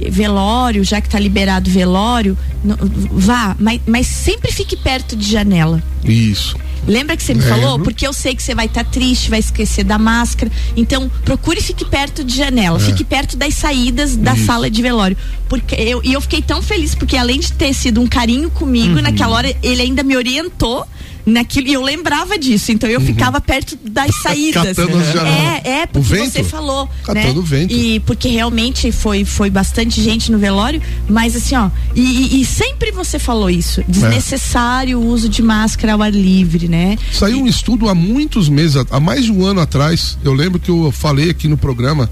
velório, 0.10 0.84
já 0.84 1.02
que 1.02 1.10
tá 1.10 1.18
liberado 1.20 1.70
velório, 1.72 2.38
não- 2.64 2.78
vá, 3.12 3.56
mas, 3.60 3.82
mas 3.88 4.06
sempre 4.06 4.52
fique 4.52 4.76
perto 4.78 5.16
de 5.16 5.30
janela. 5.32 5.82
Isso. 6.04 6.56
Lembra 6.88 7.18
que 7.18 7.24
você 7.24 7.34
me 7.34 7.42
Lembro. 7.42 7.56
falou? 7.62 7.80
Porque 7.80 8.08
eu 8.08 8.14
sei 8.14 8.34
que 8.34 8.42
você 8.42 8.56
vai 8.56 8.66
estar 8.68 8.84
triste, 8.86 9.30
vai 9.30 9.40
esquecer 9.40 9.84
da 9.84 10.00
máscara. 10.00 10.50
Então, 10.76 11.12
procure 11.26 11.60
e 11.60 11.62
fique 11.64 11.84
perto 11.86 12.24
de 12.24 12.36
janela, 12.36 12.78
É. 12.78 12.82
fique 12.82 13.04
perto 13.04 13.36
das 13.36 13.54
saídas 13.56 14.16
da 14.16 14.34
Isso. 14.34 14.46
sala 14.46 14.70
de 14.70 14.82
velório. 14.82 15.18
Porque 15.50 15.76
eu, 15.76 16.02
e 16.04 16.14
eu 16.14 16.22
fiquei 16.22 16.42
tão 16.42 16.62
feliz, 16.62 16.96
porque 16.96 17.18
além 17.18 17.40
de 17.40 17.52
ter 17.54 17.74
sido 17.74 18.02
um 18.02 18.08
carinho 18.08 18.50
comigo, 18.50 18.96
Uhum. 18.96 19.02
naquela 19.02 19.36
hora 19.36 19.54
ele 19.62 19.82
ainda 19.82 20.02
me 20.04 20.16
orientou 20.16 20.86
naquilo 21.28 21.68
e 21.68 21.74
eu 21.74 21.82
lembrava 21.84 22.38
disso. 22.40 22.72
Então 22.72 22.90
eu 22.90 23.02
ficava 23.02 23.40
perto 23.42 23.78
das 23.84 24.16
saídas. 24.22 24.78
Uhum. 24.78 25.28
É, 25.28 25.62
é, 25.82 25.84
O 25.84 25.88
porque 25.90 26.16
vento? 26.16 26.32
você 26.32 26.44
falou. 26.44 26.90
Catando 27.04 27.34
né? 27.34 27.40
o 27.40 27.42
vento. 27.44 27.74
E 27.74 28.00
porque 28.02 28.30
realmente 28.30 28.92
foi, 28.92 29.26
foi 29.26 29.50
bastante 29.50 30.02
gente 30.02 30.32
no 30.32 30.38
velório, 30.40 30.82
mas 31.08 31.36
assim, 31.36 31.56
ó, 31.56 31.70
e, 31.94 32.02
e- 32.02 32.42
e 32.42 32.46
sempre 32.46 32.92
você 32.92 33.20
falou 33.20 33.50
isso, 33.50 33.84
desnecessário 33.88 35.00
o 35.00 35.06
uso 35.06 35.28
de 35.30 35.42
máscara 35.42 35.94
ao 35.94 36.02
ar 36.02 36.12
livre, 36.14 36.68
né? 36.68 36.98
Saiu 37.12 37.42
um 37.42 37.48
estudo 37.48 37.90
há 37.90 37.96
muitos 37.96 38.48
meses, 38.50 38.84
há 38.90 39.00
mais 39.00 39.26
de 39.26 39.32
um 39.32 39.46
ano 39.46 39.60
atrás. 39.60 40.18
Eu 40.24 40.34
lembro 40.34 40.60
que 40.60 40.70
eu 40.70 40.92
falei 40.92 41.30
aqui 41.30 41.48
no 41.48 41.58
programa. 41.58 42.10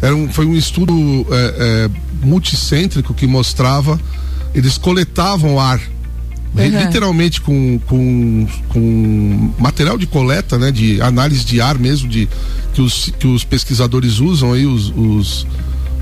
Era 0.00 0.14
um, 0.14 0.30
foi 0.30 0.46
um 0.46 0.54
estudo 0.54 0.92
é, 1.30 1.88
é, 1.90 2.26
multicêntrico 2.26 3.14
que 3.14 3.26
mostrava. 3.26 3.98
Eles 4.54 4.78
coletavam 4.78 5.58
ar. 5.60 5.80
Uhum. 6.64 6.80
Literalmente 6.84 7.40
com, 7.40 7.78
com, 7.86 8.46
com 8.68 9.52
material 9.58 9.98
de 9.98 10.06
coleta, 10.06 10.58
né? 10.58 10.70
De 10.70 11.00
análise 11.02 11.44
de 11.44 11.60
ar 11.60 11.78
mesmo, 11.78 12.08
de, 12.08 12.28
que, 12.72 12.80
os, 12.80 13.10
que 13.18 13.26
os 13.26 13.44
pesquisadores 13.44 14.18
usam 14.18 14.52
aí, 14.52 14.66
os, 14.66 14.92
os, 14.96 15.46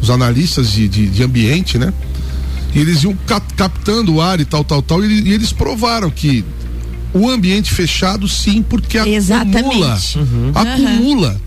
os 0.01 0.11
analistas 0.11 0.71
de, 0.73 0.87
de, 0.89 1.07
de 1.09 1.23
ambiente, 1.23 1.79
né? 1.79 1.93
E 2.75 2.79
eles 2.79 3.03
iam 3.05 3.15
cap- 3.27 3.55
captando 3.55 4.15
o 4.15 4.21
ar 4.21 4.41
e 4.41 4.45
tal, 4.45 4.65
tal, 4.65 4.83
tal, 4.83 5.05
e, 5.05 5.29
e 5.29 5.33
eles 5.33 5.53
provaram 5.53 6.11
que 6.11 6.45
o 7.13 7.29
ambiente 7.31 7.73
fechado, 7.73 8.27
sim, 8.29 8.63
porque 8.63 8.99
acumula. 8.99 9.17
Exatamente. 9.17 10.19
Uhum. 10.19 10.53
Acumula. 10.55 11.41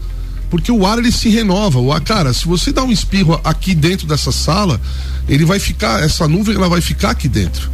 Porque 0.49 0.71
o 0.71 0.85
ar 0.85 0.97
ele 0.97 1.11
se 1.11 1.27
renova. 1.27 1.77
O 1.79 1.91
ar, 1.91 1.99
cara, 1.99 2.33
se 2.33 2.45
você 2.45 2.71
dá 2.71 2.81
um 2.81 2.91
espirro 2.91 3.37
aqui 3.43 3.75
dentro 3.75 4.07
dessa 4.07 4.31
sala, 4.31 4.79
ele 5.27 5.43
vai 5.43 5.59
ficar, 5.59 6.01
essa 6.01 6.25
nuvem 6.25 6.55
ela 6.55 6.69
vai 6.69 6.79
ficar 6.79 7.09
aqui 7.09 7.27
dentro. 7.27 7.69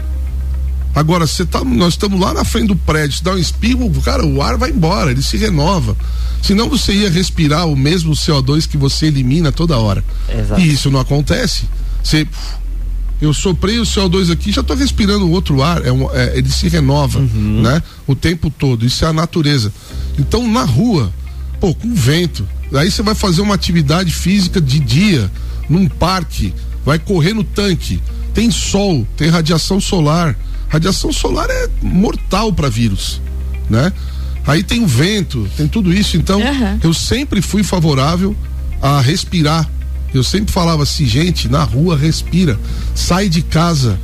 Agora, 0.95 1.25
você 1.25 1.45
tá, 1.45 1.63
nós 1.63 1.93
estamos 1.93 2.19
lá 2.19 2.33
na 2.33 2.43
frente 2.45 2.67
do 2.67 2.75
prédio, 2.75 3.17
se 3.17 3.23
dá 3.23 3.31
um 3.33 3.37
espirro, 3.37 3.89
cara, 4.01 4.25
o 4.25 4.41
ar 4.41 4.57
vai 4.57 4.69
embora, 4.69 5.11
ele 5.11 5.23
se 5.23 5.37
renova. 5.37 5.95
Senão 6.41 6.69
você 6.69 6.93
ia 6.93 7.09
respirar 7.09 7.67
o 7.67 7.75
mesmo 7.75 8.13
CO2 8.13 8.67
que 8.67 8.77
você 8.77 9.07
elimina 9.07 9.51
toda 9.51 9.77
hora. 9.77 10.03
Exato. 10.29 10.61
E 10.61 10.71
isso 10.71 10.91
não 10.91 10.99
acontece. 10.99 11.63
Você 12.03 12.27
eu 13.21 13.33
soprei 13.33 13.79
o 13.79 13.83
CO2 13.83 14.29
aqui, 14.31 14.51
já 14.51 14.59
estou 14.59 14.75
respirando 14.75 15.29
outro 15.31 15.63
ar, 15.63 15.85
é 15.85 15.91
um- 15.91 16.11
é, 16.13 16.37
ele 16.37 16.49
se 16.51 16.67
renova, 16.67 17.19
né? 17.21 17.81
O 18.05 18.13
tempo 18.15 18.49
todo. 18.49 18.85
Isso 18.85 19.05
é 19.05 19.07
a 19.07 19.13
natureza. 19.13 19.71
Então, 20.19 20.45
na 20.51 20.63
rua, 20.65 21.11
pô, 21.59 21.73
com 21.73 21.93
vento. 21.95 22.45
Aí 22.73 22.91
você 22.91 23.01
vai 23.01 23.15
fazer 23.15 23.39
uma 23.41 23.55
atividade 23.55 24.13
física 24.13 24.59
de 24.59 24.77
dia, 24.79 25.31
num 25.69 25.87
parque, 25.87 26.53
vai 26.85 26.99
correr 26.99 27.33
no 27.33 27.43
tanque. 27.45 28.01
Tem 28.33 28.51
sol, 28.51 29.07
tem 29.15 29.29
radiação 29.29 29.79
solar. 29.79 30.35
Radiação 30.73 31.13
solar 31.13 31.47
é 31.51 31.69
mortal 31.83 32.51
para 32.51 32.67
vírus, 32.67 33.21
né? 33.69 33.93
Aí 34.43 34.63
tem 34.63 34.83
o 34.83 34.87
vento, 34.87 35.47
tem 35.55 35.67
tudo 35.67 35.93
isso. 35.93 36.17
Então, 36.17 36.41
eu 36.83 36.91
sempre 36.95 37.43
fui 37.43 37.61
favorável 37.61 38.35
a 38.81 38.99
respirar. 38.99 39.69
Eu 40.11 40.23
sempre 40.23 40.51
falava 40.51 40.81
assim, 40.81 41.05
gente, 41.05 41.47
na 41.47 41.63
rua 41.63 41.95
respira, 41.95 42.59
sai 42.95 43.29
de 43.29 43.43
casa, 43.43 43.99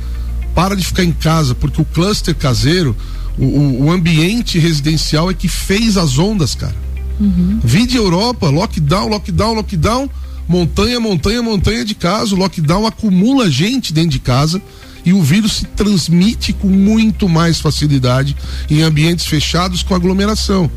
para 0.54 0.76
de 0.76 0.84
ficar 0.84 1.02
em 1.02 1.10
casa, 1.10 1.56
porque 1.56 1.82
o 1.82 1.84
cluster 1.84 2.36
caseiro, 2.36 2.96
o, 3.36 3.86
o, 3.86 3.90
ambiente 3.90 4.56
residencial 4.56 5.28
é 5.28 5.34
que 5.34 5.48
fez 5.48 5.96
as 5.96 6.18
ondas, 6.18 6.54
cara. 6.54 6.76
Uhum. 7.18 7.58
Vide 7.64 7.96
Europa, 7.96 8.48
lockdown, 8.48 9.08
lockdown, 9.08 9.54
lockdown, 9.54 10.08
montanha, 10.46 11.00
montanha, 11.00 11.42
montanha 11.42 11.84
de 11.84 11.96
casa. 11.96 12.36
Lockdown 12.36 12.86
acumula 12.86 13.50
gente 13.50 13.92
dentro 13.92 14.10
de 14.10 14.20
casa 14.20 14.62
e 15.04 15.12
o 15.12 15.22
vírus 15.22 15.52
se 15.52 15.64
transmite 15.64 16.52
com 16.52 16.68
muito 16.68 17.28
mais 17.28 17.60
facilidade 17.60 18.36
em 18.68 18.82
ambientes 18.82 19.26
fechados 19.26 19.82
com 19.82 19.94
aglomeração. 19.94 20.70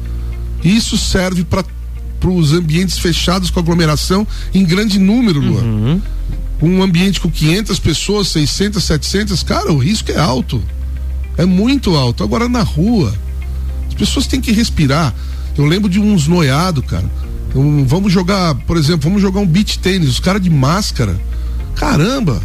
Isso 0.63 0.97
serve 0.97 1.43
para 1.43 1.65
os 2.25 2.53
ambientes 2.53 2.97
fechados 2.97 3.49
com 3.49 3.59
aglomeração 3.59 4.25
em 4.53 4.63
grande 4.63 4.97
número, 4.97 5.39
Luan. 5.39 6.01
Um 6.61 6.81
ambiente 6.81 7.19
com 7.19 7.29
500 7.29 7.79
pessoas, 7.79 8.29
600, 8.29 8.81
700, 8.81 9.43
cara, 9.43 9.71
o 9.71 9.77
risco 9.77 10.11
é 10.11 10.17
alto. 10.17 10.63
É 11.37 11.45
muito 11.45 11.95
alto. 11.95 12.23
Agora 12.23 12.47
na 12.47 12.61
rua, 12.61 13.13
as 13.87 13.93
pessoas 13.93 14.27
têm 14.27 14.39
que 14.39 14.51
respirar. 14.51 15.13
Eu 15.57 15.65
lembro 15.65 15.89
de 15.89 15.99
uns 15.99 16.27
noiados, 16.27 16.85
cara. 16.85 17.09
Um, 17.53 17.85
vamos 17.85 18.11
jogar, 18.11 18.55
por 18.55 18.77
exemplo, 18.77 19.01
vamos 19.03 19.21
jogar 19.21 19.39
um 19.39 19.45
beach 19.45 19.77
tênis, 19.79 20.09
os 20.09 20.19
caras 20.19 20.41
de 20.41 20.49
máscara. 20.49 21.19
Caramba! 21.75 22.41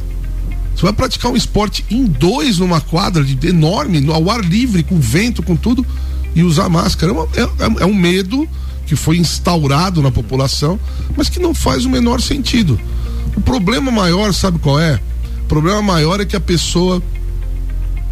Você 0.79 0.83
vai 0.85 0.93
praticar 0.93 1.33
um 1.33 1.37
esporte 1.37 1.85
em 1.91 2.05
dois 2.05 2.59
numa 2.61 2.81
quadra 2.81 3.24
de, 3.24 3.49
enorme, 3.49 4.01
no, 4.01 4.12
ao 4.12 4.31
ar 4.31 4.45
livre, 4.45 4.85
com 4.85 5.01
vento, 5.01 5.43
com 5.43 5.57
tudo, 5.57 5.85
e 6.37 6.45
usar 6.45 6.68
máscara. 6.68 7.11
É, 7.11 7.14
uma- 7.16 7.29
é- 7.35 7.41
é- 7.64 7.83
é 7.83 7.85
um 7.85 7.93
medo 7.93 8.49
que 8.87 8.95
foi 8.95 9.18
instaurado 9.18 10.01
na 10.01 10.12
população, 10.12 10.79
mas 11.16 11.29
que 11.29 11.41
não 11.41 11.53
faz 11.53 11.85
o 11.85 11.89
menor 11.91 12.20
sentido. 12.20 12.79
O 13.35 13.41
problema 13.41 13.91
maior, 13.91 14.33
sabe 14.33 14.61
qual 14.61 14.79
é? 14.79 15.01
O 15.43 15.47
problema 15.49 15.83
maior 15.83 16.20
é 16.20 16.24
que 16.24 16.37
a 16.37 16.41
pessoa, 16.41 17.03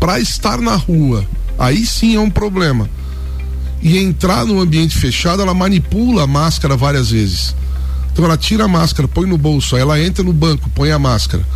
para 0.00 0.18
estar 0.18 0.60
na 0.60 0.74
rua, 0.74 1.24
aí 1.56 1.86
sim 1.86 2.16
é 2.16 2.20
um 2.20 2.28
problema. 2.30 2.90
E 3.80 3.96
entrar 3.96 4.44
num 4.44 4.58
ambiente 4.58 4.96
fechado, 4.96 5.40
ela 5.40 5.54
manipula 5.54 6.24
a 6.24 6.26
máscara 6.26 6.76
várias 6.76 7.12
vezes. 7.12 7.54
Então 8.12 8.24
ela 8.24 8.36
tira 8.36 8.64
a 8.64 8.68
máscara, 8.68 9.06
põe 9.06 9.28
no 9.28 9.38
bolso, 9.38 9.76
aí 9.76 9.82
ela 9.82 10.00
entra 10.02 10.24
no 10.24 10.32
banco, 10.32 10.68
põe 10.74 10.90
a 10.90 10.98
máscara. 10.98 11.46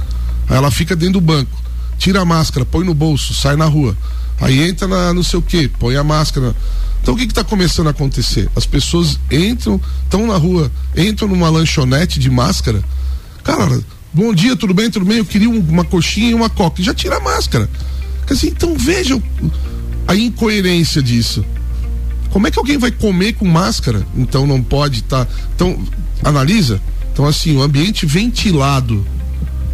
Ela 0.51 0.71
fica 0.71 0.97
dentro 0.97 1.15
do 1.15 1.21
banco, 1.21 1.51
tira 1.99 2.21
a 2.21 2.25
máscara, 2.25 2.67
põe 2.67 2.85
no 2.85 2.93
bolso, 2.95 3.33
sai 3.35 3.57
na 3.57 3.67
rua. 3.67 3.97
Aí 4.41 4.61
entra 4.69 4.89
na 4.89 5.15
não 5.15 5.23
sei 5.23 5.39
o 5.39 5.43
que, 5.43 5.69
põe 5.69 5.97
a 5.97 6.03
máscara. 6.05 6.55
Então 7.03 7.15
o 7.15 7.17
que 7.17 7.25
está 7.25 7.45
começando 7.45 7.87
a 7.87 7.91
acontecer? 7.91 8.49
As 8.57 8.67
pessoas 8.67 9.19
entram, 9.31 9.81
estão 10.05 10.27
na 10.27 10.37
rua, 10.37 10.71
entram 10.97 11.29
numa 11.29 11.49
lanchonete 11.49 12.19
de 12.19 12.29
máscara. 12.31 12.83
Cara, 13.45 13.81
bom 14.13 14.35
dia, 14.35 14.57
tudo 14.57 14.75
bem, 14.75 14.91
tudo 14.91 15.05
bem? 15.07 15.19
Eu 15.19 15.25
queria 15.25 15.49
um- 15.49 15.61
uma 15.61 15.85
coxinha 15.85 16.31
e 16.31 16.35
uma 16.35 16.51
coca. 16.51 16.83
Já 16.83 16.93
tira 16.95 17.17
a 17.17 17.21
máscara. 17.21 17.69
Então 18.45 18.77
veja 18.77 19.21
a 20.07 20.15
incoerência 20.15 21.03
disso. 21.03 21.45
Como 22.31 22.47
é 22.47 22.51
que 22.51 22.59
alguém 22.59 22.79
vai 22.79 22.91
comer 22.93 23.33
com 23.33 23.45
máscara? 23.47 24.07
Então 24.17 24.47
não 24.47 24.63
pode 24.63 25.01
estar. 25.01 25.27
Então, 25.55 25.83
analisa. 26.23 26.81
Então, 27.13 27.27
assim, 27.27 27.57
o 27.57 27.63
ambiente 27.63 28.07
ventilado. 28.07 29.05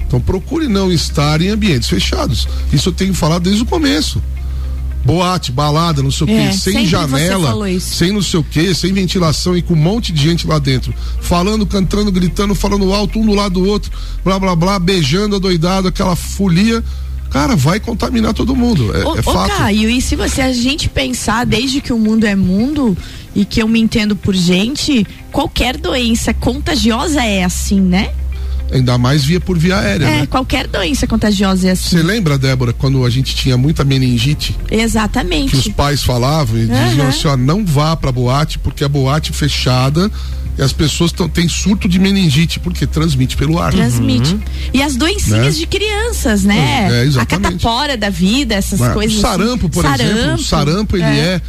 Então 0.06 0.20
procure 0.20 0.68
não 0.68 0.92
estar 0.92 1.40
em 1.40 1.48
ambientes 1.48 1.88
fechados. 1.88 2.46
Isso 2.72 2.88
eu 2.88 2.92
tenho 2.92 3.12
falado 3.14 3.42
desde 3.44 3.62
o 3.62 3.66
começo. 3.66 4.22
Boate, 5.04 5.52
balada, 5.52 6.02
não 6.02 6.10
sei 6.10 6.26
o 6.26 6.30
É, 6.30 6.48
quê, 6.48 6.52
sem 6.52 6.84
janela, 6.84 7.54
sem 7.80 8.10
não 8.10 8.20
sei 8.20 8.40
o 8.40 8.42
quê, 8.44 8.74
sem 8.74 8.92
ventilação 8.92 9.56
e 9.56 9.62
com 9.62 9.74
um 9.74 9.76
monte 9.76 10.12
de 10.12 10.20
gente 10.20 10.46
lá 10.48 10.58
dentro. 10.58 10.92
Falando, 11.20 11.64
cantando, 11.64 12.10
gritando, 12.10 12.56
falando 12.56 12.92
alto, 12.92 13.20
um 13.20 13.26
do 13.26 13.32
lado 13.32 13.60
do 13.60 13.68
outro, 13.68 13.92
blá 14.24 14.36
blá 14.36 14.56
blá, 14.56 14.78
beijando, 14.80 15.36
adoidado, 15.36 15.86
aquela 15.86 16.16
folia. 16.16 16.82
Cara, 17.30 17.54
vai 17.54 17.78
contaminar 17.78 18.34
todo 18.34 18.56
mundo. 18.56 18.96
É, 18.96 19.04
Ô, 19.04 19.16
é 19.16 19.20
ô, 19.20 19.22
fato. 19.22 19.56
Caio, 19.56 19.88
e 19.90 20.00
se 20.00 20.16
você 20.16 20.40
a 20.40 20.52
gente 20.52 20.88
pensar 20.88 21.46
desde 21.46 21.80
que 21.80 21.92
o 21.92 21.98
mundo 21.98 22.24
é 22.24 22.34
mundo 22.34 22.96
e 23.34 23.44
que 23.44 23.62
eu 23.62 23.68
me 23.68 23.78
entendo 23.78 24.16
por 24.16 24.34
gente, 24.34 25.06
qualquer 25.30 25.76
doença 25.76 26.34
contagiosa 26.34 27.22
é 27.22 27.44
assim, 27.44 27.80
né? 27.80 28.10
Ainda 28.72 28.98
mais 28.98 29.24
via 29.24 29.40
por 29.40 29.56
via 29.56 29.78
aérea, 29.78 30.04
É, 30.06 30.20
né? 30.22 30.26
qualquer 30.26 30.66
doença 30.66 31.06
contagiosa 31.06 31.68
é 31.68 31.70
assim. 31.70 31.96
Você 31.96 32.02
lembra, 32.02 32.36
Débora, 32.36 32.72
quando 32.72 33.04
a 33.04 33.10
gente 33.10 33.34
tinha 33.36 33.56
muita 33.56 33.84
meningite? 33.84 34.56
Exatamente. 34.70 35.50
que 35.52 35.56
os 35.56 35.68
pais 35.68 36.02
falavam 36.02 36.56
e 36.58 36.62
diziam 36.66 37.00
Aham. 37.02 37.08
assim, 37.08 37.28
ó, 37.28 37.36
não 37.36 37.64
vá 37.64 37.94
pra 37.96 38.10
boate 38.10 38.58
porque 38.58 38.82
a 38.82 38.88
boate 38.88 39.32
fechada 39.32 40.10
e 40.58 40.62
as 40.62 40.72
pessoas 40.72 41.12
tão, 41.12 41.28
têm 41.28 41.48
surto 41.48 41.86
de 41.88 41.98
meningite, 41.98 42.58
porque 42.58 42.86
transmite 42.86 43.36
pelo 43.36 43.60
ar. 43.60 43.72
Transmite. 43.72 44.36
E 44.74 44.82
as 44.82 44.96
doencinhas 44.96 45.54
Né? 45.54 45.60
de 45.60 45.66
crianças, 45.66 46.42
né? 46.44 46.88
É, 46.90 47.00
a 47.00 47.04
exatamente. 47.04 47.58
catapora 47.62 47.96
da 47.96 48.10
vida, 48.10 48.54
essas 48.54 48.80
Mas 48.80 48.94
coisas. 48.94 49.18
o 49.18 49.20
sarampo, 49.20 49.66
assim. 49.66 49.68
por 49.68 49.84
exemplo, 49.84 50.34
o 50.34 50.38
sarampo 50.42 50.96
ele 50.96 51.04
é. 51.04 51.40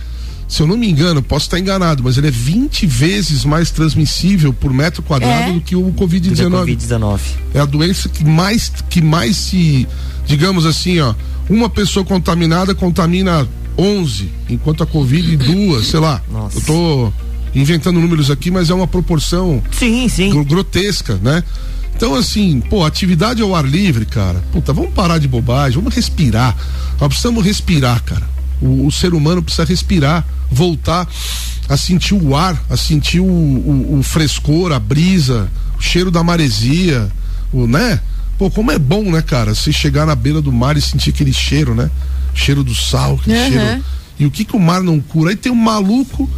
Se 0.47 0.61
eu 0.61 0.67
não 0.67 0.77
me 0.77 0.89
engano, 0.89 1.21
posso 1.21 1.45
estar 1.45 1.59
enganado, 1.59 2.03
mas 2.03 2.17
ele 2.17 2.27
é 2.27 2.31
20 2.31 2.85
vezes 2.85 3.43
mais 3.43 3.69
transmissível 3.69 4.53
por 4.53 4.71
metro 4.73 5.03
quadrado 5.03 5.49
É. 5.49 5.53
do 5.53 5.61
que 5.61 5.75
o 5.75 5.83
Do 5.83 5.91
que 5.91 6.03
a 6.03 6.07
Covid-19. 6.07 6.77
Covid-19. 6.77 7.19
É 7.53 7.59
a 7.59 7.65
doença 7.65 8.07
que 8.07 8.23
mais, 8.23 8.71
que 8.89 9.01
mais 9.01 9.35
se, 9.35 9.87
digamos 10.25 10.65
assim, 10.65 10.99
ó, 10.99 11.13
uma 11.49 11.69
pessoa 11.69 12.05
contaminada 12.05 12.73
contamina 12.73 13.47
11, 13.77 14.29
enquanto 14.49 14.83
a 14.83 14.85
Covid 14.85 15.35
duas, 15.37 15.87
sei 15.87 15.99
lá. 15.99 16.21
Eu 16.55 16.61
tô 16.61 17.13
inventando 17.53 17.99
números 17.99 18.31
aqui, 18.31 18.49
mas 18.49 18.69
é 18.69 18.73
uma 18.73 18.87
proporção 18.87 19.61
sim, 19.71 20.07
sim. 20.07 20.43
grotesca, 20.43 21.19
né? 21.21 21.43
Então, 21.95 22.13
assim, 22.13 22.59
pô, 22.61 22.85
atividade 22.85 23.41
ao 23.41 23.55
ar 23.55 23.65
livre, 23.65 24.05
cara. 24.05 24.43
Puta, 24.51 24.71
vamos 24.71 24.93
parar 24.93 25.17
de 25.17 25.27
bobagem, 25.27 25.79
vamos 25.79 25.93
respirar. 25.95 26.55
Nós 26.99 27.07
precisamos 27.09 27.43
respirar, 27.43 28.03
cara. 28.03 28.36
O, 28.61 28.87
o 28.87 28.91
ser 28.91 29.13
humano 29.13 29.41
precisa 29.43 29.65
respirar, 29.65 30.25
voltar 30.51 31.07
a 31.69 31.77
sentir 31.77 32.13
o 32.15 32.35
ar, 32.35 32.61
a 32.69 32.77
sentir 32.77 33.19
o, 33.19 33.25
o- 33.25 33.99
o 33.99 34.03
frescor, 34.03 34.71
a 34.71 34.79
brisa, 34.79 35.49
o 35.77 35.81
cheiro 35.81 36.09
da 36.09 36.23
maresia, 36.23 37.09
o, 37.53 37.67
né? 37.67 37.99
Pô, 38.37 38.49
como 38.51 38.71
é 38.71 38.77
bom, 38.79 39.03
né, 39.11 39.21
cara? 39.21 39.53
Você 39.55 39.71
chegar 39.73 40.05
na 40.05 40.15
beira 40.15 40.41
do 40.41 40.51
mar 40.51 40.77
e 40.77 40.81
sentir 40.81 41.09
aquele 41.09 41.33
cheiro, 41.33 41.73
né? 41.75 41.89
Cheiro 42.33 42.63
do 42.63 42.73
sal, 42.75 43.15
aquele 43.15 43.37
Aham. 43.37 43.47
cheiro. 43.49 43.83
E 44.19 44.25
o 44.25 44.31
que 44.31 44.45
que 44.45 44.55
o 44.55 44.59
mar 44.59 44.81
não 44.81 44.99
cura? 44.99 45.31
Aí 45.31 45.35
tem 45.35 45.51
um 45.51 45.55
maluco, 45.55 46.29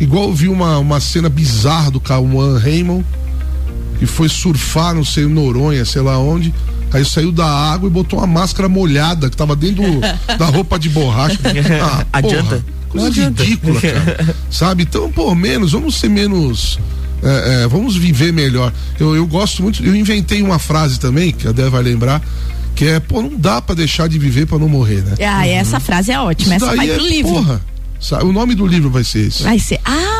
igual 0.00 0.24
eu 0.28 0.34
vi 0.34 0.48
uma, 0.48 0.78
uma 0.78 1.00
cena 1.00 1.28
bizarra 1.28 1.90
do 1.90 2.00
Cauã 2.00 2.58
Raymond, 2.58 3.04
que 3.98 4.06
foi 4.06 4.28
surfar, 4.28 4.94
não 4.94 5.04
sei, 5.04 5.26
Noronha, 5.26 5.84
sei 5.84 6.00
lá 6.02 6.16
onde. 6.18 6.54
Aí 6.92 7.04
saiu 7.04 7.30
da 7.30 7.46
água 7.46 7.88
e 7.88 7.92
botou 7.92 8.18
uma 8.18 8.26
máscara 8.26 8.68
molhada 8.68 9.28
que 9.28 9.36
tava 9.36 9.54
dentro 9.54 9.84
da 10.38 10.46
roupa 10.46 10.78
de 10.78 10.88
borracha. 10.88 11.38
Ah, 11.80 12.04
Adianta? 12.12 12.62
porra, 12.88 13.00
coisa 13.10 13.24
ridícula, 13.24 13.80
cara. 13.80 14.36
Sabe? 14.50 14.82
Então, 14.84 15.10
por 15.12 15.34
menos, 15.34 15.72
vamos 15.72 15.96
ser 15.96 16.08
menos. 16.08 16.78
é, 17.22 17.62
é, 17.64 17.68
vamos 17.68 17.96
viver 17.96 18.32
melhor. 18.32 18.72
Eu, 18.98 19.14
eu 19.14 19.26
gosto 19.26 19.62
muito. 19.62 19.84
Eu 19.84 19.94
inventei 19.94 20.42
uma 20.42 20.58
frase 20.58 20.98
também, 20.98 21.30
que 21.32 21.46
a 21.46 21.52
Dé 21.52 21.68
vai 21.68 21.82
lembrar, 21.82 22.22
que 22.74 22.86
é, 22.86 23.00
pô, 23.00 23.20
não 23.20 23.36
dá 23.36 23.60
pra 23.60 23.74
deixar 23.74 24.08
de 24.08 24.18
viver 24.18 24.46
pra 24.46 24.58
não 24.58 24.68
morrer, 24.68 25.02
né? 25.02 25.14
Ah, 25.26 25.46
essa 25.46 25.78
frase 25.80 26.10
é 26.12 26.18
ótima. 26.20 26.56
Isso 26.56 26.64
Essa 26.64 26.76
vai 26.76 26.86
pro 26.88 27.04
é, 27.04 27.08
livro. 27.08 27.32
Porra, 27.32 27.60
sabe? 28.00 28.24
o 28.24 28.32
nome 28.32 28.54
do 28.54 28.66
livro 28.66 28.88
vai 28.88 29.04
ser 29.04 29.26
esse. 29.28 29.42
Vai 29.42 29.58
ser. 29.58 29.78
Ah, 29.84 30.17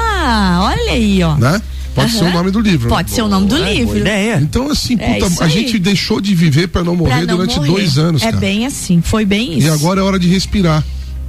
olha 0.61 0.93
aí, 0.93 1.23
ó. 1.23 1.37
Né? 1.37 1.61
Pode 1.95 2.13
ser 2.13 2.25
o 2.25 2.31
nome 2.33 2.51
do 2.53 2.61
livro. 2.61 2.89
Pode 2.89 3.11
ser 3.11 3.23
o 3.23 3.29
nome 3.29 3.49
do 3.49 3.57
livro. 3.57 3.99
Então, 4.41 4.71
assim, 4.71 4.97
É 5.01 5.19
puta, 5.19 5.45
a 5.45 5.49
gente 5.49 5.79
deixou 5.81 6.21
de 6.21 6.33
viver 6.35 6.69
pra 6.69 6.85
não 6.85 6.95
morrer 6.95 7.11
Pra 7.11 7.21
não 7.27 7.37
durante 7.39 7.57
morrer. 7.57 7.69
dois 7.69 7.99
anos, 7.99 8.23
É 8.23 8.27
cara. 8.27 8.37
bem 8.37 8.67
assim, 8.67 9.01
foi 9.03 9.25
bem 9.25 9.59
isso. 9.59 9.67
E 9.67 9.71
agora 9.71 10.01
é 10.01 10.03
hora 10.05 10.19
de 10.19 10.29
respirar. 10.29 10.85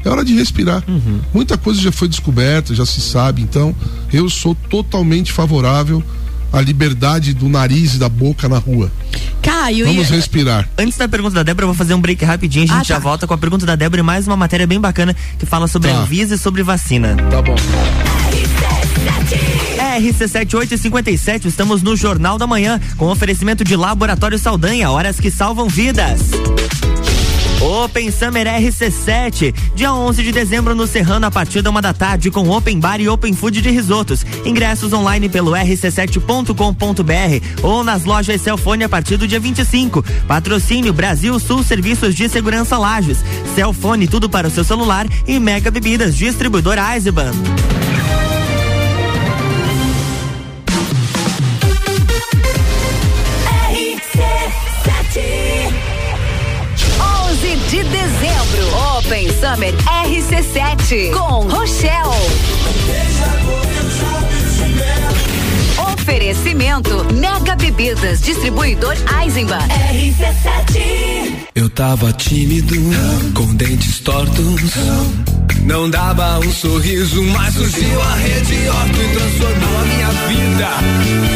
É 0.06 0.10
hora 0.10 0.24
de 0.24 0.34
respirar. 0.36 0.84
Uhum. 0.88 1.20
Muita 1.34 1.58
coisa 1.58 1.82
já 1.82 1.92
foi 1.92 2.08
descoberta, 2.08 2.74
já 2.76 2.86
se 2.86 3.02
sabe. 3.02 3.42
Então, 3.42 3.76
eu 4.14 4.30
sou 4.30 4.54
totalmente 4.70 5.32
favorável 5.32 6.04
à 6.54 6.62
liberdade 6.62 7.34
do 7.34 7.50
nariz 7.50 7.96
e 7.96 7.98
da 7.98 8.08
boca 8.08 8.48
na 8.48 8.60
rua. 8.60 8.92
Caio, 9.42 9.86
Vamos 9.88 10.10
e- 10.10 10.14
respirar. 10.14 10.70
Antes 10.78 10.98
da 10.98 11.08
pergunta 11.08 11.34
da 11.36 11.44
Débora, 11.44 11.64
eu 11.64 11.70
vou 11.70 11.76
fazer 11.76 11.96
um 11.96 12.02
break 12.02 12.24
rapidinho. 12.24 12.66
A 12.66 12.68
gente 12.68 12.78
Ah, 12.80 12.84
já 12.84 12.96
tá. 12.96 13.02
volta 13.02 13.26
com 13.26 13.34
a 13.34 13.38
pergunta 13.38 13.66
da 13.66 13.76
Débora 13.76 14.02
e 14.02 14.04
mais 14.04 14.28
uma 14.28 14.38
matéria 14.38 14.68
bem 14.68 14.80
bacana 14.80 15.16
que 15.40 15.46
fala 15.48 15.68
sobre 15.68 15.90
Tá. 15.90 15.98
a 15.98 16.02
Anvisa 16.02 16.36
e 16.36 16.38
sobre 16.38 16.62
vacina. 16.64 17.16
Tá 17.32 17.42
bom. 17.42 17.56
RC7857, 20.00 21.46
estamos 21.46 21.84
no 21.84 21.96
Jornal 21.96 22.38
da 22.38 22.48
Manhã, 22.48 22.80
com 22.96 23.08
oferecimento 23.08 23.64
de 23.64 23.76
Laboratório 23.76 24.40
Saldanha, 24.40 24.90
horas 24.90 25.20
que 25.20 25.30
salvam 25.30 25.68
vidas. 25.68 26.22
Open 27.62 28.10
Summer 28.10 28.48
RC7, 28.48 29.54
dia 29.76 29.94
11 29.94 30.24
de 30.24 30.32
dezembro 30.32 30.74
no 30.74 30.88
Serrano 30.88 31.26
a 31.26 31.32
partir 31.32 31.62
da 31.62 31.70
uma 31.70 31.82
da 31.82 31.94
tarde 31.94 32.32
com 32.32 32.50
Open 32.50 32.80
Bar 32.80 33.02
e 33.02 33.10
Open 33.10 33.34
Food 33.34 33.62
de 33.62 33.70
risotos. 33.70 34.26
Ingressos 34.46 34.94
online 34.94 35.28
pelo 35.28 35.52
rc7.com.br 35.52 36.54
ou 37.62 37.84
nas 37.84 38.06
lojas 38.06 38.42
Celfone 38.42 38.86
a 38.86 38.90
partir 38.90 39.18
do 39.18 39.28
dia 39.28 39.42
25. 39.42 40.02
Patrocínio 40.26 40.94
Brasil 40.94 41.38
Sul 41.38 41.62
Serviços 41.62 42.16
de 42.16 42.30
Segurança 42.30 42.78
Lages. 42.78 43.18
Celfone 43.54 44.08
tudo 44.08 44.30
para 44.30 44.48
o 44.48 44.52
seu 44.52 44.64
celular 44.64 45.06
e 45.28 45.38
Mega 45.38 45.70
Bebidas, 45.70 46.16
distribuidor 46.16 46.78
Eisenbahn. 46.78 47.34
Summer 59.40 59.74
RC7 60.04 61.12
com 61.14 61.48
Rochelle. 61.48 62.10
Oferecimento 65.94 67.06
Mega 67.14 67.56
Bebidas, 67.56 68.20
distribuidor 68.20 68.98
Eisenbahn. 69.24 69.66
RC7. 69.94 71.48
Eu 71.56 71.70
tava 71.70 72.12
tímido, 72.12 72.76
com 73.34 73.56
dentes 73.56 74.02
tortos. 74.02 74.74
Não 75.64 75.90
dava 75.90 76.40
um 76.40 76.52
sorriso, 76.52 77.24
mas 77.24 77.54
surgiu 77.54 78.02
a 78.02 78.16
Rede 78.16 78.68
Orto 78.68 79.02
e 79.02 79.08
transformou 79.16 79.78
a 79.78 79.84
minha 79.86 80.10
vida. 80.28 80.70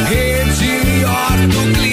Rede 0.09 1.05
Orto 1.05 1.79
Clínica. 1.79 1.92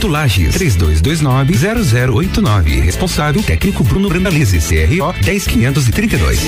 Horto 0.00 0.08
Lages, 0.08 0.56
3229-0089. 0.56 2.80
Responsável 2.80 3.42
técnico 3.42 3.84
Bruno 3.84 4.08
Brandalize, 4.08 4.58
CRO 4.58 5.12
10532. 5.20 6.40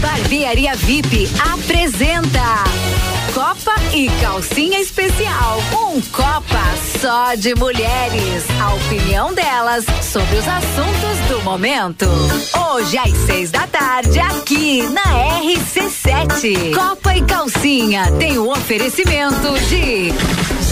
Barbearia 0.00 0.74
VIP 0.74 1.30
apresenta 1.52 2.64
Copa 3.32 3.76
e 3.92 4.08
Calcinha 4.20 4.80
Especial. 4.80 5.62
Um 5.72 6.00
Copa 6.10 6.60
só 7.00 7.36
de 7.36 7.54
mulheres. 7.54 8.42
A 8.60 8.74
opinião 8.74 9.32
delas 9.32 9.84
sobre 10.02 10.36
os 10.36 10.48
assuntos 10.48 11.20
do 11.28 11.40
momento. 11.44 12.06
Hoje 12.72 12.98
às 12.98 13.16
seis 13.26 13.52
da 13.52 13.68
tarde, 13.68 14.18
aqui 14.18 14.82
na 14.88 15.04
RC7. 15.40 16.74
Copa 16.74 17.16
e 17.16 17.22
Calcinha 17.22 18.10
tem 18.18 18.38
o 18.38 18.50
oferecimento 18.50 19.56
de 19.68 20.12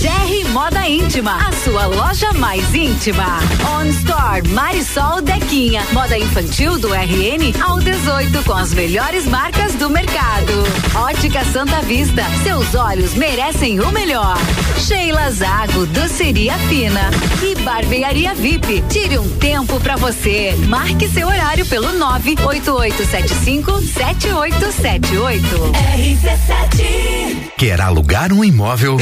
GR 0.03 0.49
Moda 0.51 0.89
Íntima, 0.89 1.37
a 1.47 1.53
sua 1.53 1.87
loja 1.87 2.33
mais 2.33 2.75
íntima. 2.75 3.39
On 3.79 3.85
Store 3.87 4.43
Marisol 4.49 5.23
Dequinha, 5.23 5.81
moda 5.93 6.19
infantil 6.19 6.77
do 6.77 6.93
RN 6.93 7.55
ao 7.63 7.79
18 7.79 8.43
com 8.43 8.53
as 8.53 8.75
melhores 8.75 9.27
marcas 9.27 9.75
do 9.75 9.89
mercado. 9.89 10.53
Ótica 10.97 11.45
Santa 11.45 11.81
Vista, 11.83 12.25
seus 12.43 12.75
olhos 12.75 13.15
merecem 13.15 13.79
o 13.79 13.93
melhor. 13.93 14.37
Sheila 14.77 15.31
Zago, 15.31 15.87
doceria 15.87 16.55
fina 16.69 17.09
e 17.41 17.55
barbearia 17.63 18.35
VIP. 18.35 18.83
Tire 18.89 19.19
um 19.19 19.31
tempo 19.39 19.79
pra 19.79 19.95
você. 19.95 20.53
Marque 20.67 21.09
seu 21.09 21.29
horário 21.29 21.65
pelo 21.67 21.93
98875 21.93 23.81
7878. 23.83 25.47
RC7 25.95 27.53
Quer 27.57 27.81
alugar 27.81 28.33
um 28.33 28.43
imóvel? 28.43 28.97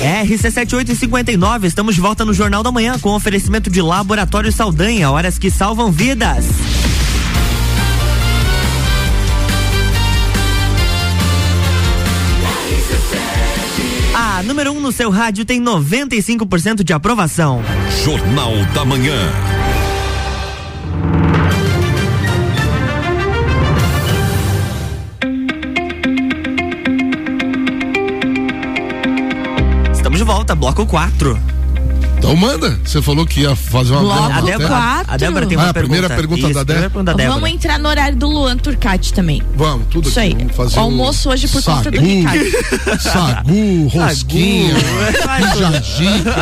RC7859, 0.00 1.64
estamos 1.64 1.94
de 1.94 2.00
volta 2.00 2.24
no 2.24 2.32
Jornal 2.32 2.62
da 2.62 2.70
Manhã 2.70 2.98
com 2.98 3.10
oferecimento 3.10 3.70
de 3.70 3.80
Laboratório 3.80 4.52
Saldanha, 4.52 5.10
horas 5.10 5.38
que 5.38 5.50
salvam 5.50 5.90
vidas. 5.90 6.44
A 14.14 14.42
número 14.42 14.72
1 14.72 14.76
um 14.76 14.80
no 14.80 14.92
seu 14.92 15.10
rádio 15.10 15.44
tem 15.44 15.62
95% 15.62 16.82
de 16.82 16.92
aprovação. 16.92 17.62
Jornal 18.04 18.52
da 18.74 18.84
Manhã. 18.84 19.59
Volta, 30.50 30.54
bloco 30.54 30.86
4. 30.86 31.38
Então 32.18 32.34
manda. 32.36 32.78
Você 32.84 33.00
falou 33.00 33.24
que 33.24 33.40
ia 33.42 33.54
fazer 33.54 33.92
uma 33.92 34.00
Bloco 34.00 34.32
A 34.32 34.40
Débora, 34.40 34.68
quatro. 34.68 35.14
a 35.14 35.16
Débora 35.16 35.46
tem 35.46 35.56
Ah, 35.56 35.60
uma 35.60 35.70
a 35.70 35.74
primeira 35.74 36.08
pergunta 36.10 36.40
Isso, 36.40 36.52
da 36.54 36.60
a 36.60 36.64
Débora? 36.64 36.90
primeira 36.90 36.90
pergunta 36.90 37.04
da 37.04 37.12
Débora. 37.12 37.34
Vamos 37.40 37.50
entrar 37.54 37.78
no 37.78 37.88
horário 37.88 38.16
do 38.16 38.26
Luan 38.28 38.56
Turcati 38.56 39.12
também. 39.12 39.42
Vamos, 39.54 39.86
tudo 39.90 40.08
Isso 40.08 40.18
aqui. 40.18 40.28
aí. 40.28 40.34
Vamos 40.34 40.56
fazer 40.56 40.76
O 40.76 40.80
um 40.80 40.82
almoço 40.84 41.30
hoje 41.30 41.46
por 41.48 41.62
conta 41.62 41.90
do 41.90 41.96
sagu, 41.96 42.08
Ricardo. 42.08 42.44
Sagu, 43.00 43.86
rosquinha, 43.88 44.74
canjica, 45.54 46.34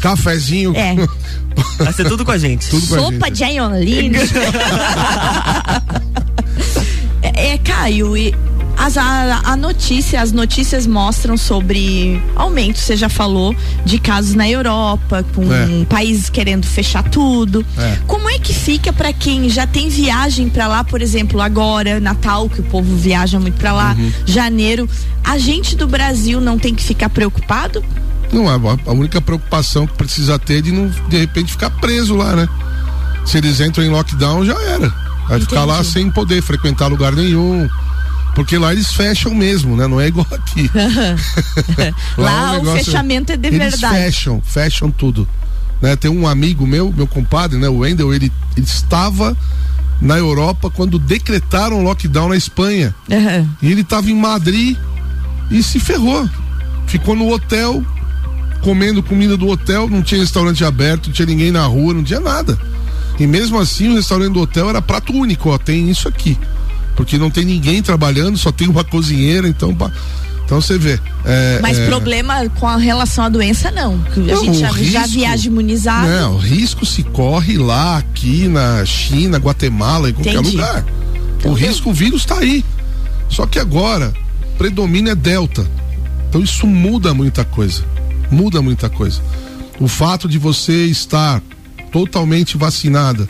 cafezinho. 0.00 0.72
É. 0.76 0.94
Vai 1.78 1.92
ser 1.92 2.08
tudo 2.08 2.24
com 2.24 2.30
a 2.30 2.38
gente. 2.38 2.68
Tudo 2.70 2.86
com 2.86 2.94
a 2.94 2.98
Sopa 2.98 3.12
gente. 3.26 3.32
de 3.32 3.44
aioline. 3.44 4.16
é, 7.22 7.52
é, 7.54 7.58
Caio, 7.58 8.16
e 8.16 8.34
as, 8.76 8.96
a, 8.96 9.40
a 9.44 9.56
notícia, 9.56 10.20
as 10.20 10.32
notícias 10.32 10.86
mostram 10.86 11.36
sobre 11.36 12.20
aumento, 12.36 12.78
você 12.78 12.96
já 12.96 13.08
falou, 13.08 13.54
de 13.84 13.98
casos 13.98 14.34
na 14.34 14.48
Europa, 14.48 15.24
com 15.34 15.42
É. 15.52 15.84
países 15.86 16.28
querendo 16.28 16.66
fechar 16.66 17.02
tudo. 17.04 17.64
É. 17.78 17.98
Como 18.06 18.28
é 18.28 18.38
que 18.38 18.52
fica 18.52 18.92
pra 18.92 19.12
quem 19.12 19.48
já 19.48 19.66
tem 19.66 19.88
viagem 19.88 20.48
pra 20.48 20.66
lá, 20.66 20.84
por 20.84 21.00
exemplo, 21.00 21.40
agora, 21.40 22.00
Natal, 22.00 22.48
que 22.48 22.60
o 22.60 22.64
povo 22.64 22.94
viaja 22.96 23.38
muito 23.40 23.56
pra 23.58 23.72
lá, 23.72 23.94
Uhum. 23.98 24.12
janeiro, 24.26 24.88
a 25.22 25.38
gente 25.38 25.76
do 25.76 25.86
Brasil 25.86 26.40
não 26.40 26.58
tem 26.58 26.74
que 26.74 26.82
ficar 26.82 27.08
preocupado? 27.08 27.82
Não, 28.32 28.48
a, 28.48 28.54
a 28.86 28.92
única 28.92 29.20
preocupação 29.20 29.86
que 29.86 29.94
precisa 29.94 30.38
ter 30.38 30.58
é 30.58 30.60
de 30.62 30.72
não, 30.72 30.88
de 31.08 31.16
repente, 31.18 31.52
ficar 31.52 31.70
preso 31.70 32.14
lá, 32.16 32.34
né? 32.34 32.48
Se 33.24 33.38
eles 33.38 33.60
entram 33.60 33.84
em 33.84 33.88
lockdown, 33.88 34.44
já 34.44 34.60
era. 34.62 34.92
Vai 35.28 35.40
ficar 35.40 35.64
lá 35.64 35.82
sem 35.84 36.10
poder 36.10 36.42
frequentar 36.42 36.88
lugar 36.88 37.12
nenhum. 37.14 37.66
Porque 38.34 38.58
lá 38.58 38.72
eles 38.72 38.92
fecham 38.92 39.32
mesmo, 39.34 39.76
né? 39.76 39.86
Não 39.86 40.00
é 40.00 40.08
igual 40.08 40.26
aqui. 40.32 40.68
Lá 42.18 42.32
é 42.32 42.50
um 42.50 42.60
o 42.60 42.64
negócio- 42.64 42.84
fechamento 42.84 43.32
é 43.32 43.36
de 43.36 43.46
eles 43.48 43.58
verdade. 43.58 43.94
fecham, 43.96 44.42
fecham 44.44 44.90
tudo. 44.90 45.28
Né? 45.80 45.94
Tem 45.96 46.10
um 46.10 46.26
amigo 46.26 46.66
meu, 46.66 46.92
meu 46.92 47.06
compadre, 47.06 47.58
né? 47.58 47.68
O 47.68 47.78
Wendel, 47.78 48.12
ele, 48.12 48.32
ele 48.56 48.66
estava 48.66 49.36
na 50.00 50.18
Europa 50.18 50.68
quando 50.70 50.98
decretaram 50.98 51.82
lockdown 51.84 52.28
na 52.30 52.36
Espanha. 52.36 52.94
Aham. 53.10 53.48
E 53.62 53.70
ele 53.70 53.82
estava 53.82 54.10
em 54.10 54.16
Madrid 54.16 54.76
e 55.50 55.62
se 55.62 55.78
ferrou. 55.78 56.28
Ficou 56.86 57.14
no 57.14 57.30
hotel, 57.32 57.84
comendo 58.62 59.02
comida 59.02 59.36
do 59.36 59.48
hotel, 59.48 59.88
não 59.88 60.02
tinha 60.02 60.20
restaurante 60.20 60.64
aberto, 60.64 61.06
não 61.06 61.12
tinha 61.12 61.26
ninguém 61.26 61.52
na 61.52 61.64
rua, 61.66 61.94
não 61.94 62.02
tinha 62.02 62.20
nada. 62.20 62.58
E 63.18 63.26
mesmo 63.26 63.60
assim 63.60 63.90
o 63.90 63.94
restaurante 63.94 64.32
do 64.32 64.40
hotel 64.40 64.68
era 64.70 64.82
prato 64.82 65.12
único, 65.12 65.50
ó, 65.50 65.58
tem 65.58 65.88
isso 65.88 66.08
aqui. 66.08 66.36
Porque 66.96 67.18
não 67.18 67.30
tem 67.30 67.44
ninguém 67.44 67.82
trabalhando, 67.82 68.36
só 68.38 68.52
tem 68.52 68.68
uma 68.68 68.84
cozinheira, 68.84 69.48
então. 69.48 69.76
Então 70.44 70.60
você 70.60 70.76
vê. 70.78 71.00
é, 71.24 71.58
Mas 71.62 71.78
é, 71.78 71.86
problema 71.86 72.48
com 72.50 72.68
a 72.68 72.76
relação 72.76 73.24
à 73.24 73.28
doença, 73.28 73.70
não. 73.70 73.98
Que 74.00 74.20
A 74.30 74.34
Não, 74.34 74.44
gente 74.44 74.58
já, 74.58 74.68
já 74.68 74.72
risco- 75.00 75.08
viaja 75.18 75.46
imunizado. 75.48 76.06
Não, 76.06 76.34
o 76.34 76.38
risco 76.38 76.84
se 76.84 77.02
corre 77.02 77.56
lá, 77.56 77.96
aqui 77.98 78.46
na 78.46 78.84
China, 78.84 79.38
Guatemala, 79.38 80.10
em 80.10 80.12
qualquer 80.12 80.34
Entendi. 80.34 80.56
lugar. 80.56 80.84
O 81.44 81.52
risco, 81.52 81.90
o 81.90 81.92
vírus 81.94 82.20
está 82.22 82.38
aí. 82.38 82.64
Só 83.28 83.46
que 83.46 83.58
agora, 83.58 84.12
predomina 84.58 85.10
é 85.10 85.14
Delta. 85.14 85.66
Então 86.28 86.42
isso 86.42 86.66
muda 86.66 87.12
muita 87.14 87.44
coisa. 87.44 87.82
Muda 88.30 88.60
muita 88.62 88.88
coisa. 88.90 89.20
O 89.80 89.88
fato 89.88 90.28
de 90.28 90.38
você 90.38 90.86
estar 90.86 91.42
totalmente 91.90 92.56
vacinada, 92.56 93.28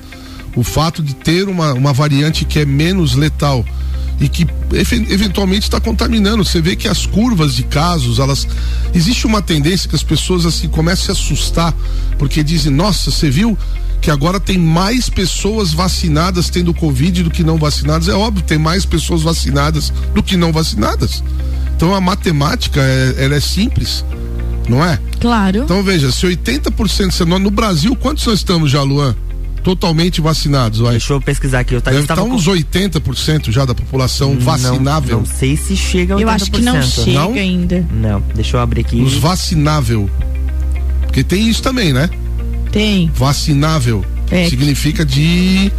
o 0.57 0.63
fato 0.63 1.03
de 1.03 1.15
ter 1.15 1.49
uma, 1.49 1.73
uma 1.73 1.93
variante 1.93 2.45
que 2.45 2.59
é 2.61 2.65
menos 2.65 3.15
letal 3.15 3.65
e 4.21 4.29
que 4.29 4.47
eventualmente 5.09 5.63
está 5.65 5.81
contaminando. 5.81 6.45
Você 6.45 6.61
vê 6.61 6.77
que 6.77 6.87
as 6.89 7.05
curvas 7.07 7.55
de 7.57 7.65
casos, 7.65 8.19
elas. 8.19 8.47
Existe 8.95 9.27
uma 9.27 9.43
tendência 9.43 9.89
que 9.89 9.97
as 9.97 10.03
pessoas 10.03 10.47
assim 10.47 10.69
começam 10.69 11.13
a 11.13 11.17
se 11.17 11.23
assustar, 11.25 11.75
porque 12.19 12.43
dizem, 12.43 12.73
nossa, 12.73 13.11
você 13.11 13.29
viu 13.29 13.59
que 14.01 14.11
agora 14.11 14.39
tem 14.39 14.59
mais 14.59 15.09
pessoas 15.09 15.73
vacinadas 15.73 16.51
tendo 16.51 16.75
Covid 16.75 17.23
do 17.25 17.31
que 17.31 17.43
não 17.43 17.57
vacinadas. 17.57 18.07
É 18.07 18.13
óbvio, 18.13 18.45
tem 18.45 18.59
mais 18.59 18.85
pessoas 18.85 19.23
vacinadas 19.23 19.93
do 20.15 20.23
que 20.23 20.37
não 20.37 20.53
vacinadas. 20.53 21.23
Então 21.75 21.95
a 21.95 22.01
matemática 22.01 22.81
é, 22.81 23.15
ela 23.25 23.35
é 23.35 23.41
simples. 23.41 24.05
Não 24.69 24.83
é? 24.85 24.99
Claro. 25.21 25.59
Então 25.65 25.83
veja, 25.83 26.13
se 26.13 26.27
80% 26.27 27.11
se 27.11 27.25
nós- 27.25 27.41
no 27.41 27.51
Brasil, 27.51 27.95
quantos 27.97 28.25
nós 28.27 28.39
estamos 28.39 28.71
já, 28.71 28.83
Luan? 28.83 29.15
Totalmente 29.65 30.21
vacinados, 30.21 30.79
vai. 30.81 30.93
Deixa 30.93 31.13
eu 31.15 31.21
pesquisar 31.21 31.61
aqui. 31.61 31.75
Eu 31.75 31.81
tava, 31.81 31.95
Deve 31.97 32.05
estar 32.05 32.17
com- 32.17 32.29
uns 32.31 32.47
80% 32.47 33.51
já 33.51 33.65
da 33.65 33.75
população 33.75 34.39
vacinável. 34.39 35.17
Não, 35.17 35.27
não 35.27 35.27
sei 35.27 35.57
se 35.57 35.75
chega 35.77 36.15
a 36.15 36.19
80%. 36.19 36.21
Eu 36.23 36.29
acho 36.29 36.51
que 36.51 36.61
não 36.63 36.83
chega 36.83 37.13
Não? 37.19 37.33
ainda. 37.33 37.87
Não, 37.91 38.23
deixa 38.35 38.57
eu 38.59 38.61
abrir 38.61 38.83
aqui. 38.83 39.01
Os 39.01 39.15
vacinável. 39.15 40.09
Porque 41.07 41.25
tem 41.25 41.49
isso 41.49 41.63
também, 41.63 41.93
né? 41.93 42.11
Tem. 42.71 43.11
Vacinável. 43.15 44.05
É. 44.31 44.49
Significa 44.49 45.05
de 45.05 45.73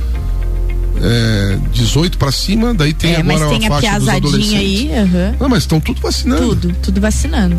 é, 1.01 1.59
18 1.73 2.17
pra 2.17 2.31
cima, 2.31 2.73
daí 2.73 2.93
tem 2.93 3.13
é, 3.13 3.21
mas 3.23 3.41
agora 3.41 3.59
tem 3.59 3.67
a 3.67 3.71
a 3.71 3.81
faixa 3.81 3.99
dos 3.99 4.05
piazadinha 4.05 4.29
adolescentes. 4.29 4.91
aí. 4.91 4.93
aham. 4.97 5.35
Não, 5.39 5.49
mas 5.49 5.59
estão 5.63 5.79
tudo 5.79 6.01
vacinando. 6.01 6.41
Tudo, 6.55 6.75
tudo 6.81 7.01
vacinando. 7.01 7.55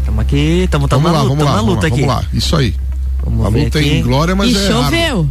Estamos 0.00 0.20
aqui, 0.20 0.62
estamos 0.64 0.88
Vamos 0.90 1.04
na 1.06 1.12
lá, 1.12 1.22
luta, 1.22 1.34
vamos 1.34 1.44
lá, 1.44 1.56
vamos 1.56 1.74
luta 1.74 1.86
lá, 1.88 1.92
aqui. 1.94 2.00
vamos 2.06 2.14
lá. 2.22 2.24
Isso 2.34 2.56
aí. 2.56 2.74
Vamos 3.24 3.46
a 3.46 3.50
ver 3.50 3.64
luta 3.64 3.78
aqui. 3.78 3.88
em 3.88 4.02
glória, 4.02 4.34
mas 4.34 4.50
e 4.50 4.56
é 4.56 4.66
choveu. 4.68 5.28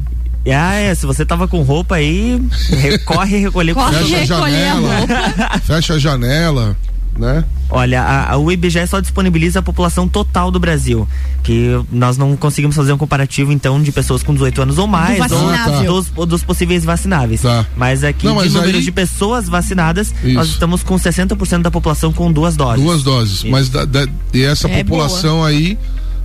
Ah, 0.48 0.74
é, 0.74 0.96
se 0.96 1.06
você 1.06 1.24
tava 1.26 1.48
com 1.48 1.62
roupa 1.62 1.96
aí, 1.96 2.42
recorre 2.70 3.38
recolher 3.42 3.74
com 3.76 3.82
Corre 3.84 4.04
Fecha 4.04 4.36
a 4.36 4.38
recolher 4.38 4.56
a 4.56 4.74
janela. 4.76 4.98
roupa. 4.98 5.60
Fecha 5.64 5.94
a 5.94 6.00
janela, 6.00 6.78
né? 7.18 7.44
Olha, 7.70 8.02
a, 8.02 8.32
a, 8.34 8.38
o 8.38 8.52
IBGE 8.52 8.86
só 8.88 9.00
disponibiliza 9.00 9.60
a 9.60 9.62
população 9.62 10.08
total 10.08 10.50
do 10.50 10.60
Brasil, 10.60 11.08
que 11.44 11.80
nós 11.92 12.18
não 12.18 12.36
conseguimos 12.36 12.76
fazer 12.76 12.92
um 12.92 12.98
comparativo 12.98 13.52
então 13.52 13.82
de 13.82 13.92
pessoas 13.92 14.24
com 14.24 14.34
18 14.34 14.64
anos 14.64 14.78
ou 14.80 14.88
mais, 14.88 15.20
ou 15.32 15.40
vacinável. 15.48 15.94
dos, 15.94 16.12
ou 16.16 16.26
dos 16.26 16.44
possíveis 16.44 16.84
vacináveis. 16.84 17.42
Tá. 17.44 17.66
Mas 17.78 18.04
aqui 18.04 18.26
Não, 18.26 18.36
mas 18.36 18.50
de 18.52 18.58
número 18.58 18.78
aí- 18.78 18.84
de 18.84 18.92
pessoas 18.92 19.48
vacinadas, 19.48 20.14
nós 20.24 20.48
Isso. 20.48 20.56
estamos 20.56 20.82
com 20.84 20.96
60% 20.96 21.62
da 21.62 21.72
população 21.72 22.12
com 22.12 22.30
duas 22.32 22.56
doses. 22.58 22.84
Duas 22.84 23.04
doses. 23.04 23.44
Mas 23.44 23.70
da, 23.70 23.86
da- 23.86 24.08
e 24.34 24.42
essa 24.44 24.68
É 24.68 24.84
população 24.84 25.44
aí, 25.46 25.78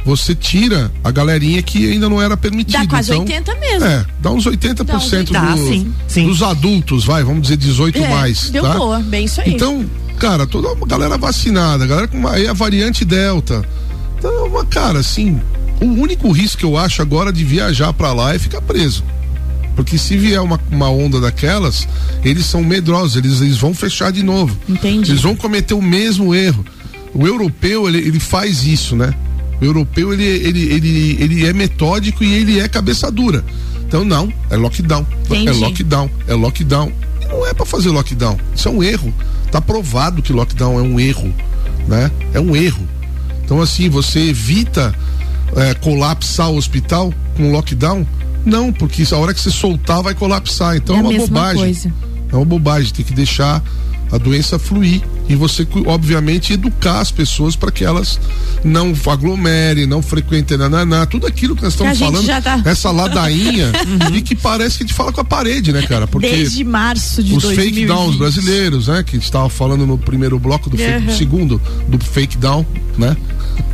você 0.06 0.36
tira 0.36 0.92
a 1.02 1.10
galerinha 1.10 1.60
que 1.60 1.90
ainda 1.90 2.08
não 2.08 2.22
era 2.22 2.36
permitida. 2.36 2.78
Dá 2.78 2.86
quase 2.86 3.10
então, 3.10 3.22
80 3.24 3.54
mesmo. 3.56 3.84
É, 3.84 4.06
dá 4.20 4.30
uns 4.30 4.46
80% 4.46 4.84
Dá 4.84 4.96
uns 4.96 5.12
80. 5.12 5.32
Tá, 5.32 5.54
do- 5.56 5.66
sim, 5.66 5.92
sim. 6.06 6.26
dos 6.28 6.42
adultos, 6.42 7.04
vai, 7.04 7.24
vamos 7.24 7.42
dizer 7.42 7.56
18 7.56 7.98
É, 7.98 8.08
mais. 8.08 8.48
deu 8.50 8.62
tá? 8.62 8.74
boa, 8.74 9.00
bem 9.00 9.24
isso 9.24 9.40
aí. 9.40 9.52
Então, 9.52 9.84
cara, 10.16 10.46
toda 10.46 10.68
a 10.70 10.86
galera 10.86 11.18
vacinada, 11.18 11.82
a 11.82 11.86
galera 11.88 12.06
com 12.06 12.16
uma, 12.18 12.34
aí 12.34 12.46
a 12.46 12.52
variante 12.52 13.04
Delta. 13.04 13.64
Então, 14.16 14.46
uma, 14.46 14.64
cara, 14.64 15.00
assim, 15.00 15.40
o 15.80 15.86
único 15.86 16.30
risco 16.30 16.58
que 16.58 16.64
eu 16.64 16.76
acho 16.78 17.02
agora 17.02 17.32
de 17.32 17.42
viajar 17.44 17.92
pra 17.92 18.12
lá 18.12 18.32
é 18.32 18.38
ficar 18.38 18.60
preso. 18.60 19.02
Porque 19.74 19.98
se 19.98 20.16
vier 20.16 20.40
uma, 20.40 20.58
uma 20.70 20.88
onda 20.88 21.20
daquelas, 21.20 21.86
eles 22.24 22.46
são 22.46 22.62
medrosos, 22.62 23.16
eles, 23.16 23.40
eles 23.40 23.58
vão 23.58 23.74
fechar 23.74 24.12
de 24.12 24.22
novo. 24.22 24.56
Entendi. 24.68 25.10
Eles 25.10 25.22
vão 25.22 25.34
cometer 25.34 25.74
o 25.74 25.82
mesmo 25.82 26.32
erro. 26.32 26.64
O 27.12 27.26
europeu, 27.26 27.88
ele, 27.88 27.98
ele 27.98 28.20
faz 28.20 28.64
isso, 28.64 28.94
né? 28.94 29.12
O 29.60 29.64
europeu, 29.64 30.12
ele, 30.12 30.24
ele, 30.24 30.72
ele, 30.72 31.16
ele 31.20 31.46
é 31.46 31.52
metódico 31.52 32.22
e 32.22 32.32
ele 32.32 32.60
é 32.60 32.68
cabeça 32.68 33.10
dura. 33.10 33.44
Então, 33.86 34.04
não, 34.04 34.32
é 34.50 34.56
lockdown. 34.56 35.06
Entendi. 35.24 35.48
É 35.48 35.52
lockdown, 35.52 36.10
é 36.26 36.34
lockdown. 36.34 36.92
E 37.22 37.26
não 37.26 37.46
é 37.46 37.54
pra 37.54 37.64
fazer 37.64 37.90
lockdown. 37.90 38.38
Isso 38.54 38.68
é 38.68 38.70
um 38.70 38.82
erro. 38.82 39.12
Tá 39.50 39.60
provado 39.60 40.22
que 40.22 40.32
lockdown 40.32 40.78
é 40.78 40.82
um 40.82 40.98
erro, 41.00 41.32
né? 41.86 42.10
É 42.34 42.40
um 42.40 42.54
erro. 42.56 42.86
Então, 43.44 43.60
assim, 43.62 43.88
você 43.88 44.18
evita 44.20 44.92
é, 45.54 45.72
colapsar 45.74 46.50
o 46.50 46.56
hospital 46.56 47.14
com 47.36 47.52
lockdown? 47.52 48.06
Não, 48.44 48.72
porque 48.72 49.04
a 49.10 49.16
hora 49.16 49.32
que 49.32 49.40
você 49.40 49.50
soltar 49.50 50.02
vai 50.02 50.14
colapsar. 50.14 50.76
Então 50.76 50.96
É 50.96 50.98
é, 50.98 51.02
uma 51.02 51.12
bobagem. 51.18 51.62
coisa. 51.62 51.92
É 52.32 52.36
uma 52.36 52.44
bobagem, 52.44 52.92
tem 52.92 53.04
que 53.04 53.14
deixar 53.14 53.62
a 54.10 54.18
doença 54.18 54.58
fluir 54.58 55.02
e 55.28 55.34
você, 55.34 55.66
obviamente, 55.86 56.52
educar 56.52 57.00
as 57.00 57.10
pessoas 57.10 57.56
para 57.56 57.70
que 57.70 57.84
elas 57.84 58.20
não 58.64 58.94
aglomerem, 59.10 59.86
não 59.86 60.00
frequentem 60.02 60.56
nananá, 60.56 61.04
tudo 61.06 61.26
aquilo 61.26 61.54
que 61.56 61.62
nós 61.62 61.72
estamos 61.72 61.98
falando, 61.98 62.26
tá- 62.42 62.60
essa 62.64 62.90
ladainha 62.90 63.72
e 64.14 64.20
que 64.22 64.34
parece 64.34 64.78
que 64.78 64.84
a 64.84 64.86
gente 64.86 64.94
fala 64.96 65.12
com 65.12 65.20
a 65.20 65.24
parede, 65.24 65.72
né, 65.72 65.82
cara? 65.82 66.06
Porque 66.06 66.28
Desde 66.30 66.62
março 66.64 67.22
de 67.22 67.34
os 67.34 67.42
2020. 67.42 67.74
fake 67.74 67.86
downs 67.86 68.16
brasileiros, 68.16 68.88
né, 68.88 69.02
que 69.02 69.10
a 69.10 69.18
gente 69.18 69.24
estava 69.24 69.48
falando 69.48 69.86
no 69.86 69.98
primeiro 69.98 70.38
bloco 70.38 70.70
do 70.70 70.76
fake, 70.76 71.08
Uhum. 71.08 71.16
segundo 71.16 71.62
do 71.88 71.98
fake 72.04 72.36
down, 72.38 72.64
né? 72.96 73.16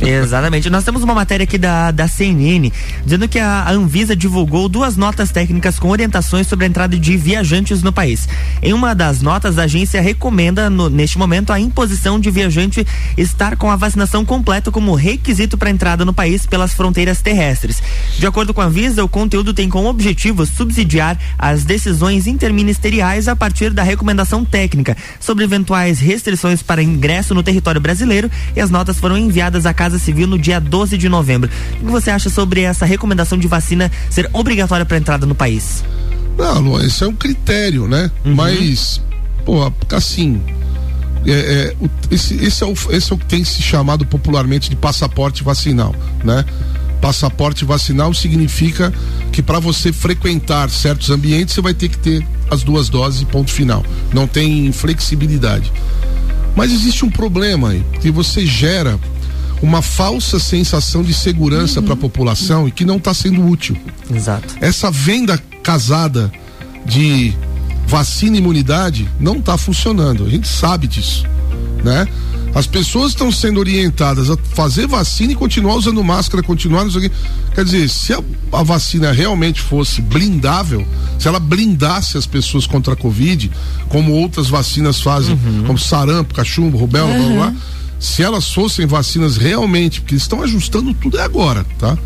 Exatamente. 0.01 0.69
Nós 0.69 0.83
temos 0.83 1.01
uma 1.03 1.13
matéria 1.15 1.43
aqui 1.45 1.57
da, 1.57 1.91
da 1.91 2.07
CNN 2.07 2.69
dizendo 3.05 3.27
que 3.27 3.39
a 3.39 3.69
Anvisa 3.69 4.15
divulgou 4.15 4.67
duas 4.67 4.97
notas 4.97 5.31
técnicas 5.31 5.79
com 5.79 5.89
orientações 5.89 6.45
sobre 6.47 6.65
a 6.65 6.67
entrada 6.67 6.97
de 6.97 7.15
viajantes 7.17 7.81
no 7.81 7.91
país. 7.93 8.27
Em 8.61 8.73
uma 8.73 8.93
das 8.93 9.21
notas, 9.21 9.57
a 9.57 9.63
agência 9.63 10.01
recomenda, 10.01 10.69
no- 10.69 10.89
neste 10.89 11.17
momento, 11.17 11.53
a 11.53 11.59
imposição 11.59 12.19
de 12.19 12.29
viajante 12.29 12.85
estar 13.17 13.55
com 13.55 13.71
a 13.71 13.75
vacinação 13.77 14.25
completa 14.25 14.71
como 14.71 14.93
requisito 14.93 15.57
para 15.57 15.69
entrada 15.69 16.03
no 16.03 16.13
país 16.13 16.45
pelas 16.45 16.73
fronteiras 16.73 17.21
terrestres. 17.21 17.81
De 18.17 18.27
acordo 18.27 18.53
com 18.53 18.61
a 18.61 18.65
Anvisa, 18.65 19.03
o 19.03 19.09
conteúdo 19.09 19.53
tem 19.53 19.69
como 19.69 19.87
objetivo 19.87 20.45
subsidiar 20.45 21.17
as 21.37 21.63
decisões 21.63 22.27
interministeriais 22.27 23.27
a 23.27 23.35
partir 23.35 23.71
da 23.71 23.83
recomendação 23.83 24.43
técnica 24.43 24.97
sobre 25.19 25.43
eventuais 25.45 25.99
restrições 25.99 26.61
para 26.61 26.83
ingresso 26.83 27.33
no 27.33 27.43
território 27.43 27.79
brasileiro 27.79 28.29
e 28.55 28.59
as 28.59 28.69
notas 28.69 28.99
foram 28.99 29.17
enviadas 29.17 29.65
Casa 29.73 29.99
Civil 29.99 30.27
no 30.27 30.37
dia 30.37 30.59
12 30.59 30.97
de 30.97 31.09
novembro. 31.09 31.49
O 31.81 31.85
que 31.85 31.91
você 31.91 32.11
acha 32.11 32.29
sobre 32.29 32.61
essa 32.61 32.85
recomendação 32.85 33.37
de 33.37 33.47
vacina 33.47 33.91
ser 34.09 34.29
obrigatória 34.33 34.85
para 34.85 34.97
entrada 34.97 35.25
no 35.25 35.35
país? 35.35 35.83
Não, 36.37 36.59
Luan, 36.59 36.85
esse 36.85 37.03
é 37.03 37.07
um 37.07 37.15
critério, 37.15 37.87
né? 37.87 38.09
Uhum. 38.25 38.35
Mas, 38.35 39.01
pô, 39.45 39.71
assim. 39.91 40.41
É, 41.25 41.31
é, 41.31 41.75
esse, 42.11 42.35
esse, 42.35 42.63
é 42.63 42.67
o, 42.67 42.73
esse 42.91 43.11
é 43.11 43.15
o 43.15 43.17
que 43.17 43.25
tem 43.25 43.45
se 43.45 43.61
chamado 43.61 44.05
popularmente 44.05 44.69
de 44.69 44.75
passaporte 44.75 45.41
vacinal, 45.41 45.95
né? 46.23 46.43
Passaporte 46.99 47.63
vacinal 47.63 48.13
significa 48.13 48.93
que 49.31 49.41
para 49.41 49.59
você 49.59 49.93
frequentar 49.93 50.69
certos 50.69 51.09
ambientes 51.09 51.53
você 51.53 51.61
vai 51.61 51.73
ter 51.73 51.89
que 51.89 51.97
ter 51.97 52.25
as 52.49 52.63
duas 52.63 52.89
doses 52.89 53.21
e 53.21 53.25
ponto 53.25 53.51
final. 53.51 53.85
Não 54.13 54.27
tem 54.27 54.71
flexibilidade. 54.71 55.71
Mas 56.55 56.71
existe 56.71 57.03
um 57.03 57.09
problema 57.09 57.69
aí, 57.69 57.83
que 57.99 58.11
você 58.11 58.45
gera 58.45 58.99
uma 59.63 59.81
falsa 59.81 60.39
sensação 60.39 61.01
de 61.01 61.13
segurança 61.13 61.81
para 61.81 61.93
a 61.93 61.97
população 61.97 62.67
e 62.67 62.71
que 62.71 62.83
não 62.83 62.97
está 62.97 63.13
sendo 63.13 63.47
útil 63.47 63.77
Exato. 64.13 64.55
essa 64.59 64.91
venda 64.91 65.41
casada 65.63 66.29
de 66.85 67.33
vacina 67.87 68.35
e 68.35 68.39
imunidade 68.39 69.09
não 69.19 69.37
está 69.37 69.57
funcionando. 69.57 70.25
A 70.25 70.29
gente 70.29 70.49
sabe 70.49 70.85
disso, 70.85 71.23
né? 71.81 72.05
As 72.53 72.67
pessoas 72.67 73.11
estão 73.11 73.31
sendo 73.31 73.59
orientadas 73.59 74.29
a 74.29 74.37
fazer 74.37 74.85
vacina 74.85 75.31
e 75.31 75.35
continuar 75.35 75.75
usando 75.75 76.03
máscara, 76.03 76.43
continuar 76.43 76.85
aqui. 76.85 77.11
Quer 77.55 77.65
dizer, 77.65 77.89
se 77.89 78.13
a, 78.13 78.21
a 78.51 78.63
vacina 78.63 79.11
realmente 79.11 79.61
fosse 79.61 80.01
blindável, 80.01 80.85
se 81.17 81.27
ela 81.27 81.39
blindasse 81.39 82.17
as 82.17 82.27
pessoas 82.27 82.67
contra 82.67 82.93
a 82.93 82.95
Covid, 82.95 83.49
como 83.89 84.11
outras 84.11 84.49
vacinas 84.49 85.01
fazem, 85.01 85.39
como 85.65 85.79
sarampo, 85.79 86.35
cachumbo, 86.35 86.77
rubéola, 86.77 87.13
blá, 87.15 87.25
blá, 87.25 87.35
blá, 87.35 87.55
se 88.03 88.21
elas 88.21 88.51
fossem 88.51 88.85
vacinas 88.85 89.37
realmente, 89.37 90.01
porque 90.01 90.13
eles 90.15 90.23
estão 90.23 90.41
ajustando 90.43 90.93
tudo 90.93 91.17
é 91.17 91.23
agora, 91.23 91.65
tá? 91.79 91.97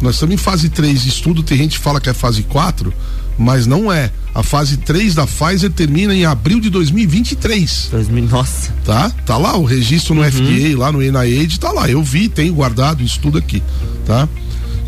Nós 0.00 0.14
estamos 0.14 0.34
em 0.34 0.38
fase 0.38 0.68
3 0.68 1.02
de 1.02 1.08
estudo, 1.08 1.42
tem 1.42 1.58
gente 1.58 1.78
que 1.78 1.84
fala 1.84 2.00
que 2.00 2.08
é 2.08 2.14
fase 2.14 2.42
4, 2.44 2.92
mas 3.36 3.66
não 3.66 3.92
é. 3.92 4.12
A 4.34 4.42
fase 4.42 4.76
3 4.76 5.14
da 5.16 5.26
Pfizer 5.26 5.70
termina 5.72 6.14
em 6.14 6.24
abril 6.24 6.60
de 6.60 6.70
2023. 6.70 7.88
2000, 7.90 8.24
nossa. 8.28 8.72
Tá? 8.84 9.10
Tá 9.26 9.36
lá 9.36 9.56
o 9.56 9.64
registro 9.64 10.14
no 10.14 10.22
FDA, 10.24 10.76
lá 10.78 10.92
no 10.92 11.00
NIH, 11.02 11.58
tá 11.58 11.72
lá. 11.72 11.88
Eu 11.90 12.02
vi, 12.04 12.28
tenho 12.28 12.54
guardado 12.54 13.02
isso 13.02 13.18
tudo 13.20 13.36
aqui, 13.38 13.60
tá? 14.06 14.28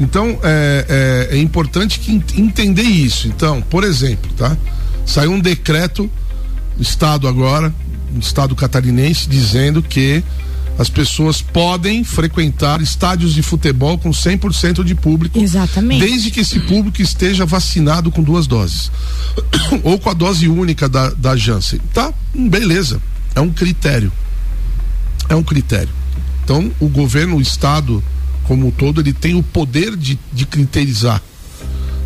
Então, 0.01 0.39
é, 0.43 1.29
é, 1.31 1.37
é 1.37 1.41
importante 1.41 1.99
que 2.01 2.13
ent- 2.13 2.37
entender 2.39 2.83
isso. 2.83 3.27
Então, 3.29 3.61
por 3.63 3.83
exemplo, 3.85 4.31
tá? 4.37 4.57
Saiu 5.05 5.33
um 5.33 5.41
decreto 5.41 6.11
do 6.77 6.83
Estado 6.83 7.29
agora, 7.29 7.73
Estado 8.21 8.55
catarinense, 8.55 9.29
dizendo 9.29 9.83
que 9.83 10.23
as 10.79 10.89
pessoas 10.89 11.41
podem 11.41 12.03
frequentar 12.03 12.81
estádios 12.83 13.35
de 13.35 13.43
futebol 13.43 13.97
com 13.97 14.11
100% 14.11 14.83
de 14.83 14.95
público. 14.95 15.39
Exatamente. 15.39 16.05
Desde 16.05 16.31
que 16.31 16.41
esse 16.41 16.59
público 16.61 17.01
esteja 17.01 17.47
vacinado 17.47 18.11
com 18.11 18.23
duas 18.23 18.47
doses. 18.47 18.91
Ou 19.85 19.99
com 19.99 20.11
a 20.11 20.15
dose 20.15 20.49
única 20.49 20.89
da, 20.89 21.11
da 21.11 21.37
Janssen. 21.37 21.81
Tá? 21.93 22.13
Beleza. 22.35 23.01
É 23.35 23.41
um 23.41 23.51
critério. 23.51 24.13
É 25.29 25.35
um 25.35 25.43
critério. 25.43 25.91
Então, 26.43 26.71
o 26.81 26.89
governo, 26.89 27.37
o 27.37 27.41
Estado, 27.41 28.03
como 28.45 28.67
um 28.67 28.71
todo, 28.71 29.01
ele 29.01 29.13
tem 29.13 29.35
o 29.35 29.43
poder 29.43 29.97
de, 29.97 30.19
de 30.33 30.45
criterizar. 30.45 31.23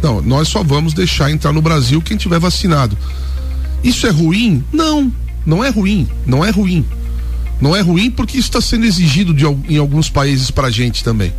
Não, 0.02 0.22
nós 0.22 0.46
só 0.48 0.62
vamos 0.62 0.92
deixar 0.94 1.30
entrar 1.30 1.52
no 1.52 1.62
Brasil 1.62 2.00
quem 2.00 2.16
tiver 2.16 2.38
vacinado. 2.38 2.96
Isso 3.82 4.06
é 4.06 4.10
ruim? 4.10 4.62
Não, 4.72 5.02
não 5.02 5.27
é 5.64 5.70
ruim. 5.70 6.06
Não 6.26 6.44
é 6.44 6.50
ruim. 6.50 6.84
Não 7.60 7.74
é 7.74 7.80
ruim 7.80 8.10
porque 8.10 8.38
isso 8.38 8.48
está 8.48 8.60
sendo 8.60 8.84
exigido 8.84 9.32
de, 9.32 9.44
em 9.68 9.78
alguns 9.78 10.08
países 10.08 10.50
pra 10.50 10.70
gente 10.70 11.02
também. 11.02 11.32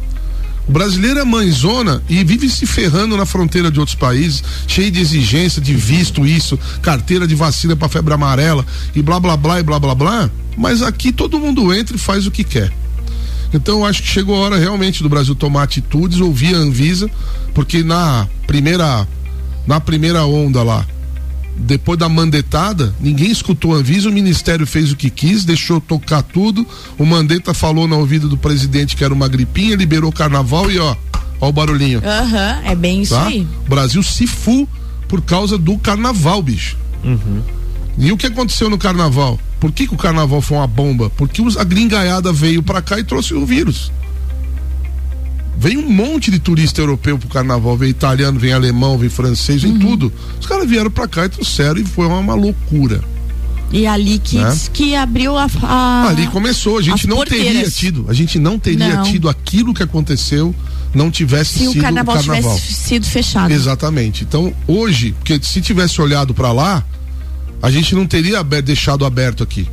O 0.68 0.72
brasileiro 0.72 1.20
é 1.20 1.24
mãezona 1.24 2.04
e 2.08 2.24
vive 2.24 2.48
se 2.50 2.68
ferrando 2.68 3.18
na 3.18 3.26
fronteira 3.26 3.72
de 3.72 3.80
outros 3.80 3.96
países, 3.96 4.44
cheio 4.68 4.92
de 4.92 5.00
exigência, 5.00 5.60
de 5.60 5.74
visto, 5.74 6.28
isso, 6.28 6.60
carteira 6.82 7.26
de 7.26 7.34
vacina 7.34 7.76
para 7.76 7.90
febre 7.90 8.14
amarela 8.14 8.64
e 8.96 9.02
blá 9.02 9.20
blá 9.20 9.36
blá 9.36 9.60
e 9.60 9.64
blá 9.64 9.80
blá 9.80 9.96
blá. 9.96 10.30
Mas 10.56 10.82
aqui 10.82 11.12
todo 11.12 11.40
mundo 11.40 11.74
entra 11.74 11.96
e 11.96 12.00
faz 12.00 12.28
o 12.28 12.32
que 12.32 12.44
quer. 12.44 12.72
Então 13.52 13.80
eu 13.80 13.86
acho 13.86 14.04
que 14.04 14.10
chegou 14.10 14.36
a 14.36 14.40
hora 14.40 14.58
realmente 14.58 15.02
do 15.02 15.10
Brasil 15.10 15.34
tomar 15.34 15.64
atitudes, 15.64 16.20
ouvir 16.20 16.54
a 16.54 16.60
Anvisa, 16.60 17.10
porque 17.54 17.82
na 17.82 18.28
primeira 18.46 19.08
na 19.66 19.80
primeira 19.80 20.24
onda 20.26 20.62
lá, 20.62 20.86
depois 21.62 22.00
da 22.00 22.08
mandetada, 22.08 22.94
ninguém 23.00 23.30
escutou 23.30 23.74
a 23.76 23.78
Anvisa, 23.78 24.10
o 24.10 24.12
Ministério 24.14 24.66
fez 24.66 24.92
o 24.92 24.96
que 24.96 25.10
quis, 25.10 25.44
deixou 25.44 25.80
tocar 25.82 26.22
tudo. 26.24 26.66
O 26.98 27.06
Mandetta 27.06 27.54
falou 27.54 27.88
na 27.88 27.98
ouvida 27.98 28.28
do 28.28 28.38
presidente 28.38 28.96
que 28.96 29.04
era 29.04 29.14
uma 29.14 29.28
gripinha, 29.28 29.76
liberou 29.76 30.10
o 30.10 30.14
carnaval 30.14 30.72
e 30.72 30.80
ó, 30.80 30.96
ó 31.42 31.50
o 31.50 31.52
barulhinho. 31.52 32.02
Aham, 32.04 32.62
é 32.64 32.74
bem 32.76 33.02
isso 33.02 33.14
Tá? 33.14 33.28
aí. 33.28 33.46
O 33.66 33.70
Brasil 33.70 34.02
se 34.02 34.26
fu 34.26 34.68
por 35.08 35.22
causa 35.22 35.58
do 35.58 35.78
carnaval, 35.78 36.42
bicho. 36.42 36.78
E 37.98 38.12
o 38.12 38.18
que 38.18 38.28
aconteceu 38.28 38.70
no 38.70 38.78
carnaval? 38.78 39.38
Por 39.60 39.72
que, 39.74 39.86
que 39.88 39.94
o 39.94 39.98
carnaval 39.98 40.42
foi 40.42 40.58
uma 40.58 40.68
bomba? 40.68 41.10
Porque 41.10 41.42
os- 41.42 41.58
a 41.58 41.64
gringaiada 41.66 42.32
veio 42.32 42.64
pra 42.64 42.82
cá 42.82 42.98
e 42.98 43.04
trouxe 43.04 43.34
o 43.34 43.46
vírus. 43.46 43.92
Veio 45.60 45.82
um 45.82 45.90
monte 45.90 46.32
de 46.32 46.40
turista 46.40 46.80
europeu 46.80 47.18
pro 47.20 47.28
carnaval, 47.28 47.76
veio 47.76 47.90
italiano, 47.92 48.40
vem 48.40 48.54
alemão, 48.54 48.98
vem 48.98 49.10
francês, 49.10 49.62
vem 49.62 49.78
tudo. 49.78 50.12
Os 50.40 50.46
caras 50.48 50.70
vieram 50.70 50.90
pra 50.90 51.06
cá 51.08 51.26
e 51.26 51.30
trouxeram 51.30 51.82
e 51.82 51.84
foi 51.86 52.08
uma, 52.08 52.18
uma 52.20 52.34
loucura. 52.34 53.04
E 53.72 53.86
ali 53.86 54.18
que, 54.20 54.38
Né? 54.38 54.58
que 54.74 54.96
abriu 54.96 55.38
a, 55.38 55.48
a- 55.64 56.08
Ali 56.10 56.28
começou, 56.28 56.78
a 56.78 56.82
gente 56.82 57.06
não 57.08 57.18
teria 57.26 57.44
porteiras. 57.44 57.76
tido, 57.76 58.06
a 58.08 58.14
gente 58.14 58.40
não 58.40 58.58
teria 58.58 58.96
Não. 58.96 59.04
tido 59.04 59.28
aquilo 59.30 59.74
que 59.74 59.84
aconteceu 59.84 60.56
não 60.96 61.12
tivesse 61.12 61.60
Se 61.60 61.68
o 61.68 61.72
sido 61.74 61.82
carnaval, 61.82 62.16
o 62.16 62.18
carnaval. 62.26 62.56
tivesse 62.56 62.74
sido 62.74 63.06
fechado. 63.06 63.52
Exatamente. 63.52 64.24
Então, 64.24 64.52
hoje, 64.66 65.12
porque 65.20 65.40
se 65.44 65.62
tivesse 65.62 66.02
olhado 66.02 66.34
pra 66.34 66.52
lá, 66.52 66.84
a 67.62 67.70
gente 67.70 67.94
não 67.94 68.08
teria 68.08 68.42
deixado 68.44 69.06
aberto 69.06 69.44
aqui. 69.44 69.68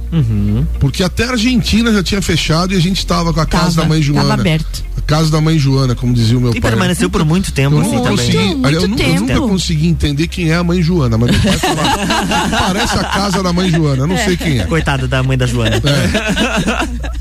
Porque 0.78 1.02
até 1.02 1.24
a 1.24 1.30
Argentina 1.30 1.90
já 1.92 2.02
tinha 2.02 2.20
fechado 2.20 2.74
e 2.74 2.76
a 2.76 2.80
gente 2.80 2.98
estava 2.98 3.32
com 3.32 3.40
a 3.40 3.46
casa 3.46 3.76
Tava, 3.76 3.82
da 3.82 3.88
mãe 3.88 4.02
Joana. 4.02 4.28
tava 4.28 4.40
aberto. 4.42 4.84
Casa 5.06 5.30
da 5.30 5.40
mãe 5.40 5.58
Joana, 5.58 5.94
como 5.94 6.12
dizia 6.12 6.36
o 6.36 6.40
meu 6.40 6.50
E 6.50 6.60
pai. 6.60 6.70
permaneceu 6.70 7.08
por 7.08 7.24
muito 7.24 7.52
tempo 7.52 7.76
Eu 7.76 7.80
assim 7.82 7.90
nunca 7.96 8.10
também. 8.10 8.26
consegui, 8.26 8.54
Muito 8.56 8.68
eu, 8.74 8.88
nunca, 8.88 9.02
eu 9.04 9.14
nunca 9.20 9.34
tempo. 9.34 9.48
consegui 9.48 9.86
entender 9.86 10.26
quem 10.26 10.50
é 10.50 10.56
a 10.56 10.64
mãe 10.64 10.82
Joana, 10.82 11.16
mas 11.16 11.30
meu 11.30 11.40
pai 11.40 11.58
falava, 11.58 11.98
parece 12.50 12.98
a 12.98 13.04
casa 13.04 13.42
da 13.42 13.52
mãe 13.52 13.70
Joana, 13.70 14.02
eu 14.02 14.06
não 14.08 14.16
sei 14.18 14.36
quem 14.36 14.58
é. 14.58 14.64
Coitada 14.66 15.06
da 15.06 15.22
mãe 15.22 15.38
da 15.38 15.46
Joana. 15.46 15.80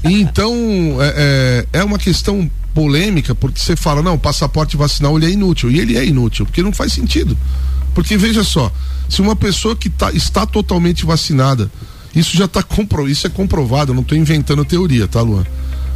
E 0.03 0.13
Então, 0.21 0.53
é, 0.99 1.65
é, 1.73 1.79
é 1.79 1.83
uma 1.83 1.97
questão 1.99 2.49
polêmica, 2.73 3.33
porque 3.35 3.59
você 3.59 3.75
fala, 3.75 4.01
não, 4.01 4.15
o 4.15 4.19
passaporte 4.19 4.75
vacinal 4.75 5.17
ele 5.17 5.27
é 5.27 5.29
inútil. 5.29 5.69
E 5.71 5.79
ele 5.79 5.97
é 5.97 6.05
inútil, 6.05 6.45
porque 6.45 6.61
não 6.63 6.71
faz 6.73 6.91
sentido. 6.93 7.37
Porque 7.93 8.17
veja 8.17 8.43
só, 8.43 8.71
se 9.07 9.21
uma 9.21 9.35
pessoa 9.35 9.75
que 9.75 9.89
tá, 9.89 10.11
está 10.11 10.45
totalmente 10.45 11.05
vacinada, 11.05 11.71
isso 12.15 12.35
já 12.35 12.45
está 12.45 12.61
compro, 12.63 13.07
isso 13.07 13.25
é 13.27 13.29
comprovado, 13.29 13.91
eu 13.91 13.95
não 13.95 14.01
estou 14.01 14.17
inventando 14.17 14.65
teoria, 14.65 15.07
tá, 15.07 15.21
Luan? 15.21 15.45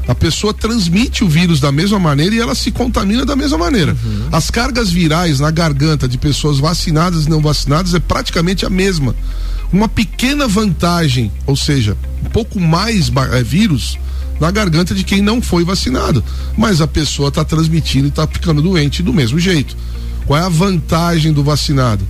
A 0.10 0.16
pessoa 0.16 0.52
transmite 0.56 1.24
o 1.24 1.30
vírus 1.30 1.60
da 1.60 1.72
mesma 1.72 2.00
maneira 2.00 2.34
e 2.34 2.40
ela 2.40 2.56
se 2.56 2.72
contamina 2.72 3.24
da 3.24 3.36
mesma 3.36 3.60
maneira. 3.60 3.96
As 4.32 4.50
cargas 4.50 4.90
virais 4.90 5.40
na 5.40 5.52
garganta 5.52 6.08
de 6.08 6.18
pessoas 6.18 6.58
vacinadas 6.58 7.28
e 7.28 7.30
não 7.30 7.40
vacinadas 7.40 7.94
é 7.94 8.00
praticamente 8.00 8.66
a 8.66 8.72
mesma. 8.72 9.16
Uma 9.72 9.88
pequena 9.88 10.48
vantagem, 10.48 11.32
ou 11.46 11.56
seja, 11.56 11.96
um 12.26 12.30
pouco 12.32 12.60
mais 12.60 13.12
é, 13.34 13.44
vírus 13.44 14.00
na 14.40 14.50
garganta 14.50 14.96
de 14.96 15.04
quem 15.04 15.22
não 15.22 15.44
foi 15.44 15.64
vacinado. 15.64 16.24
Mas 16.58 16.82
a 16.82 16.88
pessoa 16.88 17.30
está 17.30 17.46
transmitindo 17.46 18.08
e 18.08 18.10
está 18.10 18.26
ficando 18.26 18.64
doente 18.64 19.04
do 19.04 19.14
mesmo 19.14 19.38
jeito. 19.38 19.78
Qual 20.26 20.40
é 20.40 20.44
a 20.44 20.50
vantagem 20.50 21.32
do 21.32 21.44
vacinado? 21.44 22.04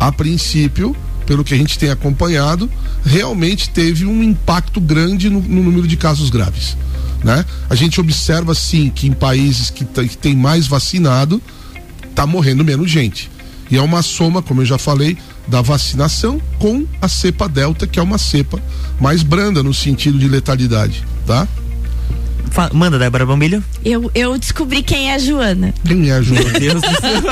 A 0.00 0.10
princípio, 0.10 0.96
pelo 1.24 1.44
que 1.44 1.54
a 1.54 1.56
gente 1.56 1.78
tem 1.78 1.90
acompanhado, 1.90 2.68
realmente 3.04 3.70
teve 3.70 4.04
um 4.06 4.24
impacto 4.24 4.80
grande 4.80 5.30
no, 5.30 5.40
no 5.40 5.62
número 5.62 5.86
de 5.86 5.96
casos 5.96 6.30
graves. 6.30 6.76
Né? 7.24 7.44
A 7.70 7.74
gente 7.74 7.98
observa 8.00 8.54
sim 8.54 8.90
que 8.94 9.08
em 9.08 9.12
países 9.12 9.70
que, 9.70 9.84
tá- 9.84 10.04
que 10.04 10.16
tem 10.16 10.36
mais 10.36 10.66
vacinado, 10.66 11.40
tá 12.14 12.26
morrendo 12.26 12.62
menos 12.62 12.90
gente. 12.90 13.30
E 13.70 13.76
é 13.78 13.80
uma 13.82 14.02
soma, 14.02 14.42
como 14.42 14.60
eu 14.60 14.66
já 14.66 14.76
falei, 14.76 15.16
da 15.48 15.62
vacinação 15.62 16.38
com 16.58 16.86
a 17.00 17.08
cepa 17.08 17.48
delta, 17.48 17.86
que 17.86 17.98
é 17.98 18.02
uma 18.02 18.18
cepa 18.18 18.62
mais 19.00 19.22
branda 19.22 19.62
no 19.62 19.72
sentido 19.72 20.18
de 20.18 20.28
letalidade, 20.28 21.02
tá? 21.26 21.48
Manda, 22.72 22.98
Débora 22.98 23.24
Bombilho. 23.26 23.64
Eu, 23.84 24.10
eu 24.14 24.38
descobri 24.38 24.82
quem 24.82 25.10
é 25.10 25.14
a 25.14 25.18
Joana. 25.18 25.74
Quem 25.84 26.08
é 26.10 26.12
a 26.12 26.22
Joana? 26.22 26.50
Meu 26.50 26.60
Deus 26.60 26.82
do 26.82 26.88
céu. 27.00 27.22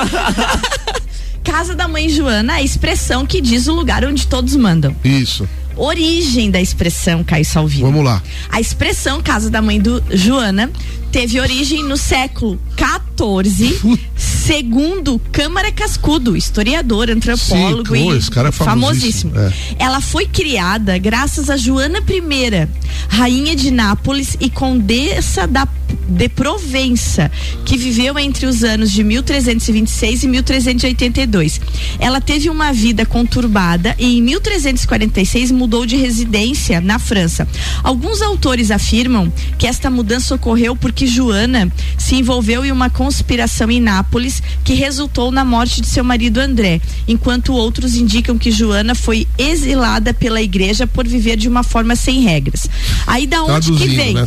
Casa 1.45 1.75
da 1.75 1.87
mãe 1.87 2.09
Joana, 2.09 2.55
a 2.55 2.63
expressão 2.63 3.27
que 3.27 3.41
diz 3.41 3.67
o 3.69 3.75
lugar 3.75 4.05
onde 4.05 4.27
todos 4.27 4.57
mandam. 4.57 4.97
Isso. 5.05 5.47
Origem 5.77 6.51
da 6.51 6.61
expressão 6.61 7.25
Caio 7.25 7.45
Salvino. 7.45 7.87
Vamos 7.87 8.05
lá. 8.05 8.23
A 8.51 8.61
expressão 8.61 9.23
Casa 9.23 9.51
da 9.51 9.63
Mãe 9.63 9.81
do 9.81 10.03
Joana 10.11 10.71
teve 11.11 11.41
origem 11.41 11.85
no 11.85 11.97
século 11.97 12.59
XIV, 12.77 13.99
segundo 14.43 15.21
Câmara 15.31 15.71
Cascudo, 15.71 16.37
historiador, 16.37 17.09
antropólogo 17.09 17.95
Sim, 17.95 18.19
e 18.19 18.31
cara 18.31 18.49
é 18.49 18.53
famosíssimo, 18.53 19.33
é. 19.39 19.53
Ela 19.79 20.01
foi 20.01 20.27
criada 20.27 20.99
graças 20.99 21.49
a 21.49 21.57
Joana 21.57 22.01
I, 22.01 22.69
rainha 23.09 23.55
de 23.55 23.71
Nápoles 23.71 24.37
e 24.41 24.51
condessa 24.51 25.47
da 25.47 25.67
de 26.09 26.29
Provença, 26.29 27.31
que 27.65 27.77
viveu 27.77 28.19
entre 28.19 28.47
os 28.47 28.65
anos 28.65 28.91
de 28.91 29.05
1326 29.05 30.23
e 30.23 30.29
1382. 30.29 31.61
Ela 31.99 32.21
teve 32.21 32.49
uma 32.49 32.73
vida 32.73 33.05
conturbada 33.05 33.95
e 33.99 34.19
em 34.19 34.23
1346 34.23 35.51
mudou 35.51 35.87
de 35.87 35.97
residência 35.97 36.81
na 36.81 36.99
França. 36.99 37.47
Alguns 37.83 38.23
autores 38.23 38.71
afirmam 38.71 39.33
que 39.59 39.67
esta 39.67 39.91
mudança 39.91 40.35
ocorreu 40.35 40.75
porque 40.75 41.07
Joana 41.07 41.71
se 41.99 42.17
envolveu 42.17 42.65
em 42.65 42.73
uma 42.73 42.91
conspiração 42.91 43.71
em 43.71 43.81
Nápoles 43.81 44.32
que 44.65 44.75
resultou 44.75 45.33
na 45.33 45.45
morte 45.45 45.81
de 45.81 45.87
seu 45.87 46.05
marido 46.05 46.39
André, 46.39 46.81
enquanto 47.09 47.53
outros 47.53 47.97
indicam 47.97 48.39
que 48.39 48.51
Joana 48.51 48.95
foi 48.95 49.27
exilada 49.37 50.15
pela 50.15 50.41
igreja 50.41 50.87
por 50.87 51.07
viver 51.07 51.37
de 51.37 51.49
uma 51.49 51.63
forma 51.63 51.97
sem 51.97 52.21
regras. 52.21 52.69
Aí 53.07 53.27
da 53.27 53.43
onde 53.43 53.73
que 53.73 53.79
Traduzindo, 53.79 53.97
vem? 53.97 54.15
né? 54.15 54.27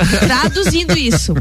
Traduzindo 0.26 0.98
isso. 0.98 1.34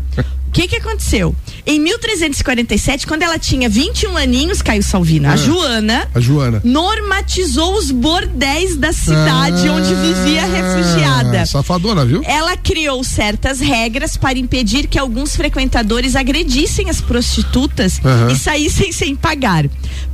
O 0.50 0.52
que 0.52 0.68
que 0.68 0.78
aconteceu? 0.78 1.36
Em 1.64 1.80
1347, 1.80 3.06
quando 3.06 3.22
ela 3.22 3.38
tinha 3.38 3.70
21 3.70 4.18
aninhos, 4.18 4.64
Caio 4.64 4.82
Salvino, 4.82 5.30
a 5.30 5.34
É. 5.34 5.38
Joana 5.38 6.10
A 6.14 6.20
Joana. 6.20 6.60
normatizou 6.66 7.76
os 7.78 7.91
bordéis 7.91 8.76
da 8.76 8.91
cidade 8.91 9.70
onde 9.70 9.93
vivia 9.93 10.41
a 10.43 10.47
refugiada. 10.47 11.41
Ah, 11.41 11.45
Safadona, 11.45 12.04
viu? 12.04 12.22
Ela 12.26 12.58
criou 12.58 13.04
certas 13.04 13.60
regras 13.60 14.18
para 14.18 14.39
impedir 14.39 14.88
que 14.88 14.97
alguns 14.97 15.36
frequentadores 15.36 16.16
agredissem 16.16 16.89
as 16.89 17.00
prostitutas 17.00 18.00
Aham. 18.04 18.32
e 18.32 18.36
saíssem 18.36 18.91
sem 18.91 19.16
pagar. 19.16 19.66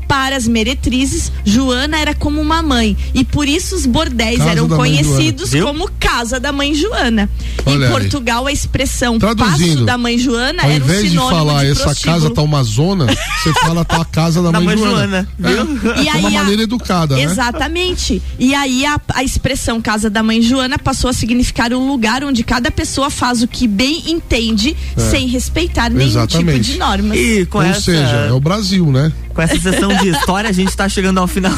Para 0.07 0.35
as 0.35 0.47
meretrizes, 0.47 1.31
Joana 1.43 1.97
era 1.97 2.13
como 2.13 2.39
uma 2.41 2.61
mãe 2.61 2.95
e 3.13 3.23
por 3.23 3.47
isso 3.47 3.75
os 3.75 3.85
bordéis 3.85 4.37
Casa 4.37 4.51
eram 4.51 4.67
conhecidos 4.67 5.51
como 5.55 5.89
Casa 5.99 6.39
da 6.39 6.51
Mãe 6.51 6.73
Joana. 6.73 7.29
Olha 7.65 7.75
em 7.75 7.83
aí. 7.85 7.91
Portugal, 7.91 8.45
a 8.47 8.51
expressão 8.51 9.17
Traduzindo, 9.17 9.73
Passo 9.73 9.85
da 9.85 9.97
Mãe 9.97 10.17
Joana 10.17 10.61
era 10.63 10.73
um 10.73 10.77
invés 10.77 11.03
de 11.03 11.09
sinônimo 11.09 11.35
falar 11.35 11.63
de 11.65 11.71
essa 11.71 11.95
casa 11.95 12.29
tá 12.29 12.41
uma 12.41 12.63
zona, 12.63 13.07
você 13.07 13.53
fala 13.61 13.83
tá 13.83 14.01
a 14.01 14.05
casa 14.05 14.41
da, 14.41 14.51
Da 14.51 14.59
mãe, 14.61 14.75
mãe 14.75 14.77
Joana. 14.77 15.27
Joana, 15.39 15.95
É, 15.97 16.01
E 16.03 16.07
é 16.07 16.13
uma 16.15 16.27
aí 16.29 16.35
a- 16.37 16.39
maneira 16.41 16.63
educada, 16.63 17.15
né? 17.15 17.23
Exatamente. 17.23 18.21
E 18.39 18.53
aí 18.53 18.85
a, 18.85 18.99
a 19.13 19.23
expressão 19.23 19.81
casa 19.81 20.09
da 20.09 20.21
mãe 20.21 20.41
Joana 20.41 20.77
passou 20.77 21.09
a 21.09 21.13
significar 21.13 21.73
um 21.73 21.87
lugar 21.87 22.23
onde 22.23 22.43
cada 22.43 22.69
pessoa 22.71 23.09
faz 23.09 23.41
o 23.41 23.47
que 23.47 23.67
bem 23.67 24.03
entende, 24.07 24.75
É. 24.95 24.99
sem 25.09 25.27
respeitar 25.27 25.89
nenhum 25.89 26.09
Exatamente. 26.09 26.61
tipo 26.61 26.73
de 26.73 26.77
normas. 26.79 27.17
E 27.17 27.45
com 27.47 27.57
Ou 27.59 27.63
essa, 27.63 27.81
seja, 27.81 28.27
é 28.29 28.31
o 28.31 28.39
Brasil, 28.39 28.85
né? 28.91 29.11
com 29.35 29.41
essa 29.41 29.59
sessão 29.59 29.89
de 29.97 30.09
história, 30.09 30.49
a 30.49 30.53
gente 30.53 30.75
tá 30.75 30.87
chegando 30.89 31.19
ao 31.19 31.27
final 31.27 31.53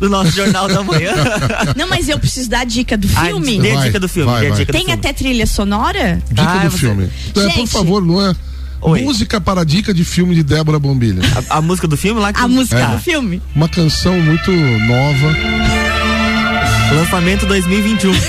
do 0.00 0.08
nosso 0.08 0.30
Jornal 0.32 0.68
da 0.68 0.82
Manhã. 0.82 1.12
Não, 1.76 1.88
mas 1.88 2.08
eu 2.08 2.18
preciso 2.18 2.48
dar 2.50 2.60
a 2.60 2.64
dica 2.64 2.96
do 2.96 3.08
Ah, 3.16 3.26
filme. 3.26 3.60
dê 3.60 3.72
a 3.72 3.80
dica 3.82 4.00
do 4.00 4.08
filme. 4.08 4.30
vai, 4.30 4.40
dê 4.40 4.46
a 4.46 4.50
vai. 4.50 4.58
dica 4.60 4.72
do 4.72 4.76
Tem 4.76 4.86
filme. 4.86 4.94
até 5.00 5.12
trilha 5.12 5.46
sonora? 5.46 6.22
Dica 6.28 6.42
Ah, 6.42 6.64
do 6.64 6.70
você- 6.70 6.78
filme. 6.78 7.04
É, 7.04 7.32
por 7.32 7.42
Gente. 7.50 7.70
favor, 7.70 8.02
Luan. 8.02 8.34
Oi. 8.80 9.02
Música 9.02 9.40
para 9.40 9.60
a 9.60 9.64
dica 9.64 9.94
de 9.94 10.04
filme 10.04 10.34
de 10.34 10.42
Débora 10.42 10.76
Bombilha. 10.78 11.22
A, 11.48 11.58
a 11.58 11.62
música 11.62 11.86
do 11.86 11.96
filme 11.96 12.20
lá 12.20 12.32
que 12.32 12.40
A 12.40 12.48
música 12.48 12.80
É. 12.80 12.86
do 12.86 12.98
filme? 12.98 13.40
Uma 13.54 13.68
canção 13.68 14.18
muito 14.20 14.50
nova. 14.50 15.36
lançamento 16.96 17.46
2021. 17.46 18.12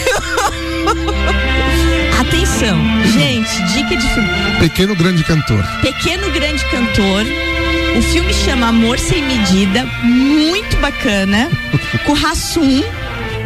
Atenção, 2.20 2.78
gente, 3.11 3.74
dica 3.74 3.95
de 3.97 4.07
filme. 4.14 4.30
Pequeno 4.59 4.95
Grande 4.95 5.24
Cantor. 5.24 5.64
Pequeno 5.82 6.32
Grande 6.32 6.64
Cantor. 6.66 7.26
O 7.98 8.02
filme 8.02 8.34
chama 8.34 8.68
Amor 8.68 8.98
Sem 8.98 9.22
Medida, 9.24 9.86
muito 10.04 10.78
bacana. 10.78 11.50
com 12.06 12.14
Rassum, 12.14 12.84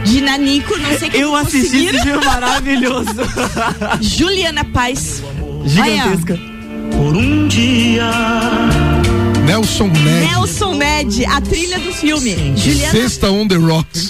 de 0.04 0.22
Nanico, 0.22 0.78
não 0.78 0.98
sei 0.98 1.10
como 1.10 1.22
Eu 1.22 1.36
assisti 1.36 1.86
esse 1.86 2.02
filme 2.02 2.26
maravilhoso. 2.26 3.10
Juliana 4.00 4.64
Paz. 4.64 5.22
Gigantesca. 5.66 6.39
Por 6.91 7.16
um 7.16 7.48
dia 7.48 8.10
Nelson 9.48 9.88
Ned. 9.88 10.28
Nelson 10.28 10.74
Ned, 10.74 11.26
a 11.26 11.39
trilha 11.39 11.80
do 11.80 11.93
filme. 11.93 12.36
Juliana, 12.58 12.91
Sexta 12.91 13.32
on 13.32 13.48
the 13.48 13.56
Rocks. 13.56 14.10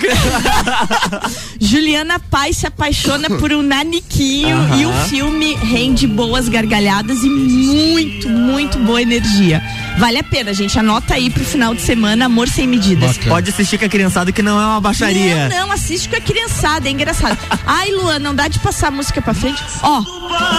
Juliana 1.62 2.20
Pai 2.20 2.54
se 2.54 2.66
apaixona 2.66 3.30
por 3.30 3.54
um 3.54 3.62
naniquinho 3.62 4.58
Aham. 4.58 4.82
e 4.82 4.86
o 4.88 4.94
filme 5.08 5.56
rende 5.56 6.08
boas 6.08 6.50
gargalhadas 6.50 7.24
e 7.24 7.30
muito, 7.30 8.28
muito 8.28 8.80
boa 8.80 9.00
energia. 9.00 9.62
Vale 9.98 10.20
a 10.20 10.24
pena, 10.24 10.54
gente. 10.54 10.78
Anota 10.78 11.16
aí 11.16 11.30
pro 11.30 11.44
final 11.44 11.74
de 11.74 11.82
semana, 11.82 12.26
Amor 12.26 12.48
Sem 12.48 12.68
Medidas. 12.68 13.18
Pode 13.18 13.50
assistir 13.50 13.78
com 13.78 13.86
a 13.86 13.90
criançada 13.90 14.32
que 14.32 14.44
não 14.44 14.60
é 14.60 14.66
uma 14.66 14.80
baixaria. 14.80 15.50
Não, 15.50 15.68
não, 15.68 15.72
assiste 15.72 16.08
com 16.08 16.16
a 16.16 16.22
criançada, 16.22 16.88
é 16.88 16.92
engraçado. 16.92 17.38
Ai, 17.66 17.90
Luan, 17.92 18.20
não 18.20 18.36
dá 18.36 18.48
de 18.48 18.60
passar 18.60 18.90
a 18.90 18.92
música 18.92 19.20
pra 19.22 19.34
frente? 19.34 19.62
Ó, 19.82 20.04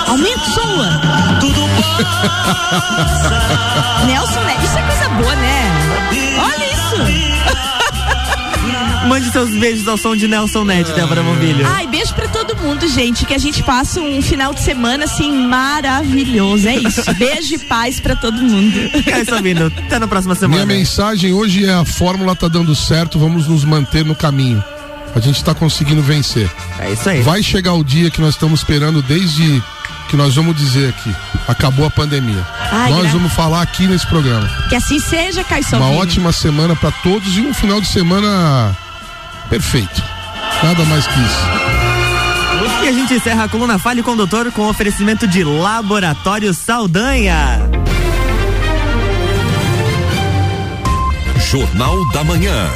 aumenta 0.09 0.41
o 0.41 0.53
som, 0.53 0.67
Luan. 0.67 1.01
Nelson, 4.07 4.41
né? 4.41 4.57
Isso 4.63 4.79
é 4.79 4.83
coisa 4.83 5.09
boa, 5.11 5.37
né? 5.37 5.71
Olha 6.39 6.73
isso. 6.73 6.97
Mande 9.09 9.31
seus 9.31 9.51
beijos 9.51 9.87
ao 9.89 9.97
som 9.97 10.15
de 10.15 10.29
Nelson 10.29 10.65
Ned, 10.65 10.93
Débora 10.93 11.23
Mobilho. 11.23 11.67
Ai, 11.67 11.87
beijo 11.87 12.13
pra 12.15 12.28
gente. 12.89 13.25
Que 13.27 13.35
a 13.35 13.39
gente 13.39 13.63
passe 13.63 13.99
um 14.01 14.21
final 14.23 14.53
de 14.55 14.61
semana 14.63 15.05
assim 15.05 15.47
maravilhoso. 15.47 16.69
É 16.69 16.77
isso. 16.77 17.03
Beijo 17.15 17.55
e 17.55 17.59
paz 17.59 18.01
pra 18.01 18.17
todo 18.17 18.37
mundo. 18.37 18.73
Caio 19.05 19.25
Sabino, 19.25 19.67
até 19.67 19.99
na 19.99 20.07
próxima 20.09 20.35
semana. 20.35 20.65
Minha 20.65 20.79
mensagem 20.79 21.33
hoje 21.33 21.67
é 21.67 21.73
a 21.73 21.85
fórmula 21.85 22.35
tá 22.35 22.49
dando 22.49 22.75
certo, 22.75 23.19
vamos 23.19 23.47
nos 23.49 23.65
manter 23.65 24.05
no 24.05 24.15
caminho. 24.15 24.63
A 25.15 25.21
gente 25.21 25.43
tá 25.43 25.55
conseguindo 25.55 26.03
vencer. 26.03 26.51
É 26.79 26.93
isso 26.93 27.09
aí. 27.09 27.23
Vai 27.23 27.43
chegar 27.43 27.73
o 27.75 27.83
dia 27.83 28.11
que 28.11 28.21
nós 28.21 28.35
estamos 28.35 28.61
esperando 28.61 29.03
desde 29.03 29.63
que 30.09 30.17
nós 30.17 30.35
vamos 30.35 30.57
dizer 30.57 30.89
aqui. 30.91 31.15
Acabou 31.47 31.87
a 31.87 31.91
pandemia. 31.91 32.47
Ai, 32.71 32.91
nós 32.91 33.03
gra- 33.03 33.11
vamos 33.13 33.33
falar 33.33 33.63
aqui 33.63 33.87
nesse 33.87 34.07
programa. 34.07 34.49
Que 34.69 34.77
assim 34.77 34.99
seja, 34.99 35.45
Caio 35.45 35.65
Uma 35.73 35.91
ótima 35.93 36.33
semana 36.33 36.75
pra 36.77 36.91
todos 36.91 37.37
e 37.37 37.41
um 37.41 37.53
final 37.55 37.81
de 37.81 37.89
semana 37.89 38.77
perfeito. 39.49 40.03
Nada 40.63 40.85
mais 40.85 41.07
que 41.07 41.21
isso. 41.21 41.78
E 42.83 42.89
a 42.89 42.93
gente 42.93 43.15
encerra 43.15 43.45
a 43.45 43.49
coluna 43.49 43.79
Fale 43.79 44.03
Doutor 44.03 44.53
com 44.53 44.69
oferecimento 44.69 45.27
de 45.27 45.43
Laboratório 45.43 46.55
Saldanha. 46.55 47.69
Jornal 51.51 51.97
da 52.13 52.25
Manhã. 52.25 52.69